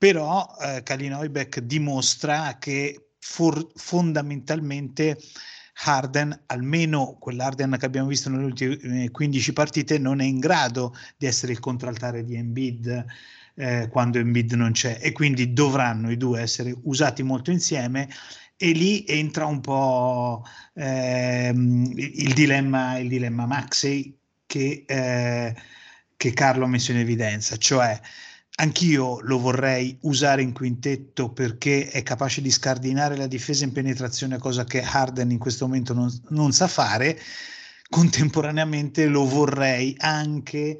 Però 0.00 0.56
eh, 0.62 0.82
Kalinoibek 0.82 1.60
dimostra 1.60 2.56
che 2.58 3.10
for- 3.18 3.70
fondamentalmente 3.74 5.18
Harden, 5.84 6.44
almeno 6.46 7.18
quell'Harden 7.20 7.76
che 7.78 7.84
abbiamo 7.84 8.08
visto 8.08 8.30
nelle 8.30 8.44
ultime 8.44 9.10
15 9.10 9.52
partite, 9.52 9.98
non 9.98 10.22
è 10.22 10.24
in 10.24 10.38
grado 10.38 10.94
di 11.18 11.26
essere 11.26 11.52
il 11.52 11.60
contraltare 11.60 12.24
di 12.24 12.34
Embiid 12.34 13.04
eh, 13.56 13.88
quando 13.90 14.16
Embiid 14.16 14.52
non 14.54 14.72
c'è. 14.72 14.96
E 15.02 15.12
quindi 15.12 15.52
dovranno 15.52 16.10
i 16.10 16.16
due 16.16 16.40
essere 16.40 16.74
usati 16.84 17.22
molto 17.22 17.50
insieme. 17.50 18.08
E 18.56 18.70
lì 18.72 19.04
entra 19.06 19.44
un 19.44 19.60
po' 19.60 20.42
ehm, 20.76 21.92
il, 21.94 22.32
dilemma, 22.32 22.96
il 22.96 23.08
dilemma 23.08 23.44
Maxey 23.44 24.18
che, 24.46 24.84
eh, 24.86 25.54
che 26.16 26.32
Carlo 26.32 26.64
ha 26.64 26.68
messo 26.68 26.90
in 26.90 26.98
evidenza, 26.98 27.58
cioè 27.58 28.00
Anch'io 28.60 29.20
lo 29.22 29.38
vorrei 29.38 29.96
usare 30.02 30.42
in 30.42 30.52
quintetto 30.52 31.32
perché 31.32 31.88
è 31.88 32.02
capace 32.02 32.42
di 32.42 32.50
scardinare 32.50 33.16
la 33.16 33.26
difesa 33.26 33.64
in 33.64 33.72
penetrazione, 33.72 34.36
cosa 34.36 34.64
che 34.64 34.82
Harden 34.82 35.30
in 35.30 35.38
questo 35.38 35.66
momento 35.66 35.94
non, 35.94 36.10
non 36.28 36.52
sa 36.52 36.68
fare. 36.68 37.18
Contemporaneamente 37.88 39.06
lo 39.06 39.26
vorrei 39.26 39.94
anche 39.98 40.78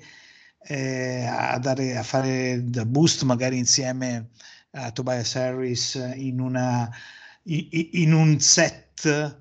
eh, 0.62 1.24
a, 1.26 1.58
dare, 1.58 1.96
a 1.96 2.02
fare 2.02 2.60
da 2.64 2.84
boost, 2.84 3.22
magari 3.22 3.56
insieme 3.56 4.28
a 4.72 4.90
Tobias 4.90 5.34
Harris 5.36 5.94
in, 6.16 6.38
una, 6.38 6.86
in, 7.44 8.12
un 8.12 8.38
set, 8.40 9.38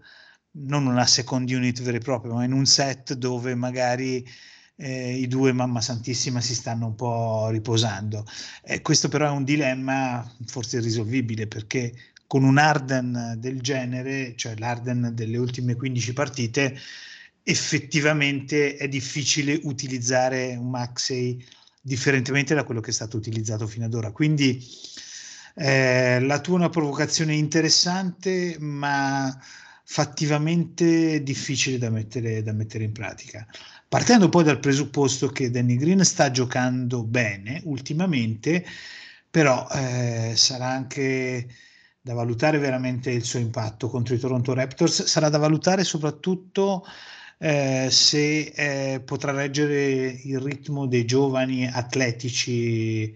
non 0.51 0.87
una 0.87 1.05
second 1.05 1.49
unit 1.49 1.81
vera 1.81 1.97
e 1.97 1.99
propria, 1.99 2.31
ma 2.31 2.45
in 2.45 2.53
un 2.53 2.65
set 2.65 3.15
dove 3.15 3.53
magari 3.53 4.25
eh, 4.79 5.17
i 5.17 5.27
due 5.27 5.51
Mamma 5.51 5.81
Santissima 5.81 6.39
si 6.39 6.55
stanno 6.55 6.87
un 6.87 6.95
po' 6.95 7.49
riposando. 7.49 8.25
Eh, 8.63 8.81
questo 8.81 9.09
però 9.09 9.27
è 9.27 9.31
un 9.31 9.43
dilemma 9.43 10.25
forse 10.45 10.77
irrisolvibile 10.77 11.47
perché 11.47 11.93
con 12.25 12.43
un 12.43 12.57
Arden 12.57 13.35
del 13.37 13.59
genere, 13.59 14.33
cioè 14.35 14.55
l'Arden 14.57 15.11
delle 15.13 15.37
ultime 15.37 15.75
15 15.75 16.13
partite, 16.13 16.77
effettivamente 17.43 18.75
è 18.77 18.87
difficile 18.87 19.59
utilizzare 19.63 20.55
un 20.55 20.69
Maxey 20.69 21.43
differentemente 21.81 22.53
da 22.53 22.63
quello 22.63 22.81
che 22.81 22.91
è 22.91 22.93
stato 22.93 23.17
utilizzato 23.17 23.67
fino 23.67 23.85
ad 23.85 23.93
ora. 23.93 24.11
Quindi 24.11 24.63
eh, 25.55 26.19
la 26.21 26.39
tua 26.39 26.53
è 26.53 26.57
una 26.57 26.69
provocazione 26.69 27.35
interessante, 27.35 28.55
ma 28.59 29.35
fattivamente 29.83 31.23
difficile 31.23 31.79
da 31.79 31.89
mettere, 31.89 32.43
da 32.43 32.53
mettere 32.53 32.83
in 32.83 32.91
pratica. 32.91 33.45
Partendo 33.89 34.29
poi 34.29 34.43
dal 34.43 34.59
presupposto 34.59 35.29
che 35.29 35.49
Danny 35.49 35.75
Green 35.75 36.05
sta 36.05 36.29
giocando 36.29 37.03
bene 37.03 37.59
ultimamente, 37.65 38.63
però 39.31 39.67
eh, 39.71 40.33
sarà 40.35 40.67
anche 40.67 41.47
da 41.99 42.13
valutare 42.13 42.59
veramente 42.59 43.09
il 43.09 43.23
suo 43.23 43.39
impatto 43.39 43.89
contro 43.89 44.13
i 44.13 44.19
Toronto 44.19 44.53
Raptors, 44.53 45.05
sarà 45.05 45.29
da 45.29 45.39
valutare 45.39 45.83
soprattutto 45.83 46.85
eh, 47.39 47.87
se 47.89 48.53
eh, 48.55 49.01
potrà 49.01 49.31
reggere 49.31 50.05
il 50.23 50.39
ritmo 50.39 50.85
dei 50.85 51.05
giovani 51.05 51.67
atletici 51.67 53.11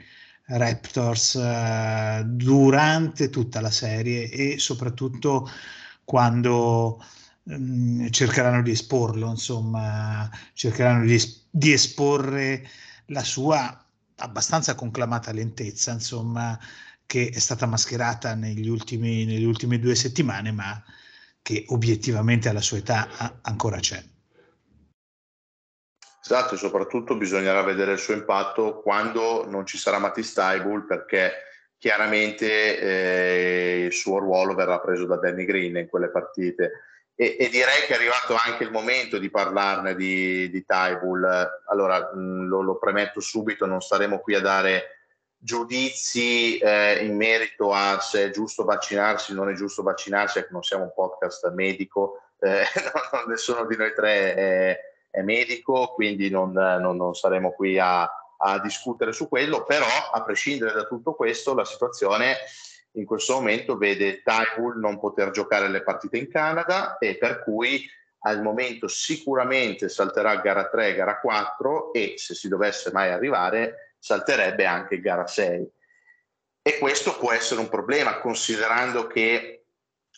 Raptors 0.45 1.35
eh, 1.35 2.23
durante 2.25 3.29
tutta 3.29 3.61
la 3.61 3.69
serie 3.69 4.27
e 4.27 4.57
soprattutto 4.57 5.47
quando 6.03 6.99
Ehm, 7.45 8.09
cercheranno 8.09 8.61
di 8.61 8.71
esporlo, 8.71 9.29
insomma, 9.29 10.29
cercheranno 10.53 11.05
di, 11.05 11.19
di, 11.49 11.73
esporre 11.73 12.65
la 13.07 13.23
sua 13.23 13.85
abbastanza 14.17 14.75
conclamata 14.75 15.33
lentezza, 15.33 15.91
insomma, 15.91 16.57
che 17.05 17.29
è 17.33 17.39
stata 17.39 17.65
mascherata 17.65 18.33
negli 18.35 18.69
ultimi, 18.69 19.25
nelle 19.25 19.45
ultime 19.45 19.79
due 19.79 19.95
settimane, 19.95 20.51
ma 20.51 20.81
che 21.41 21.65
obiettivamente 21.67 22.47
alla 22.47 22.61
sua 22.61 22.77
età 22.77 23.39
ancora 23.41 23.79
c'è. 23.79 24.01
Esatto, 26.23 26.55
e 26.55 26.57
soprattutto 26.57 27.17
bisognerà 27.17 27.61
vedere 27.63 27.91
il 27.91 27.99
suo 27.99 28.13
impatto 28.13 28.79
quando 28.79 29.45
non 29.45 29.65
ci 29.65 29.77
sarà 29.77 29.99
Matty 29.99 30.23
Stable 30.23 30.85
perché 30.87 31.33
chiaramente 31.77 32.79
eh, 32.79 33.83
il 33.83 33.91
suo 33.91 34.19
ruolo 34.19 34.55
verrà 34.55 34.79
preso 34.79 35.05
da 35.05 35.17
Danny 35.17 35.43
Green 35.43 35.75
in 35.75 35.89
quelle 35.89 36.09
partite 36.09 36.71
e, 37.15 37.37
e, 37.39 37.49
direi 37.49 37.81
che 37.85 37.93
è 37.93 37.95
arrivato 37.95 38.35
anche 38.35 38.63
il 38.63 38.71
momento 38.71 39.19
di 39.19 39.29
parlarne 39.29 39.95
di, 39.95 40.49
di 40.49 40.65
Tybull. 40.65 41.25
Allora, 41.67 42.11
mh, 42.13 42.47
lo, 42.47 42.61
lo, 42.61 42.77
premetto 42.77 43.19
subito, 43.19 43.65
non 43.65 43.81
staremo 43.81 44.19
qui 44.19 44.35
a 44.35 44.41
dare 44.41 44.97
giudizi 45.37 46.57
eh, 46.57 47.05
in 47.05 47.15
merito 47.15 47.73
a 47.73 47.99
se 47.99 48.25
è 48.25 48.29
giusto 48.29 48.63
vaccinarsi 48.63 49.33
o 49.33 49.35
non 49.35 49.49
è 49.49 49.53
giusto 49.53 49.83
vaccinarsi, 49.83 50.39
ecco, 50.39 50.53
non 50.53 50.63
siamo 50.63 50.83
un 50.83 50.93
podcast 50.95 51.51
medico, 51.51 52.21
eh, 52.39 52.63
non, 53.11 53.25
nessuno 53.27 53.65
di 53.65 53.75
noi 53.75 53.93
tre 53.93 54.33
è, 54.33 54.79
è 55.11 55.21
medico, 55.21 55.93
quindi 55.93 56.29
non, 56.29 56.51
non, 56.51 56.95
non 56.95 57.13
saremo 57.13 57.51
qui 57.51 57.77
a, 57.77 58.09
a 58.37 58.59
discutere 58.59 59.11
su 59.11 59.27
quello, 59.27 59.63
però 59.65 59.85
a 60.11 60.23
prescindere 60.23 60.73
da 60.73 60.85
tutto 60.85 61.13
questo 61.13 61.53
la 61.53 61.65
situazione 61.65 62.37
in 62.93 63.05
questo 63.05 63.33
momento 63.33 63.77
vede 63.77 64.21
Tybull 64.21 64.79
non 64.79 64.99
poter 64.99 65.31
giocare 65.31 65.67
le 65.69 65.83
partite 65.83 66.17
in 66.17 66.29
Canada 66.29 66.97
e 66.97 67.17
per 67.17 67.43
cui 67.43 67.89
al 68.25 68.41
momento 68.41 68.87
sicuramente 68.87 69.89
salterà 69.89 70.37
gara 70.37 70.69
3, 70.69 70.95
gara 70.95 71.19
4 71.19 71.93
e 71.93 72.13
se 72.17 72.33
si 72.35 72.47
dovesse 72.47 72.91
mai 72.91 73.11
arrivare 73.11 73.95
salterebbe 73.99 74.65
anche 74.65 74.99
gara 74.99 75.27
6. 75.27 75.71
E 76.61 76.77
questo 76.77 77.17
può 77.17 77.31
essere 77.31 77.59
un 77.59 77.67
problema 77.67 78.19
considerando 78.19 79.07
che, 79.07 79.65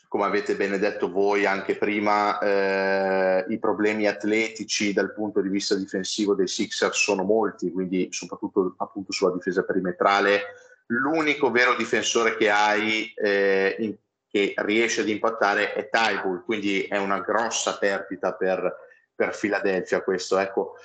come 0.08 0.26
avete 0.26 0.56
bene 0.56 0.78
detto 0.78 1.10
voi 1.10 1.46
anche 1.46 1.76
prima, 1.76 2.38
eh, 2.40 3.46
i 3.50 3.58
problemi 3.58 4.06
atletici 4.08 4.94
dal 4.94 5.14
punto 5.14 5.42
di 5.42 5.50
vista 5.50 5.74
difensivo 5.74 6.36
dei 6.36 6.48
Sixers 6.48 6.98
sono 6.98 7.24
molti, 7.24 7.72
quindi 7.72 8.10
soprattutto 8.12 8.76
appunto 8.78 9.12
sulla 9.12 9.34
difesa 9.34 9.64
perimetrale 9.64 10.42
l'unico 10.88 11.52
vero 11.52 11.76
difensore 11.76 12.38
che 12.38 12.50
hai 12.50 13.12
eh, 13.16 13.76
in, 13.80 13.96
che 14.36 14.54
riesce 14.58 15.02
ad 15.02 15.08
impattare 15.08 15.74
è 15.74 15.90
Tybull, 15.90 16.44
quindi 16.44 16.84
è 16.84 16.98
una 16.98 17.22
grossa 17.22 17.78
perdita 17.78 18.34
per, 18.34 18.76
per 19.16 19.38
Philadelphia 19.38 20.02
questo. 20.02 20.38
Ecco, 20.38 20.78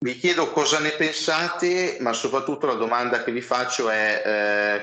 vi 0.00 0.14
chiedo 0.16 0.50
cosa 0.50 0.78
ne 0.78 0.90
pensate, 0.90 1.96
ma 2.00 2.12
soprattutto 2.12 2.66
la 2.66 2.74
domanda 2.74 3.24
che 3.24 3.32
vi 3.32 3.40
faccio 3.40 3.88
è 3.88 4.22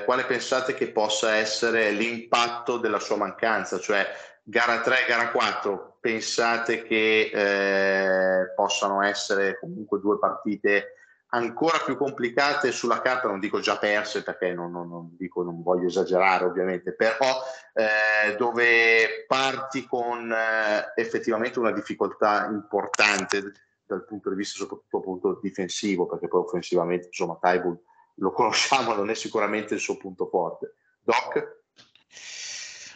eh, 0.00 0.04
quale 0.04 0.24
pensate 0.24 0.74
che 0.74 0.88
possa 0.88 1.36
essere 1.36 1.92
l'impatto 1.92 2.76
della 2.78 2.98
sua 2.98 3.16
mancanza, 3.16 3.78
cioè 3.78 4.04
gara 4.42 4.80
3, 4.80 5.06
gara 5.06 5.30
4, 5.30 5.98
pensate 6.00 6.82
che 6.82 7.30
eh, 7.32 8.52
possano 8.54 9.02
essere 9.02 9.58
comunque 9.58 10.00
due 10.00 10.18
partite 10.18 10.94
ancora 11.28 11.78
più 11.84 11.96
complicate 11.96 12.72
sulla 12.72 13.00
carta, 13.00 13.28
non 13.28 13.40
dico 13.40 13.60
già 13.60 13.78
perse 13.78 14.22
perché 14.22 14.52
non, 14.52 14.70
non, 14.70 14.88
non, 14.88 15.16
dico, 15.18 15.42
non 15.42 15.62
voglio 15.62 15.88
esagerare 15.88 16.44
ovviamente, 16.44 16.92
però 16.94 17.42
eh, 17.74 18.36
dove 18.36 19.24
parti 19.26 19.86
con 19.86 20.32
eh, 20.32 20.92
effettivamente 20.94 21.58
una 21.58 21.72
difficoltà 21.72 22.46
importante 22.50 23.52
dal 23.84 24.04
punto 24.04 24.30
di 24.30 24.36
vista 24.36 24.58
soprattutto 24.58 24.98
appunto 24.98 25.38
difensivo, 25.42 26.06
perché 26.06 26.28
poi 26.28 26.40
offensivamente 26.40 27.06
insomma 27.06 27.38
Tybull 27.40 27.78
lo 28.16 28.32
conosciamo, 28.32 28.94
non 28.94 29.10
è 29.10 29.14
sicuramente 29.14 29.74
il 29.74 29.80
suo 29.80 29.96
punto 29.96 30.26
forte. 30.26 30.74
Doc? 31.02 31.64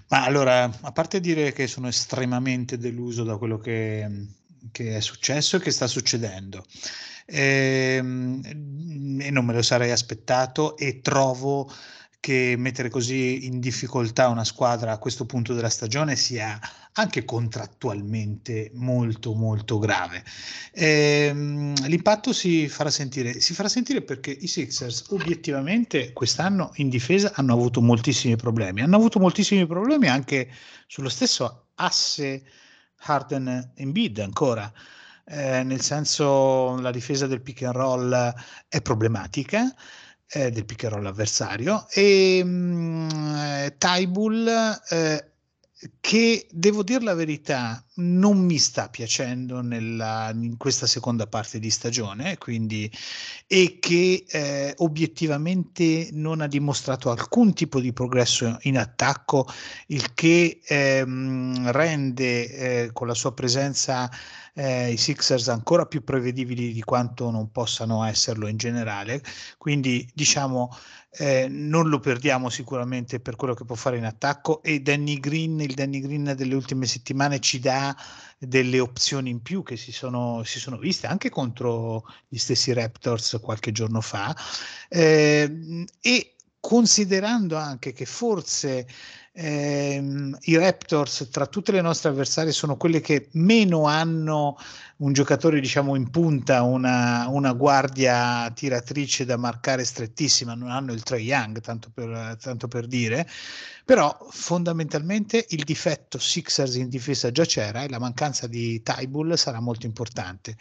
Ma 0.09 0.25
allora, 0.25 0.65
a 0.65 0.93
parte 0.93 1.21
dire 1.21 1.53
che 1.53 1.69
sono 1.69 1.87
estremamente 1.87 2.79
deluso 2.79 3.23
da 3.23 3.37
quello 3.37 3.59
che, 3.59 4.09
che 4.73 4.97
è 4.97 5.01
successo 5.01 5.57
e 5.57 5.61
che 5.61 5.71
sta 5.71 5.87
succedendo, 5.87 6.65
ehm, 7.31 9.21
e 9.21 9.31
non 9.31 9.45
me 9.45 9.55
lo 9.55 9.63
sarei 9.63 9.91
aspettato 9.91 10.77
e 10.77 11.01
trovo 11.01 11.71
che 12.21 12.55
mettere 12.59 12.91
così 12.91 13.47
in 13.47 13.61
difficoltà 13.61 14.29
una 14.29 14.45
squadra 14.45 14.93
a 14.93 14.99
questo 14.99 15.25
punto 15.25 15.55
della 15.55 15.71
stagione 15.71 16.17
sia 16.17 16.61
anche 16.93 17.25
contrattualmente 17.25 18.71
molto 18.75 19.33
molto 19.33 19.79
grave. 19.79 20.23
Ehm, 20.73 21.75
l'impatto 21.87 22.35
si 22.35 22.69
farà 22.69 22.91
sentire, 22.91 23.41
si 23.41 23.55
farà 23.55 23.71
sentire 23.71 24.03
perché 24.03 24.31
i 24.31 24.47
Sixers 24.47 25.07
obiettivamente 25.09 26.13
quest'anno 26.13 26.73
in 26.75 26.91
difesa 26.91 27.33
hanno 27.35 27.55
avuto 27.55 27.81
moltissimi 27.81 28.37
problemi, 28.37 28.83
hanno 28.83 28.97
avuto 28.97 29.19
moltissimi 29.19 29.67
problemi 29.67 30.09
anche 30.09 30.51
sullo 30.87 31.09
stesso 31.09 31.69
asse 31.77 32.43
Harden 33.03 33.49
e 33.49 33.83
Embiid 33.83 34.19
ancora 34.19 34.71
eh, 35.31 35.63
nel 35.63 35.81
senso 35.81 36.79
la 36.81 36.91
difesa 36.91 37.27
del 37.27 37.41
pick 37.41 37.63
and 37.63 37.75
roll 37.75 38.35
è 38.69 38.83
problematica, 38.83 39.73
eh, 40.27 40.51
del 40.51 40.65
pick 40.65 40.85
and 40.85 40.95
roll 40.95 41.07
avversario, 41.07 41.87
e 41.91 42.43
mh, 42.43 42.49
mm, 42.49 43.67
Tybull 43.79 44.49
eh, 44.89 45.31
che 46.01 46.47
devo 46.51 46.83
dire 46.83 47.03
la 47.03 47.15
verità 47.15 47.83
non 47.97 48.39
mi 48.39 48.59
sta 48.59 48.91
piacendo 48.91 49.63
nella, 49.63 50.31
in 50.35 50.59
questa 50.59 50.87
seconda 50.87 51.27
parte 51.27 51.59
di 51.59 51.71
stagione 51.71 52.37
quindi, 52.37 52.91
e 53.47 53.79
che 53.81 54.25
eh, 54.29 54.75
obiettivamente 54.79 56.11
non 56.13 56.43
ha 56.43 56.47
dimostrato 56.47 57.11
alcun 57.11 57.55
tipo 57.55 57.81
di 57.81 57.95
progresso 57.95 58.59
in 58.63 58.77
attacco 58.77 59.47
il 59.87 60.13
che 60.13 60.61
ehm, 60.63 61.71
rende 61.71 62.51
eh, 62.51 62.91
con 62.93 63.07
la 63.07 63.15
sua 63.15 63.33
presenza 63.33 64.11
eh, 64.55 64.93
i 64.93 64.97
Sixers 64.97 65.49
ancora 65.49 65.87
più 65.87 66.03
prevedibili 66.03 66.73
di 66.73 66.83
quanto 66.83 67.31
non 67.31 67.51
possano 67.51 68.05
esserlo 68.05 68.47
in 68.47 68.57
generale. 68.57 69.23
Quindi 69.59 70.09
diciamo 70.15 70.71
eh, 71.13 71.49
non 71.49 71.89
lo 71.89 71.99
perdiamo 71.99 72.49
sicuramente 72.51 73.21
per 73.21 73.37
quello 73.37 73.55
che 73.55 73.65
può 73.65 73.75
fare 73.75 73.97
in 73.97 74.05
attacco 74.05 74.63
e 74.63 74.81
Danny 74.81 75.19
Green, 75.19 75.61
il 75.61 75.75
Danny 75.75 76.01
Green 76.01 76.35
delle 76.37 76.55
ultime 76.55 76.87
settimane 76.87 77.41
ci 77.41 77.59
dà 77.59 77.97
delle 78.39 78.81
opzioni 78.81 79.31
in 79.31 79.43
più 79.43 79.63
che 79.63 79.77
si 79.77 79.93
sono, 79.93 80.43
si 80.45 80.59
sono 80.59 80.79
viste 80.79 81.07
anche 81.07 81.29
contro 81.29 82.05
gli 82.29 82.39
stessi 82.39 82.73
Raptors 82.73 83.39
qualche 83.43 83.73
giorno 83.73 84.01
fa. 84.01 84.35
Eh, 84.89 85.85
e 86.01 86.35
considerando 86.71 87.57
anche 87.57 87.93
che 87.93 88.05
forse 88.05 88.87
ehm, 89.33 90.39
i 90.43 90.57
Raptors 90.57 91.27
tra 91.29 91.49
tutte 91.49 91.73
le 91.73 91.81
nostre 91.81 92.11
avversarie 92.11 92.53
sono 92.53 92.77
quelle 92.77 93.01
che 93.01 93.29
meno 93.33 93.87
hanno 93.87 94.57
un 94.99 95.13
giocatore 95.13 95.59
diciamo 95.59 95.97
in 95.97 96.11
punta, 96.11 96.63
una, 96.63 97.27
una 97.27 97.55
guardia 97.55 98.49
tiratrice 98.55 99.25
da 99.25 99.37
marcare 99.37 99.85
strettissima, 99.85 100.55
non 100.55 100.71
hanno 100.71 100.93
il 100.93 101.03
Trey 101.03 101.25
Young 101.25 101.59
tanto 101.61 101.91
per, 101.93 102.37
tanto 102.41 102.69
per 102.69 102.87
dire, 102.87 103.27
però 103.85 104.17
fondamentalmente 104.31 105.45
il 105.49 105.65
difetto 105.65 106.21
Sixers 106.21 106.77
in 106.77 106.89
difesa 106.89 107.33
già 107.33 107.45
c'era 107.45 107.83
e 107.83 107.89
la 107.89 107.99
mancanza 107.99 108.47
di 108.47 108.81
Tybull 108.81 109.35
sarà 109.35 109.59
molto 109.59 109.87
importante 109.87 110.57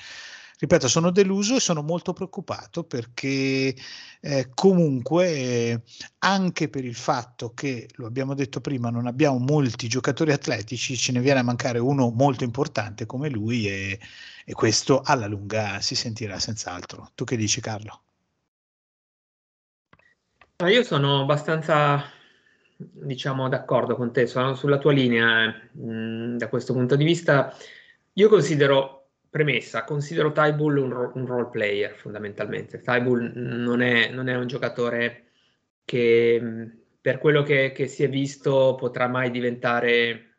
ripeto, 0.59 0.89
sono 0.89 1.09
deluso 1.09 1.55
e 1.55 1.59
sono 1.61 1.81
molto 1.81 2.11
preoccupato 2.11 2.83
perché 2.83 3.73
eh, 4.19 4.49
comunque 4.53 5.83
anche 6.19 6.67
per 6.67 6.83
il 6.83 6.95
fatto 6.95 7.53
che, 7.53 7.87
lo 7.95 8.05
abbiamo 8.05 8.33
detto 8.33 8.59
prima, 8.59 8.89
non 8.89 9.07
abbiamo 9.07 9.37
molti 9.39 9.87
giocatori 9.87 10.33
atletici, 10.33 10.97
ce 10.97 11.13
ne 11.13 11.21
viene 11.21 11.39
a 11.39 11.43
mancare 11.43 11.79
uno 11.79 12.09
molto 12.09 12.43
importante 12.43 13.05
come 13.05 13.29
lui 13.29 13.67
e, 13.67 13.99
e 14.43 14.53
questo 14.53 15.01
alla 15.01 15.27
lunga 15.27 15.79
si 15.79 15.95
sentirà 15.95 16.37
senz'altro. 16.39 17.11
Tu 17.15 17.23
che 17.23 17.37
dici 17.37 17.61
Carlo? 17.61 18.01
Io 20.67 20.83
sono 20.83 21.21
abbastanza 21.21 22.03
diciamo 22.75 23.47
d'accordo 23.47 23.95
con 23.95 24.11
te, 24.11 24.27
sono 24.27 24.55
sulla 24.55 24.77
tua 24.77 24.91
linea 24.91 25.53
mh, 25.71 25.91
mm, 25.91 26.37
da 26.37 26.49
questo 26.49 26.73
punto 26.73 26.97
di 26.97 27.05
vista. 27.05 27.55
Io 28.13 28.27
considero 28.27 28.98
Premessa, 29.29 29.83
considero 29.83 30.31
Tybull 30.31 30.77
un, 30.77 30.89
ro- 30.91 31.11
un 31.15 31.25
role 31.25 31.49
player 31.49 31.93
fondamentalmente. 31.95 32.81
Tybull 32.81 33.31
non 33.35 33.81
è, 33.81 34.09
non 34.09 34.27
è 34.27 34.35
un 34.35 34.47
giocatore 34.47 35.25
che 35.85 36.71
per 37.01 37.19
quello 37.19 37.43
che, 37.43 37.71
che, 37.71 37.87
si 37.87 38.03
è 38.03 38.09
visto 38.09 38.75
potrà 38.75 39.07
mai 39.07 39.31
diventare 39.31 40.37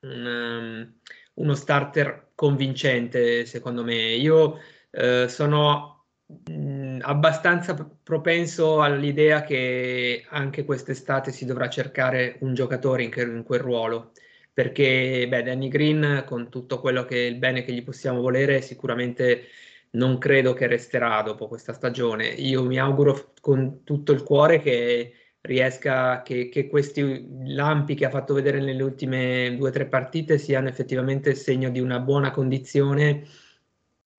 un, 0.00 0.24
um, 0.26 0.94
uno 1.34 1.54
starter 1.54 2.32
convincente, 2.34 3.46
secondo 3.46 3.82
me. 3.82 4.14
Io 4.14 4.60
eh, 4.90 5.28
sono 5.28 6.06
mh, 6.26 6.98
abbastanza 7.02 7.74
propenso 8.02 8.82
all'idea 8.82 9.42
che 9.42 10.24
anche 10.28 10.64
quest'estate 10.64 11.32
si 11.32 11.44
dovrà 11.44 11.68
cercare 11.68 12.36
un 12.40 12.54
giocatore 12.54 13.02
in, 13.02 13.10
che, 13.10 13.22
in 13.22 13.42
quel 13.42 13.60
ruolo 13.60 14.12
perché 14.56 15.26
beh, 15.28 15.42
Danny 15.42 15.68
Green 15.68 16.24
con 16.26 16.48
tutto 16.48 16.80
quello 16.80 17.04
che 17.04 17.18
il 17.18 17.36
bene 17.36 17.62
che 17.62 17.74
gli 17.74 17.84
possiamo 17.84 18.22
volere 18.22 18.62
sicuramente 18.62 19.48
non 19.90 20.16
credo 20.16 20.54
che 20.54 20.66
resterà 20.66 21.20
dopo 21.20 21.46
questa 21.46 21.74
stagione. 21.74 22.28
Io 22.28 22.64
mi 22.64 22.78
auguro 22.78 23.34
con 23.42 23.84
tutto 23.84 24.12
il 24.12 24.22
cuore 24.22 24.60
che 24.60 25.12
riesca, 25.42 26.22
che, 26.22 26.48
che 26.48 26.68
questi 26.68 27.26
lampi 27.48 27.94
che 27.94 28.06
ha 28.06 28.10
fatto 28.10 28.32
vedere 28.32 28.58
nelle 28.60 28.82
ultime 28.82 29.54
due 29.58 29.68
o 29.68 29.72
tre 29.72 29.88
partite 29.88 30.38
siano 30.38 30.68
effettivamente 30.68 31.34
segno 31.34 31.68
di 31.68 31.80
una 31.80 31.98
buona 32.00 32.30
condizione 32.30 33.24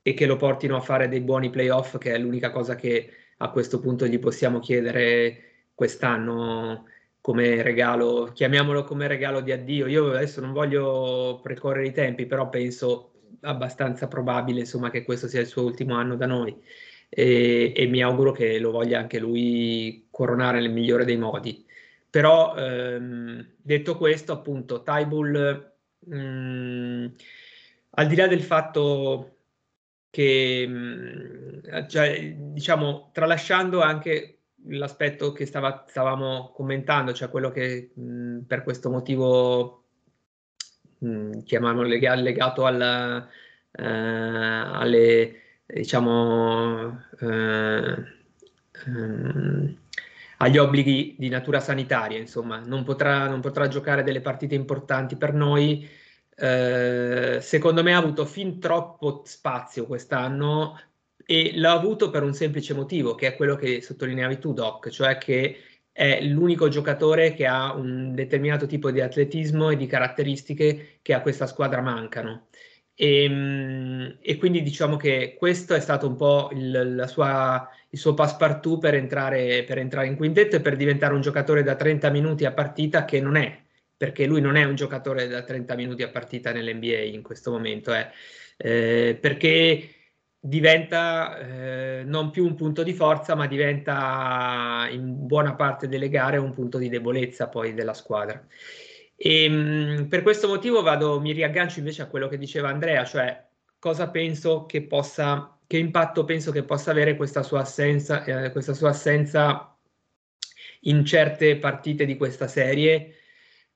e 0.04 0.14
che 0.14 0.28
lo 0.28 0.36
portino 0.36 0.76
a 0.76 0.82
fare 0.82 1.08
dei 1.08 1.22
buoni 1.22 1.50
playoff, 1.50 1.98
che 1.98 2.14
è 2.14 2.20
l'unica 2.20 2.52
cosa 2.52 2.76
che 2.76 3.10
a 3.38 3.50
questo 3.50 3.80
punto 3.80 4.06
gli 4.06 4.20
possiamo 4.20 4.60
chiedere 4.60 5.70
quest'anno 5.74 6.86
come 7.28 7.62
regalo, 7.62 8.32
chiamiamolo 8.34 8.86
come 8.86 9.06
regalo 9.06 9.42
di 9.42 9.52
addio. 9.52 9.88
Io 9.88 10.12
adesso 10.12 10.40
non 10.40 10.54
voglio 10.54 11.42
precorrere 11.44 11.88
i 11.88 11.92
tempi, 11.92 12.26
però 12.26 12.48
penso 12.48 13.16
abbastanza 13.42 14.08
probabile 14.08 14.62
insomma, 14.62 14.90
che 14.90 15.04
questo 15.04 15.28
sia 15.28 15.42
il 15.42 15.48
suo 15.48 15.64
ultimo 15.64 15.96
anno 15.96 16.16
da 16.16 16.26
noi 16.26 16.58
e, 17.10 17.74
e 17.76 17.86
mi 17.88 18.02
auguro 18.02 18.32
che 18.32 18.58
lo 18.60 18.72
voglia 18.72 19.00
anche 19.00 19.20
lui 19.20 20.08
coronare 20.10 20.62
nel 20.62 20.72
migliore 20.72 21.04
dei 21.04 21.18
modi. 21.18 21.66
Però 22.10 22.56
ehm, 22.56 23.46
detto 23.62 23.98
questo, 23.98 24.32
appunto, 24.32 24.82
Tybull, 24.82 25.74
mh, 26.00 27.14
al 27.90 28.08
di 28.08 28.16
là 28.16 28.28
del 28.28 28.42
fatto 28.42 29.36
che, 30.10 30.66
mh, 30.66 31.88
cioè, 31.90 32.36
diciamo, 32.38 33.10
tralasciando 33.12 33.82
anche 33.82 34.37
l'aspetto 34.66 35.32
che 35.32 35.46
stava, 35.46 35.86
stavamo 35.88 36.52
commentando, 36.54 37.14
cioè 37.14 37.30
quello 37.30 37.52
che 37.52 37.92
mh, 37.94 38.40
per 38.48 38.64
questo 38.64 38.90
motivo 38.90 39.84
chiamiamolo 41.44 41.88
legato 41.88 42.66
alla, 42.66 43.28
eh, 43.72 43.84
alle 43.84 45.42
diciamo 45.66 47.04
eh, 47.20 48.04
ehm, 48.86 49.78
agli 50.38 50.58
obblighi 50.58 51.16
di 51.18 51.30
natura 51.30 51.60
sanitaria, 51.60 52.20
insomma, 52.20 52.60
non 52.60 52.84
potrà, 52.84 53.28
non 53.28 53.42
potrà 53.42 53.68
giocare 53.68 54.04
delle 54.04 54.22
partite 54.22 54.56
importanti 54.56 55.16
per 55.16 55.34
noi. 55.34 55.88
Eh, 56.40 57.40
secondo 57.42 57.82
me 57.82 57.96
ha 57.96 57.98
avuto 57.98 58.24
fin 58.26 58.60
troppo 58.60 59.24
spazio 59.26 59.88
quest'anno 59.88 60.80
e 61.30 61.52
l'ha 61.56 61.74
avuto 61.74 62.10
per 62.10 62.24
un 62.24 62.34
semplice 62.34 62.74
motivo, 62.74 63.14
che 63.14 63.28
è 63.28 63.36
quello 63.36 63.58
che 63.58 63.82
sottolineavi 63.82 64.40
tu, 64.40 64.54
Doc, 64.54 64.88
cioè 64.90 65.18
che 65.18 65.58
è 65.92 66.22
l'unico 66.22 66.70
giocatore 66.70 67.34
che 67.34 67.46
ha 67.46 67.74
un 67.74 68.16
determinato 68.16 68.66
tipo 68.66 68.92
di 68.92 69.02
atletismo 69.02 69.70
e 69.70 69.76
di 69.76 69.88
caratteristiche 69.88 71.00
che 71.02 71.14
a 71.14 71.22
questa 71.22 71.46
squadra 71.46 71.82
mancano. 71.82 72.48
E, 72.96 73.24
ehm, 73.24 74.18
e 74.22 74.38
quindi 74.38 74.62
diciamo 74.64 74.96
che 74.96 75.36
questo 75.38 75.74
è 75.74 75.82
stato 75.82 76.08
un 76.08 76.16
po' 76.16 76.50
il, 76.54 77.04
sua, 77.08 77.70
il 77.90 78.00
suo 78.00 78.14
passepartout 78.14 78.80
per 78.80 78.94
entrare, 78.96 79.66
per 79.66 79.80
entrare 79.80 80.08
in 80.08 80.16
quintetto 80.16 80.56
e 80.56 80.62
per 80.62 80.78
diventare 80.78 81.14
un 81.14 81.22
giocatore 81.22 81.62
da 81.62 81.76
30 81.76 82.10
minuti 82.10 82.46
a 82.46 82.54
partita 82.54 83.04
che 83.04 83.20
non 83.20 83.36
è, 83.36 83.62
perché 83.98 84.26
lui 84.26 84.40
non 84.40 84.56
è 84.56 84.64
un 84.64 84.76
giocatore 84.76 85.28
da 85.28 85.44
30 85.44 85.76
minuti 85.76 86.04
a 86.04 86.10
partita 86.10 86.54
nell'NBA 86.54 87.02
in 87.02 87.22
questo 87.22 87.52
momento, 87.52 87.94
eh. 87.94 88.08
Eh, 88.60 89.18
perché 89.20 89.97
diventa 90.48 91.38
eh, 91.40 92.04
non 92.06 92.30
più 92.30 92.46
un 92.46 92.56
punto 92.56 92.82
di 92.82 92.94
forza, 92.94 93.36
ma 93.36 93.48
diventa 93.48 94.88
in 94.90 95.28
buona 95.28 95.56
parte 95.56 95.90
delle 95.90 96.08
gare 96.08 96.38
un 96.38 96.54
punto 96.54 96.78
di 96.78 96.88
debolezza 96.88 97.50
poi 97.50 97.74
della 97.74 97.94
squadra. 97.94 98.42
E 99.18 99.50
mh, 99.50 100.08
per 100.08 100.22
questo 100.22 100.48
motivo 100.48 100.82
vado, 100.82 101.20
mi 101.20 101.34
riaggancio 101.34 101.80
invece 101.80 102.04
a 102.04 102.08
quello 102.08 102.30
che 102.30 102.38
diceva 102.38 102.70
Andrea, 102.70 103.04
cioè 103.04 103.46
cosa 103.78 104.10
penso 104.10 104.66
che 104.66 104.84
possa, 104.84 105.60
che 105.68 105.78
impatto 105.78 106.24
penso 106.24 106.52
che 106.52 106.64
possa 106.64 106.92
avere 106.92 107.18
questa 107.18 107.44
sua 107.44 107.62
assenza, 107.62 108.24
eh, 108.24 108.52
questa 108.52 108.74
sua 108.74 108.90
assenza 108.90 109.78
in 110.82 111.04
certe 111.04 111.58
partite 111.58 112.06
di 112.06 112.16
questa 112.16 112.48
serie. 112.48 113.16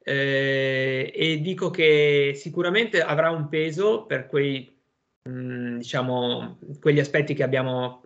Eh, 0.04 1.12
e 1.14 1.42
dico 1.42 1.70
che 1.70 2.32
sicuramente 2.36 3.02
avrà 3.02 3.30
un 3.30 3.50
peso 3.50 4.06
per 4.06 4.28
quei 4.28 4.81
diciamo, 5.24 6.60
quegli 6.80 7.00
aspetti 7.00 7.34
che 7.34 7.44
abbiamo 7.44 8.04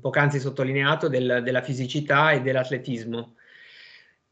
poc'anzi 0.00 0.38
sottolineato 0.38 1.08
del, 1.08 1.40
della 1.42 1.62
fisicità 1.62 2.32
e 2.32 2.42
dell'atletismo. 2.42 3.36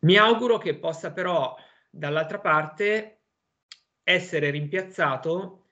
Mi 0.01 0.16
auguro 0.16 0.59
che 0.59 0.77
possa 0.77 1.12
però, 1.12 1.55
dall'altra 1.88 2.38
parte, 2.38 3.18
essere 4.03 4.51
rimpiazzato 4.51 5.64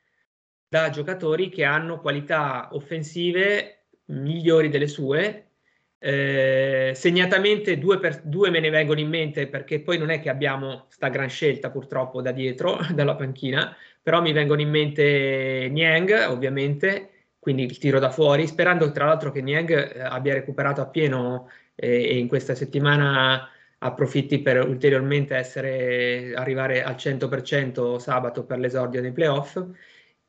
da 0.69 0.91
giocatori 0.91 1.49
che 1.49 1.65
hanno 1.65 2.01
qualità 2.01 2.69
offensive 2.73 3.87
migliori 4.07 4.69
delle 4.69 4.87
sue. 4.87 5.45
Eh, 6.01 6.93
segnatamente 6.95 7.77
due, 7.77 7.99
per, 7.99 8.23
due 8.23 8.51
me 8.51 8.61
ne 8.61 8.71
vengono 8.71 9.01
in 9.01 9.09
mente 9.09 9.49
perché 9.49 9.81
poi 9.81 9.99
non 9.99 10.11
è 10.11 10.21
che 10.21 10.29
abbiamo 10.29 10.87
sta 10.91 11.09
gran 11.09 11.29
scelta 11.29 11.71
purtroppo 11.71 12.23
da 12.23 12.31
dietro, 12.31 12.79
dalla 12.95 13.17
panchina, 13.17 13.75
però 14.03 14.21
mi 14.21 14.33
vengono 14.33 14.61
in 14.61 14.71
mente 14.71 15.69
Niang, 15.71 16.27
ovviamente, 16.29 17.11
quindi 17.39 17.65
il 17.65 17.79
tiro 17.79 17.99
da 17.99 18.11
fuori, 18.11 18.47
sperando 18.47 18.91
tra 18.93 19.07
l'altro 19.07 19.31
che 19.31 19.43
Niang 19.43 19.71
eh, 19.71 20.01
abbia 20.01 20.35
recuperato 20.35 20.81
appieno 20.81 21.51
eh, 21.75 22.05
e 22.05 22.19
in 22.19 22.29
questa 22.29 22.55
settimana 22.55 23.49
approfitti 23.79 24.41
per 24.41 24.67
ulteriormente 24.67 25.37
essere, 25.37 26.35
arrivare 26.35 26.83
al 26.83 26.95
100% 26.97 27.99
sabato 27.99 28.45
per 28.45 28.59
l'esordio 28.59 29.01
nei 29.01 29.13
playoff 29.13 29.63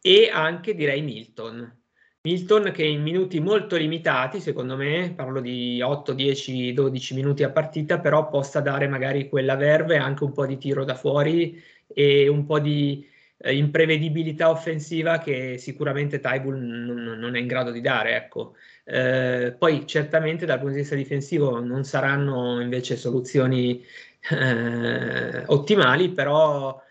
e 0.02 0.30
anche 0.32 0.76
direi 0.76 1.02
Milton. 1.02 1.78
Milton 2.22 2.72
che 2.74 2.84
in 2.84 3.02
minuti 3.02 3.40
molto 3.40 3.78
limitati, 3.78 4.42
secondo 4.42 4.76
me, 4.76 5.14
parlo 5.16 5.40
di 5.40 5.82
8, 5.82 6.14
10, 6.14 6.74
12 6.74 7.16
minuti 7.16 7.44
a 7.44 7.50
partita, 7.50 8.00
però 8.00 8.28
possa 8.28 8.60
dare 8.60 8.88
magari 8.88 9.30
quella 9.30 9.56
verve, 9.56 9.98
anche 9.98 10.26
un 10.26 10.34
po' 10.34 10.46
di 10.46 10.58
tiro 10.58 10.84
da 10.84 10.96
fuori 10.96 11.62
e 11.88 12.28
un 12.28 12.46
po' 12.46 12.60
di 12.60 13.08
eh, 13.42 13.56
imprevedibilità 13.56 14.50
offensiva 14.50 15.18
che 15.20 15.58
sicuramente 15.58 16.20
Tybull 16.20 16.58
non, 16.60 17.20
non, 17.20 17.36
è 17.36 17.40
in 17.40 17.48
grado 17.48 17.72
di 17.72 17.82
dare. 17.82 18.16
Ecco. 18.16 18.56
Eh, 18.84 19.56
poi 19.58 19.88
certamente 19.88 20.46
dal 20.46 20.58
punto 20.58 20.74
di 20.74 20.82
vista 20.82 20.96
difensivo 20.96 21.60
non 21.60 21.84
saranno 21.84 22.60
invece 22.62 22.98
soluzioni 22.98 23.84
eh, 24.30 25.44
ottimali, 25.46 26.10
però 26.12 26.82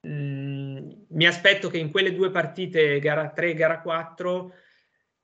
mh, 0.00 0.08
mm, 0.08 0.90
mi 1.08 1.26
aspetto 1.26 1.68
che 1.68 1.78
in 1.78 1.90
quelle 1.90 2.14
due 2.14 2.30
partite, 2.30 2.98
gara 2.98 3.30
3 3.30 3.50
e 3.50 3.54
gara 3.54 3.80
4, 3.80 4.52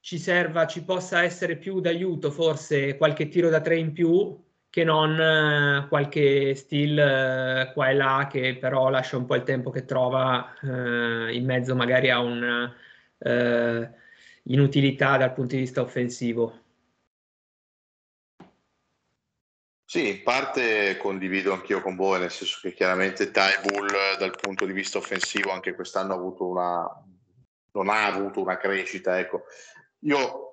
ci 0.00 0.18
serva, 0.18 0.66
ci 0.66 0.84
possa 0.84 1.22
essere 1.22 1.56
più 1.56 1.80
d'aiuto, 1.80 2.30
forse 2.30 2.96
qualche 2.96 3.28
tiro 3.28 3.50
da 3.50 3.60
3 3.60 3.76
in 3.76 3.92
più, 3.92 4.38
che 4.70 4.84
non 4.84 5.20
eh, 5.20 5.86
qualche 5.88 6.54
still 6.54 6.96
eh, 6.96 7.72
qua 7.74 7.90
e 7.90 7.94
là 7.94 8.28
che 8.30 8.56
però 8.56 8.88
lascia 8.88 9.16
un 9.16 9.26
po' 9.26 9.34
il 9.34 9.42
tempo 9.42 9.70
che 9.70 9.84
trova 9.84 10.54
eh, 10.62 11.34
in 11.34 11.44
mezzo 11.44 11.74
magari 11.74 12.08
a 12.08 12.20
un'inutilità 12.20 15.16
dal 15.16 15.32
punto 15.32 15.56
di 15.56 15.62
vista 15.62 15.80
offensivo. 15.80 16.58
Sì, 19.84 20.08
in 20.08 20.22
parte 20.22 20.96
condivido 20.98 21.52
anch'io 21.52 21.80
con 21.80 21.96
voi, 21.96 22.20
nel 22.20 22.30
senso 22.30 22.60
che 22.62 22.72
chiaramente 22.72 23.32
Tybull 23.32 23.88
dal 24.18 24.36
punto 24.40 24.64
di 24.64 24.72
vista 24.72 24.98
offensivo 24.98 25.50
anche 25.50 25.74
quest'anno 25.74 26.12
ha 26.12 26.16
avuto 26.16 26.46
una, 26.46 26.88
non 27.72 27.88
ha 27.88 28.06
avuto 28.06 28.40
una 28.40 28.56
crescita. 28.56 29.18
Ecco. 29.18 29.46
Io 30.04 30.49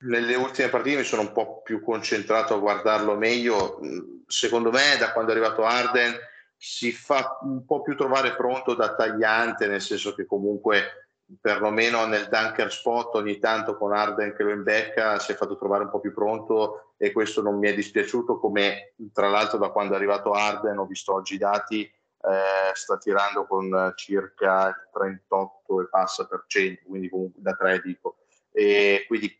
nelle 0.00 0.34
ultime 0.36 0.68
partite 0.68 0.98
mi 0.98 1.04
sono 1.04 1.22
un 1.22 1.32
po' 1.32 1.62
più 1.62 1.82
concentrato 1.82 2.54
a 2.54 2.58
guardarlo 2.58 3.16
meglio. 3.16 3.80
Secondo 4.26 4.70
me, 4.70 4.96
da 4.98 5.12
quando 5.12 5.32
è 5.32 5.34
arrivato 5.34 5.64
Arden, 5.64 6.14
si 6.56 6.92
fa 6.92 7.38
un 7.42 7.64
po' 7.64 7.82
più 7.82 7.96
trovare 7.96 8.34
pronto 8.34 8.74
da 8.74 8.94
tagliante, 8.94 9.66
nel 9.66 9.80
senso 9.80 10.14
che 10.14 10.26
comunque 10.26 11.08
perlomeno 11.40 12.06
nel 12.06 12.28
dunker 12.28 12.72
spot 12.72 13.16
ogni 13.16 13.38
tanto 13.38 13.76
con 13.76 13.92
Arden 13.92 14.34
che 14.34 14.42
lo 14.42 14.50
imbecca 14.50 15.18
si 15.18 15.32
è 15.32 15.34
fatto 15.34 15.58
trovare 15.58 15.84
un 15.84 15.90
po' 15.90 16.00
più 16.00 16.12
pronto 16.12 16.94
e 16.96 17.12
questo 17.12 17.42
non 17.42 17.58
mi 17.58 17.68
è 17.68 17.74
dispiaciuto 17.74 18.38
come 18.38 18.94
tra 19.12 19.28
l'altro 19.28 19.58
da 19.58 19.68
quando 19.68 19.92
è 19.92 19.96
arrivato 19.96 20.32
Arden 20.32 20.78
ho 20.78 20.86
visto 20.86 21.12
oggi 21.12 21.34
i 21.34 21.38
dati 21.38 21.82
eh, 21.82 22.72
sta 22.72 22.96
tirando 22.96 23.46
con 23.46 23.92
circa 23.94 24.68
il 24.68 24.88
38 24.90 25.82
e 25.82 25.88
passa 25.88 26.26
per 26.26 26.44
cento 26.46 26.84
quindi 26.86 27.10
comunque 27.10 27.42
da 27.42 27.52
3 27.52 27.82
dico 27.82 28.16
e 28.50 29.04
quindi 29.06 29.38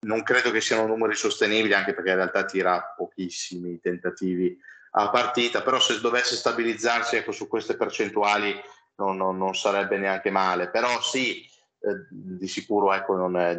non 0.00 0.22
credo 0.22 0.50
che 0.50 0.60
siano 0.60 0.86
numeri 0.86 1.14
sostenibili 1.14 1.74
anche 1.74 1.94
perché 1.94 2.10
in 2.10 2.16
realtà 2.16 2.44
tira 2.44 2.94
pochissimi 2.96 3.80
tentativi 3.80 4.56
a 4.92 5.10
partita, 5.10 5.62
però 5.62 5.78
se 5.78 6.00
dovesse 6.00 6.36
stabilizzarsi 6.36 7.16
ecco, 7.16 7.32
su 7.32 7.48
queste 7.48 7.76
percentuali 7.76 8.54
non, 8.96 9.16
non, 9.16 9.36
non, 9.36 9.54
sarebbe 9.54 9.98
neanche 9.98 10.30
male, 10.30 10.68
però 10.68 11.00
sì, 11.00 11.44
eh, 11.80 12.06
di 12.08 12.48
sicuro 12.48 12.92
ecco, 12.92 13.14
non 13.14 13.36
è, 13.36 13.58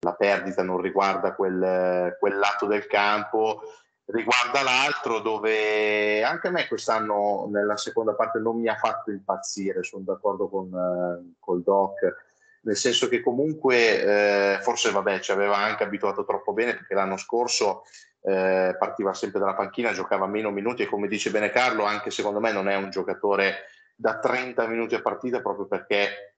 la 0.00 0.14
perdita 0.14 0.62
non 0.62 0.80
riguarda 0.80 1.34
quel, 1.34 2.16
quel, 2.18 2.38
lato 2.38 2.66
del 2.66 2.86
campo, 2.86 3.62
riguarda 4.06 4.62
l'altro 4.62 5.20
dove 5.20 6.22
anche 6.22 6.48
a 6.48 6.50
me 6.50 6.68
quest'anno 6.68 7.48
nella 7.50 7.76
seconda 7.76 8.14
parte 8.14 8.38
non 8.38 8.58
mi 8.58 8.68
ha 8.68 8.76
fatto 8.76 9.10
impazzire, 9.10 9.82
sono 9.82 10.04
d'accordo 10.04 10.48
con 10.48 10.68
eh, 10.72 11.34
col 11.40 11.62
Doc 11.62 12.32
nel 12.64 12.76
senso 12.76 13.08
che 13.08 13.20
comunque 13.20 14.56
eh, 14.56 14.58
forse 14.62 14.90
vabbè 14.90 15.20
ci 15.20 15.32
aveva 15.32 15.56
anche 15.56 15.84
abituato 15.84 16.24
troppo 16.24 16.52
bene 16.52 16.74
perché 16.74 16.94
l'anno 16.94 17.16
scorso 17.16 17.82
eh, 18.22 18.74
partiva 18.78 19.12
sempre 19.12 19.38
dalla 19.38 19.54
panchina, 19.54 19.92
giocava 19.92 20.26
meno 20.26 20.50
minuti 20.50 20.82
e 20.82 20.86
come 20.86 21.08
dice 21.08 21.30
bene 21.30 21.50
Carlo 21.50 21.84
anche 21.84 22.10
secondo 22.10 22.40
me 22.40 22.52
non 22.52 22.68
è 22.68 22.76
un 22.76 22.90
giocatore 22.90 23.66
da 23.94 24.18
30 24.18 24.66
minuti 24.66 24.94
a 24.94 25.02
partita 25.02 25.40
proprio 25.40 25.66
perché 25.66 26.33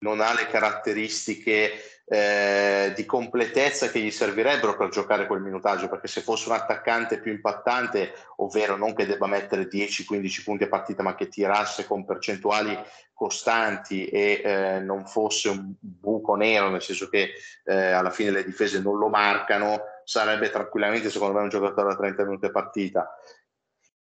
non 0.00 0.20
ha 0.20 0.32
le 0.34 0.46
caratteristiche 0.46 2.02
eh, 2.12 2.92
di 2.96 3.06
completezza 3.06 3.88
che 3.88 4.00
gli 4.00 4.10
servirebbero 4.10 4.76
per 4.76 4.88
giocare 4.88 5.26
quel 5.26 5.40
minutaggio, 5.40 5.88
perché 5.88 6.08
se 6.08 6.22
fosse 6.22 6.48
un 6.48 6.56
attaccante 6.56 7.20
più 7.20 7.30
impattante, 7.30 8.12
ovvero 8.36 8.76
non 8.76 8.94
che 8.94 9.06
debba 9.06 9.28
mettere 9.28 9.68
10-15 9.68 10.42
punti 10.42 10.64
a 10.64 10.68
partita, 10.68 11.04
ma 11.04 11.14
che 11.14 11.28
tirasse 11.28 11.86
con 11.86 12.04
percentuali 12.04 12.76
costanti 13.14 14.06
e 14.06 14.40
eh, 14.42 14.80
non 14.80 15.06
fosse 15.06 15.50
un 15.50 15.72
buco 15.78 16.34
nero, 16.34 16.70
nel 16.70 16.82
senso 16.82 17.08
che 17.08 17.34
eh, 17.64 17.90
alla 17.92 18.10
fine 18.10 18.30
le 18.30 18.44
difese 18.44 18.80
non 18.80 18.98
lo 18.98 19.08
marcano, 19.08 19.82
sarebbe 20.04 20.50
tranquillamente 20.50 21.10
secondo 21.10 21.34
me 21.34 21.42
un 21.42 21.48
giocatore 21.48 21.90
da 21.90 21.96
30 21.96 22.24
minuti 22.24 22.46
a 22.46 22.50
partita. 22.50 23.14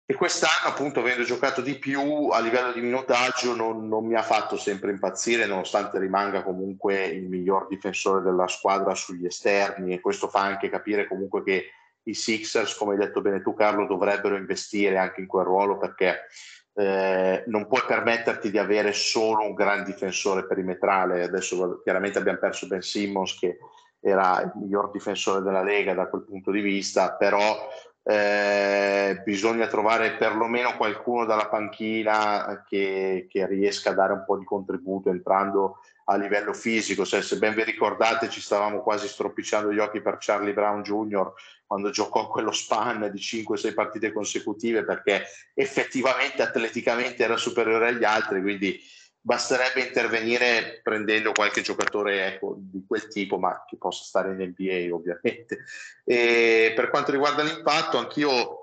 E 0.07 0.13
quest'anno, 0.13 0.71
appunto, 0.71 0.99
avendo 0.99 1.23
giocato 1.23 1.61
di 1.61 1.79
più 1.79 2.29
a 2.29 2.39
livello 2.39 2.71
di 2.71 2.79
minutaggio, 2.79 3.55
non, 3.55 3.87
non, 3.87 4.05
mi 4.05 4.13
ha 4.13 4.21
fatto 4.21 4.55
sempre 4.55 4.91
impazzire, 4.91 5.47
nonostante 5.47 5.97
rimanga 5.97 6.43
comunque 6.43 7.05
il 7.05 7.27
miglior 7.27 7.65
difensore 7.67 8.21
della 8.21 8.47
squadra 8.47 8.93
sugli 8.93 9.25
esterni. 9.25 9.93
E 9.93 10.01
questo 10.01 10.27
fa 10.27 10.41
anche 10.41 10.69
capire 10.69 11.07
comunque 11.07 11.41
che 11.41 11.71
i 12.03 12.13
Sixers, 12.13 12.75
come 12.75 12.93
hai 12.93 12.99
detto 12.99 13.21
bene 13.21 13.41
tu, 13.41 13.55
Carlo, 13.55 13.87
dovrebbero 13.87 14.35
investire 14.35 14.97
anche 14.99 15.21
in 15.21 15.27
quel 15.27 15.45
ruolo 15.45 15.79
perché 15.79 16.27
eh, 16.75 17.43
non 17.47 17.65
puoi 17.65 17.81
permetterti 17.87 18.51
di 18.51 18.59
avere 18.59 18.93
solo 18.93 19.43
un 19.43 19.55
gran 19.55 19.83
difensore 19.83 20.45
perimetrale. 20.45 21.23
Adesso 21.23 21.81
chiaramente 21.81 22.19
abbiamo 22.19 22.37
perso 22.37 22.67
Ben 22.67 22.81
Simmons, 22.81 23.39
che 23.39 23.57
era 23.99 24.39
il 24.41 24.51
miglior 24.53 24.91
difensore 24.91 25.41
della 25.41 25.63
Lega 25.63 25.95
da 25.95 26.07
quel 26.07 26.25
punto 26.25 26.51
di 26.51 26.61
vista, 26.61 27.13
però 27.13 27.67
eh, 28.07 29.19
bisogna 29.25 29.65
trovare 29.65 30.11
perlomeno 30.11 30.77
qualcuno 30.77 31.25
dalla 31.25 31.47
panchina 31.47 32.63
che, 32.67 33.25
che, 33.27 33.47
riesca 33.47 33.89
a 33.89 33.93
dare 33.93 34.13
un 34.13 34.23
po' 34.23 34.37
di 34.37 34.45
contributo 34.45 35.09
entrando 35.09 35.79
a 36.05 36.15
livello 36.15 36.53
fisico. 36.53 37.03
Se, 37.03 37.23
se, 37.23 37.39
ben 37.39 37.55
vi 37.55 37.63
ricordate, 37.63 38.29
ci 38.29 38.41
stavamo 38.41 38.83
quasi 38.83 39.07
stropicciando 39.07 39.73
gli 39.73 39.79
occhi 39.79 40.01
per 40.01 40.17
Charlie 40.19 40.53
Brown 40.53 40.83
Jr. 40.83 41.33
quando 41.65 41.89
giocò 41.89 42.27
quello 42.27 42.51
span 42.51 43.09
di 43.11 43.19
5-6 43.19 43.73
partite 43.73 44.13
consecutive 44.13 44.85
perché 44.85 45.23
effettivamente 45.55 46.43
atleticamente 46.43 47.23
era 47.23 47.37
superiore 47.37 47.87
agli 47.87 48.03
altri. 48.03 48.39
Quindi 48.39 48.79
basterebbe 49.25 49.81
intervenire 49.81 50.81
prendendo 50.83 51.31
qualche 51.31 51.61
giocatore 51.61 52.27
ecco, 52.27 52.57
di 52.59 52.85
quel 52.87 53.07
tipo, 53.07 53.39
ma 53.39 53.65
che 53.67 53.75
possa 53.75 54.03
stare 54.03 54.29
in 54.29 54.37
NBA 54.37 54.93
ovviamente. 54.93 55.63
E 56.05 56.73
per 56.75 56.91
quanto 56.91 57.09
riguarda 57.09 57.41
l'impatto, 57.41 57.97
anch'io 57.97 58.59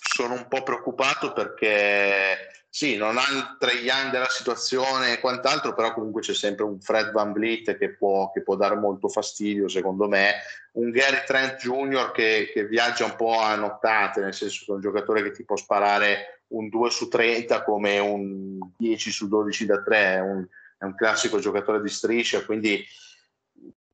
sono 0.00 0.34
un 0.34 0.46
po' 0.46 0.62
preoccupato 0.62 1.32
perché 1.32 2.48
sì, 2.70 2.96
non 2.96 3.16
ha 3.16 3.22
il 3.28 3.78
Young 3.82 4.12
della 4.12 4.28
situazione 4.28 5.14
e 5.14 5.20
quant'altro, 5.20 5.74
però 5.74 5.92
comunque 5.92 6.20
c'è 6.20 6.34
sempre 6.34 6.64
un 6.64 6.80
Fred 6.80 7.10
Van 7.10 7.32
Vliet 7.32 7.76
che 7.76 7.96
può, 7.96 8.30
che 8.30 8.42
può 8.42 8.54
dare 8.54 8.76
molto 8.76 9.08
fastidio, 9.08 9.66
secondo 9.66 10.06
me, 10.06 10.34
un 10.74 10.92
Gary 10.92 11.24
Trent 11.26 11.56
Jr. 11.56 12.12
Che, 12.12 12.50
che 12.52 12.66
viaggia 12.66 13.04
un 13.04 13.16
po' 13.16 13.40
a 13.40 13.56
nottate, 13.56 14.20
nel 14.20 14.32
senso 14.32 14.64
che 14.64 14.70
è 14.70 14.74
un 14.76 14.80
giocatore 14.80 15.24
che 15.24 15.32
ti 15.32 15.44
può 15.44 15.56
sparare 15.56 16.37
un 16.48 16.68
2 16.68 16.90
su 16.90 17.08
30 17.08 17.62
come 17.64 17.98
un 17.98 18.58
10 18.76 19.10
su 19.10 19.28
12 19.28 19.66
da 19.66 19.82
3, 19.82 19.96
è 19.96 20.20
un, 20.20 20.46
è 20.78 20.84
un 20.84 20.94
classico 20.94 21.38
giocatore 21.38 21.80
di 21.80 21.88
striscia, 21.88 22.44
quindi 22.44 22.84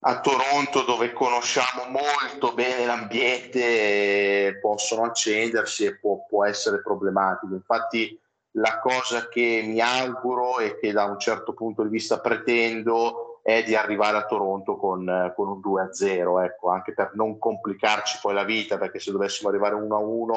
a 0.07 0.20
Toronto 0.20 0.82
dove 0.82 1.12
conosciamo 1.12 1.86
molto 1.88 2.52
bene 2.52 2.84
l'ambiente 2.84 4.59
possono 4.61 5.05
accendersi 5.05 5.86
e 5.86 5.98
può, 5.98 6.26
può, 6.28 6.44
essere 6.44 6.82
problematico. 6.82 7.55
Infatti 7.55 8.20
la 8.57 8.80
cosa 8.80 9.28
che 9.28 9.62
mi 9.64 9.80
auguro 9.80 10.59
e 10.59 10.78
che 10.78 10.92
da 10.92 11.05
un 11.05 11.18
certo 11.18 11.55
punto 11.55 11.82
di 11.82 11.88
vista 11.88 12.20
pretendo 12.20 13.40
è 13.42 13.62
di 13.64 13.74
arrivare 13.74 14.18
a 14.18 14.26
Toronto 14.26 14.76
con, 14.76 15.32
con 15.34 15.48
un 15.48 15.61
2-0, 15.61 16.44
ecco, 16.44 16.70
anche 16.70 16.92
per 16.92 17.12
non 17.14 17.38
complicarci 17.38 18.18
poi 18.20 18.34
la 18.34 18.44
vita, 18.44 18.76
perché 18.76 18.98
se 18.98 19.11
dovessimo 19.11 19.48
arrivare 19.48 19.74
1-1 19.74 20.32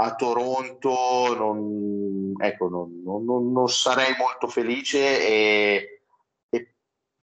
a 0.00 0.14
Toronto 0.14 1.34
non, 1.36 2.34
ecco, 2.38 2.68
non, 2.68 3.02
non, 3.04 3.52
non 3.52 3.68
sarei 3.68 4.14
molto 4.16 4.46
felice 4.46 5.26
e, 5.26 6.02
e, 6.48 6.74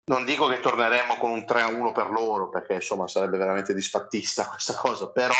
non 0.05 0.25
dico 0.25 0.47
che 0.49 0.61
torneremo 0.61 1.17
con 1.17 1.31
un 1.31 1.45
3-1 1.49 1.93
per 1.93 2.11
loro 2.11 2.51
perché 2.51 2.75
insomma 2.75 3.09
sarebbe 3.09 3.39
veramente 3.39 3.73
disfattista 3.73 4.47
questa 4.49 4.75
cosa, 4.75 5.09
però 5.09 5.35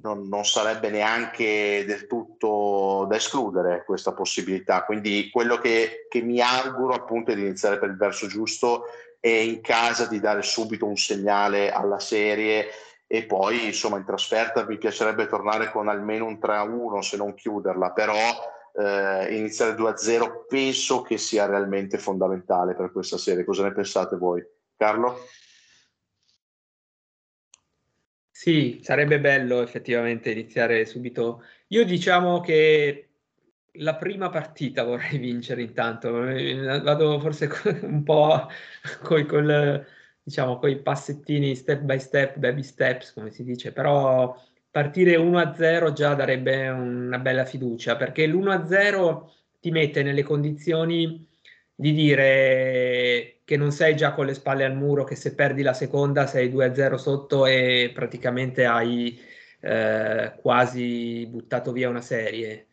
non, 0.00 0.44
sarebbe 0.44 0.90
neanche 0.90 1.84
del 1.84 2.06
tutto 2.06 3.04
da 3.08 3.16
escludere 3.16 3.82
questa 3.84 4.12
possibilità. 4.12 4.84
Quindi 4.84 5.30
quello 5.32 5.58
che, 5.58 6.06
che 6.08 6.20
mi 6.20 6.40
auguro 6.40 6.94
appunto 6.94 7.32
è 7.32 7.34
di 7.34 7.40
iniziare 7.40 7.80
per 7.80 7.88
il 7.88 7.96
verso 7.96 8.28
giusto 8.28 8.84
e 9.18 9.44
in 9.44 9.60
casa 9.60 10.06
di 10.06 10.20
dare 10.20 10.42
subito 10.42 10.86
un 10.86 10.96
segnale 10.96 11.72
alla 11.72 11.98
serie 11.98 12.68
e 13.10 13.24
poi 13.24 13.64
insomma 13.64 13.96
in 13.96 14.04
trasferta 14.04 14.66
mi 14.66 14.76
piacerebbe 14.76 15.26
tornare 15.26 15.70
con 15.70 15.88
almeno 15.88 16.26
un 16.26 16.38
3-1 16.40 16.98
se 17.00 17.16
non 17.16 17.34
chiuderla, 17.34 17.92
però 17.92 18.14
eh, 18.74 19.34
iniziare 19.34 19.74
2-0 19.74 20.44
penso 20.46 21.00
che 21.00 21.16
sia 21.16 21.46
realmente 21.46 21.96
fondamentale 21.96 22.74
per 22.74 22.92
questa 22.92 23.16
serie. 23.16 23.44
Cosa 23.44 23.62
ne 23.62 23.72
pensate 23.72 24.16
voi? 24.16 24.44
Carlo? 24.76 25.18
Sì, 28.30 28.78
sarebbe 28.82 29.18
bello 29.18 29.62
effettivamente 29.62 30.30
iniziare 30.30 30.84
subito. 30.84 31.42
Io 31.68 31.84
diciamo 31.84 32.40
che 32.40 33.08
la 33.72 33.96
prima 33.96 34.28
partita 34.28 34.84
vorrei 34.84 35.18
vincere 35.18 35.62
intanto, 35.62 36.12
vado 36.82 37.18
forse 37.20 37.48
un 37.82 38.02
po' 38.02 38.48
con, 39.02 39.26
con 39.26 39.86
diciamo, 40.28 40.58
con 40.58 40.68
i 40.68 40.76
passettini 40.76 41.54
step 41.56 41.80
by 41.80 41.98
step, 41.98 42.36
baby 42.36 42.62
steps, 42.62 43.14
come 43.14 43.30
si 43.30 43.44
dice, 43.44 43.72
però 43.72 44.38
partire 44.70 45.16
1-0 45.16 45.92
già 45.92 46.14
darebbe 46.14 46.68
una 46.68 47.18
bella 47.18 47.46
fiducia, 47.46 47.96
perché 47.96 48.26
l'1-0 48.26 49.30
ti 49.58 49.70
mette 49.70 50.02
nelle 50.02 50.22
condizioni 50.22 51.26
di 51.74 51.92
dire 51.94 53.40
che 53.44 53.56
non 53.56 53.72
sei 53.72 53.96
già 53.96 54.12
con 54.12 54.26
le 54.26 54.34
spalle 54.34 54.64
al 54.64 54.76
muro, 54.76 55.04
che 55.04 55.14
se 55.14 55.34
perdi 55.34 55.62
la 55.62 55.72
seconda 55.72 56.26
sei 56.26 56.50
2-0 56.52 56.96
sotto 56.96 57.46
e 57.46 57.90
praticamente 57.94 58.66
hai 58.66 59.18
eh, 59.60 60.34
quasi 60.42 61.26
buttato 61.26 61.72
via 61.72 61.88
una 61.88 62.02
serie. 62.02 62.66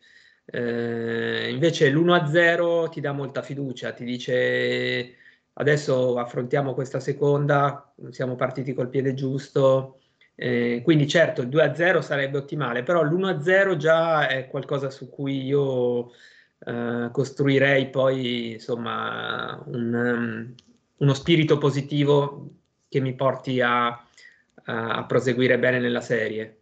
Eh, 0.44 1.48
invece 1.50 1.88
l'1-0 1.90 2.90
ti 2.90 3.00
dà 3.00 3.12
molta 3.12 3.40
fiducia, 3.42 3.92
ti 3.92 4.04
dice 4.04 5.14
adesso 5.58 6.18
affrontiamo 6.18 6.74
questa 6.74 7.00
seconda, 7.00 7.92
siamo 8.10 8.36
partiti 8.36 8.72
col 8.72 8.88
piede 8.88 9.14
giusto, 9.14 10.00
eh, 10.34 10.82
quindi 10.84 11.08
certo 11.08 11.42
il 11.42 11.48
2-0 11.48 12.00
sarebbe 12.00 12.38
ottimale, 12.38 12.82
però 12.82 13.02
l'1-0 13.02 13.76
già 13.76 14.28
è 14.28 14.48
qualcosa 14.48 14.90
su 14.90 15.08
cui 15.08 15.44
io 15.44 16.10
eh, 16.58 17.08
costruirei 17.10 17.88
poi 17.88 18.52
insomma 18.52 19.62
un, 19.66 19.94
um, 19.94 20.54
uno 20.98 21.14
spirito 21.14 21.58
positivo 21.58 22.50
che 22.88 23.00
mi 23.00 23.14
porti 23.14 23.60
a, 23.60 23.88
a, 24.64 25.04
proseguire 25.06 25.58
bene 25.58 25.78
nella 25.78 26.00
serie. 26.02 26.58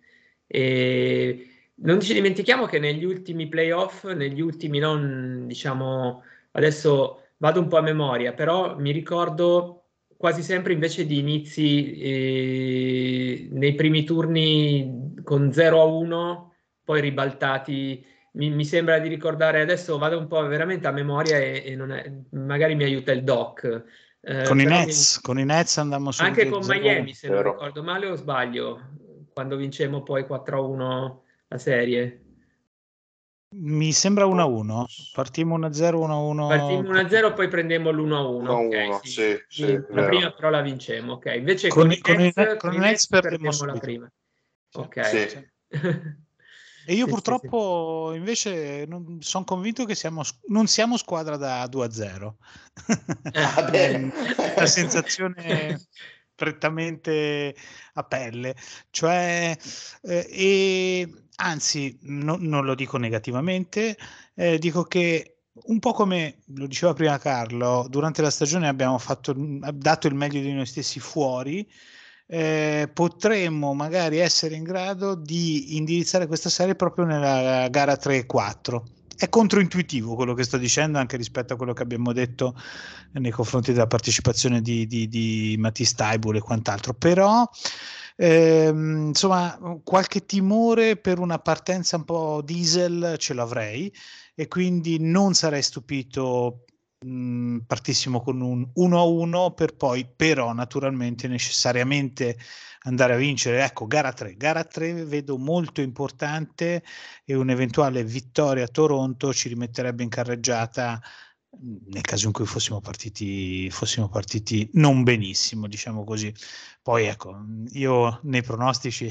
E 0.46 1.48
non 1.76 2.00
ci 2.00 2.12
dimentichiamo 2.12 2.66
che 2.66 2.78
negli 2.78 3.04
ultimi 3.04 3.48
playoff, 3.48 4.04
negli 4.06 4.40
ultimi 4.40 4.78
non 4.78 5.46
diciamo 5.46 6.22
adesso 6.52 7.23
vado 7.36 7.60
un 7.60 7.68
po' 7.68 7.78
a 7.78 7.82
memoria, 7.82 8.32
però 8.32 8.78
mi 8.78 8.90
ricordo 8.92 9.84
quasi 10.16 10.42
sempre 10.42 10.72
invece 10.72 11.06
di 11.06 11.18
inizi 11.18 11.98
eh, 12.00 13.48
nei 13.52 13.74
primi 13.74 14.04
turni 14.04 15.12
con 15.22 15.52
0 15.52 15.80
a 15.80 15.84
1, 15.84 16.54
poi 16.84 17.00
ribaltati. 17.00 18.04
Mi, 18.32 18.50
mi, 18.50 18.64
sembra 18.64 18.98
di 18.98 19.08
ricordare 19.08 19.60
adesso 19.60 19.96
vado 19.98 20.18
un 20.18 20.26
po' 20.26 20.44
veramente 20.46 20.88
a 20.88 20.92
memoria 20.92 21.38
e, 21.38 21.62
e 21.66 21.76
è, 21.76 22.12
magari 22.30 22.74
mi 22.74 22.84
aiuta 22.84 23.12
il 23.12 23.22
doc. 23.22 23.84
Eh, 24.20 24.42
con, 24.44 24.58
i 24.58 24.64
Nets, 24.64 25.16
mi... 25.16 25.22
con 25.22 25.38
i 25.38 25.44
Nets 25.44 25.76
andammo 25.76 26.10
su 26.10 26.22
anche 26.22 26.48
con 26.48 26.64
Miami 26.66 27.12
se 27.12 27.28
non 27.28 27.42
ricordo 27.42 27.82
male 27.82 28.06
o 28.06 28.14
sbaglio 28.14 28.80
quando 29.34 29.54
vincemmo 29.56 30.02
poi 30.02 30.24
4 30.24 30.56
a 30.56 30.60
1 30.62 31.22
la 31.48 31.58
serie 31.58 32.23
mi 33.56 33.92
sembra 33.92 34.26
1-1. 34.26 34.84
Partiamo 35.12 35.58
1-0, 35.58 35.68
1-1. 35.68 36.48
Partiamo 36.48 36.92
1-0, 36.92 37.34
poi 37.34 37.48
prendiamo 37.48 37.90
l'1-1. 37.90 38.42
1-1, 38.42 38.48
okay, 38.48 38.98
sì. 39.02 39.10
sì, 39.10 39.42
sì 39.48 39.80
la 39.90 40.04
prima 40.04 40.32
però 40.32 40.50
la 40.50 40.60
vincemo, 40.60 41.14
ok. 41.14 41.32
Invece 41.36 41.68
con, 41.68 41.88
con, 41.88 42.00
con, 42.00 42.20
i 42.20 42.32
Nets, 42.34 42.56
con 42.58 42.72
i 42.72 42.78
Nets 42.78 43.06
perdiamo 43.06 43.64
la 43.64 43.78
prima. 43.78 44.12
Ok. 44.72 45.04
Sì. 45.06 45.52
E 46.86 46.92
io 46.92 47.06
purtroppo 47.06 48.12
invece 48.14 48.86
sono 49.20 49.44
convinto 49.44 49.86
che 49.86 49.94
siamo, 49.94 50.22
non 50.48 50.66
siamo 50.66 50.98
squadra 50.98 51.36
da 51.38 51.64
2-0. 51.64 52.34
Ah, 53.32 53.70
la 54.60 54.66
sensazione 54.66 55.80
prettamente 56.34 57.54
a 57.94 58.02
pelle. 58.04 58.54
Cioè, 58.90 59.56
eh, 60.02 60.26
e 60.30 61.23
anzi, 61.36 61.98
no, 62.02 62.36
non 62.38 62.64
lo 62.64 62.74
dico 62.74 62.96
negativamente, 62.96 63.96
eh, 64.34 64.58
dico 64.58 64.84
che 64.84 65.34
un 65.54 65.78
po' 65.78 65.92
come 65.92 66.42
lo 66.46 66.66
diceva 66.66 66.94
prima 66.94 67.18
Carlo, 67.18 67.86
durante 67.88 68.22
la 68.22 68.30
stagione 68.30 68.68
abbiamo 68.68 68.98
fatto, 68.98 69.34
dato 69.36 70.06
il 70.08 70.14
meglio 70.14 70.40
di 70.40 70.52
noi 70.52 70.66
stessi 70.66 70.98
fuori, 70.98 71.66
eh, 72.26 72.90
potremmo 72.92 73.74
magari 73.74 74.18
essere 74.18 74.54
in 74.56 74.64
grado 74.64 75.14
di 75.14 75.76
indirizzare 75.76 76.26
questa 76.26 76.48
serie 76.48 76.74
proprio 76.74 77.04
nella 77.04 77.68
gara 77.68 77.96
3 77.96 78.16
e 78.18 78.26
4. 78.26 78.84
È 79.16 79.28
controintuitivo 79.28 80.14
quello 80.14 80.34
che 80.34 80.42
sto 80.42 80.58
dicendo 80.58 80.98
anche 80.98 81.16
rispetto 81.16 81.54
a 81.54 81.56
quello 81.56 81.72
che 81.72 81.82
abbiamo 81.82 82.12
detto 82.12 82.54
nei 83.12 83.30
confronti 83.30 83.72
della 83.72 83.86
partecipazione 83.86 84.60
di, 84.60 84.86
di, 84.86 85.06
di 85.08 85.56
Matisse 85.58 85.94
Taibul 85.96 86.36
e 86.36 86.40
quant'altro, 86.40 86.94
però 86.94 87.48
ehm, 88.16 89.06
insomma 89.08 89.58
qualche 89.84 90.26
timore 90.26 90.96
per 90.96 91.18
una 91.18 91.38
partenza 91.38 91.96
un 91.96 92.04
po' 92.04 92.42
diesel 92.44 93.14
ce 93.18 93.34
l'avrei 93.34 93.92
e 94.34 94.48
quindi 94.48 94.98
non 94.98 95.34
sarei 95.34 95.62
stupito 95.62 96.64
mh, 97.04 97.58
partissimo 97.66 98.20
con 98.20 98.40
un 98.40 98.68
1-1 98.74 99.52
per 99.54 99.76
poi 99.76 100.06
però 100.06 100.52
naturalmente 100.52 101.28
necessariamente 101.28 102.36
andare 102.86 103.14
a 103.14 103.16
vincere. 103.16 103.64
Ecco 103.64 103.86
gara 103.86 104.12
3 104.12 104.34
gara 104.36 104.64
3 104.64 105.04
vedo 105.04 105.38
molto 105.38 105.80
importante 105.80 106.82
e 107.24 107.34
un'eventuale 107.34 108.04
vittoria 108.04 108.64
a 108.64 108.68
Toronto 108.68 109.32
ci 109.32 109.48
rimetterebbe 109.48 110.02
in 110.02 110.08
carreggiata 110.08 111.00
nel 111.60 112.02
caso 112.02 112.26
in 112.26 112.32
cui 112.32 112.46
fossimo 112.46 112.80
partiti, 112.80 113.70
fossimo 113.70 114.08
partiti 114.08 114.68
non 114.74 115.02
benissimo, 115.02 115.66
diciamo 115.68 116.04
così. 116.04 116.34
Poi 116.82 117.06
ecco, 117.06 117.36
io 117.72 118.20
nei 118.24 118.42
pronostici 118.42 119.10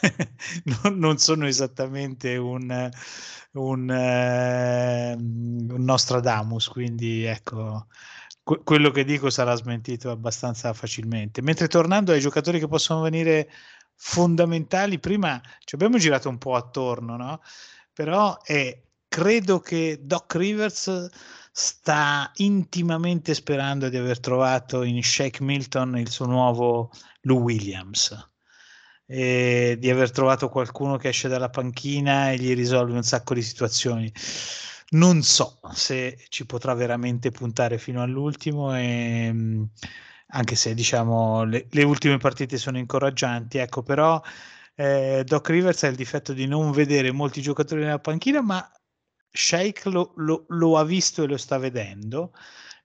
non, 0.82 0.98
non, 0.98 1.18
sono 1.18 1.46
esattamente 1.46 2.36
un, 2.36 2.90
un, 3.52 3.90
eh, 3.90 5.14
un 5.14 5.84
Nostradamus, 5.84 6.68
quindi 6.68 7.24
ecco, 7.24 7.86
que- 8.42 8.62
quello 8.62 8.90
che 8.90 9.04
dico 9.04 9.30
sarà 9.30 9.54
smentito 9.54 10.10
abbastanza 10.10 10.72
facilmente. 10.72 11.42
Mentre 11.42 11.68
tornando 11.68 12.12
ai 12.12 12.20
giocatori 12.20 12.58
che 12.58 12.68
possono 12.68 13.00
venire 13.00 13.50
fondamentali, 13.96 14.98
prima 14.98 15.40
ci 15.64 15.74
abbiamo 15.74 15.98
girato 15.98 16.28
un 16.28 16.38
po' 16.38 16.54
attorno, 16.54 17.16
no? 17.16 17.40
Però 17.92 18.40
è, 18.42 18.82
credo 19.08 19.60
che 19.60 20.00
Doc 20.02 20.34
Rivers 20.34 21.08
sta 21.56 22.32
intimamente 22.38 23.32
sperando 23.32 23.88
di 23.88 23.96
aver 23.96 24.18
trovato 24.18 24.82
in 24.82 25.00
Shake 25.00 25.40
Milton 25.40 25.96
il 25.98 26.10
suo 26.10 26.26
nuovo 26.26 26.90
Lou 27.22 27.42
Williams 27.42 28.12
e 29.06 29.76
di 29.78 29.88
aver 29.88 30.10
trovato 30.10 30.48
qualcuno 30.48 30.96
che 30.96 31.10
esce 31.10 31.28
dalla 31.28 31.50
panchina 31.50 32.32
e 32.32 32.38
gli 32.38 32.54
risolve 32.56 32.94
un 32.94 33.04
sacco 33.04 33.34
di 33.34 33.42
situazioni. 33.42 34.12
Non 34.90 35.22
so 35.22 35.60
se 35.72 36.24
ci 36.28 36.44
potrà 36.44 36.74
veramente 36.74 37.30
puntare 37.30 37.78
fino 37.78 38.02
all'ultimo, 38.02 38.76
e, 38.76 39.26
ehm, 39.26 39.68
anche 40.30 40.56
se 40.56 40.74
diciamo 40.74 41.44
le, 41.44 41.68
le 41.70 41.82
ultime 41.84 42.16
partite 42.16 42.58
sono 42.58 42.78
incoraggianti, 42.78 43.58
ecco, 43.58 43.84
però 43.84 44.20
eh, 44.74 45.22
Doc 45.24 45.48
Rivers 45.50 45.84
ha 45.84 45.86
il 45.86 45.94
difetto 45.96 46.32
di 46.32 46.46
non 46.46 46.72
vedere 46.72 47.12
molti 47.12 47.40
giocatori 47.40 47.82
nella 47.82 48.00
panchina, 48.00 48.40
ma 48.42 48.68
Sheikh 49.36 49.86
lo, 49.86 50.12
lo, 50.16 50.44
lo 50.48 50.78
ha 50.78 50.84
visto 50.84 51.24
e 51.24 51.26
lo 51.26 51.36
sta 51.36 51.58
vedendo 51.58 52.32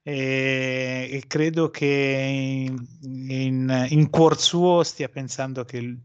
e, 0.02 1.08
e 1.12 1.24
credo 1.28 1.70
che 1.70 1.86
in, 1.86 2.86
in, 3.30 3.86
in, 3.90 4.10
cuor 4.10 4.36
suo 4.38 4.82
stia 4.82 5.08
pensando 5.08 5.64
che 5.64 5.96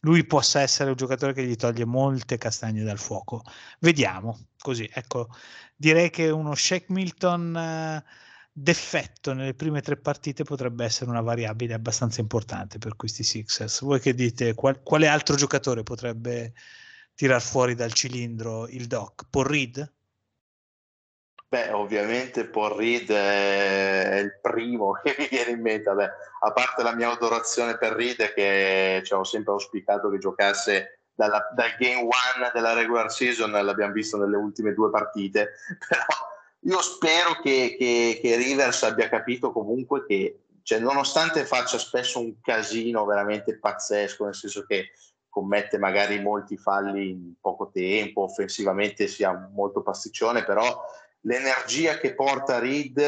lui 0.00 0.24
possa 0.24 0.60
essere 0.62 0.88
un 0.90 0.96
giocatore 0.96 1.34
che 1.34 1.44
gli 1.44 1.54
toglie 1.56 1.84
molte 1.84 2.38
castagne 2.38 2.82
dal 2.82 2.98
fuoco. 2.98 3.42
Vediamo, 3.80 4.46
così, 4.58 4.88
ecco, 4.90 5.28
direi 5.76 6.08
che 6.08 6.30
uno 6.30 6.54
Shake 6.54 6.86
Milton 6.88 8.02
uh, 8.02 8.10
d'effetto 8.52 9.34
nelle 9.34 9.52
prime 9.52 9.82
tre 9.82 9.98
partite 9.98 10.44
potrebbe 10.44 10.86
essere 10.86 11.10
una 11.10 11.20
variabile 11.20 11.74
abbastanza 11.74 12.22
importante 12.22 12.78
per 12.78 12.96
questi 12.96 13.22
Sixers. 13.22 13.82
Voi 13.82 14.00
che 14.00 14.14
dite, 14.14 14.54
qual, 14.54 14.82
quale 14.82 15.08
altro 15.08 15.36
giocatore 15.36 15.82
potrebbe 15.82 16.54
tirar 17.14 17.42
fuori 17.42 17.74
dal 17.74 17.92
cilindro 17.92 18.68
il 18.68 18.86
Doc? 18.86 19.26
Paul 19.30 19.46
Reed? 19.46 19.92
Beh, 21.50 21.72
ovviamente 21.72 22.46
Paul 22.46 22.76
Reed 22.76 23.10
è 23.10 24.20
il 24.22 24.38
primo 24.40 24.92
che 25.02 25.16
mi 25.18 25.26
viene 25.28 25.50
in 25.50 25.60
mente. 25.60 25.90
Beh, 25.90 26.10
a 26.42 26.52
parte 26.52 26.84
la 26.84 26.94
mia 26.94 27.10
adorazione 27.10 27.76
per 27.76 27.94
Reed, 27.94 28.32
che 28.34 29.02
ci 29.04 29.12
ho 29.12 29.24
sempre 29.24 29.52
auspicato 29.52 30.10
che 30.10 30.18
giocasse 30.18 31.00
dalla, 31.12 31.50
dal 31.52 31.74
game 31.76 32.02
one 32.02 32.50
della 32.54 32.72
regular 32.72 33.10
season, 33.10 33.50
l'abbiamo 33.50 33.92
visto 33.92 34.16
nelle 34.16 34.36
ultime 34.36 34.74
due 34.74 34.90
partite. 34.90 35.54
Però 35.88 36.04
io 36.60 36.80
spero 36.82 37.40
che, 37.42 37.74
che, 37.76 38.20
che 38.22 38.36
Rivers 38.36 38.84
abbia 38.84 39.08
capito 39.08 39.50
comunque 39.50 40.04
che, 40.06 40.42
cioè, 40.62 40.78
nonostante 40.78 41.44
faccia 41.44 41.78
spesso 41.78 42.20
un 42.20 42.40
casino 42.40 43.04
veramente 43.04 43.58
pazzesco, 43.58 44.24
nel 44.24 44.34
senso 44.36 44.64
che 44.66 44.92
commette 45.30 45.78
magari 45.78 46.20
molti 46.20 46.56
falli 46.56 47.10
in 47.10 47.32
poco 47.40 47.70
tempo, 47.72 48.22
offensivamente 48.22 49.06
sia 49.06 49.48
molto 49.54 49.82
pasticcione, 49.82 50.44
però 50.44 50.84
l'energia 51.20 51.96
che 51.98 52.14
porta 52.14 52.58
Reed, 52.58 53.02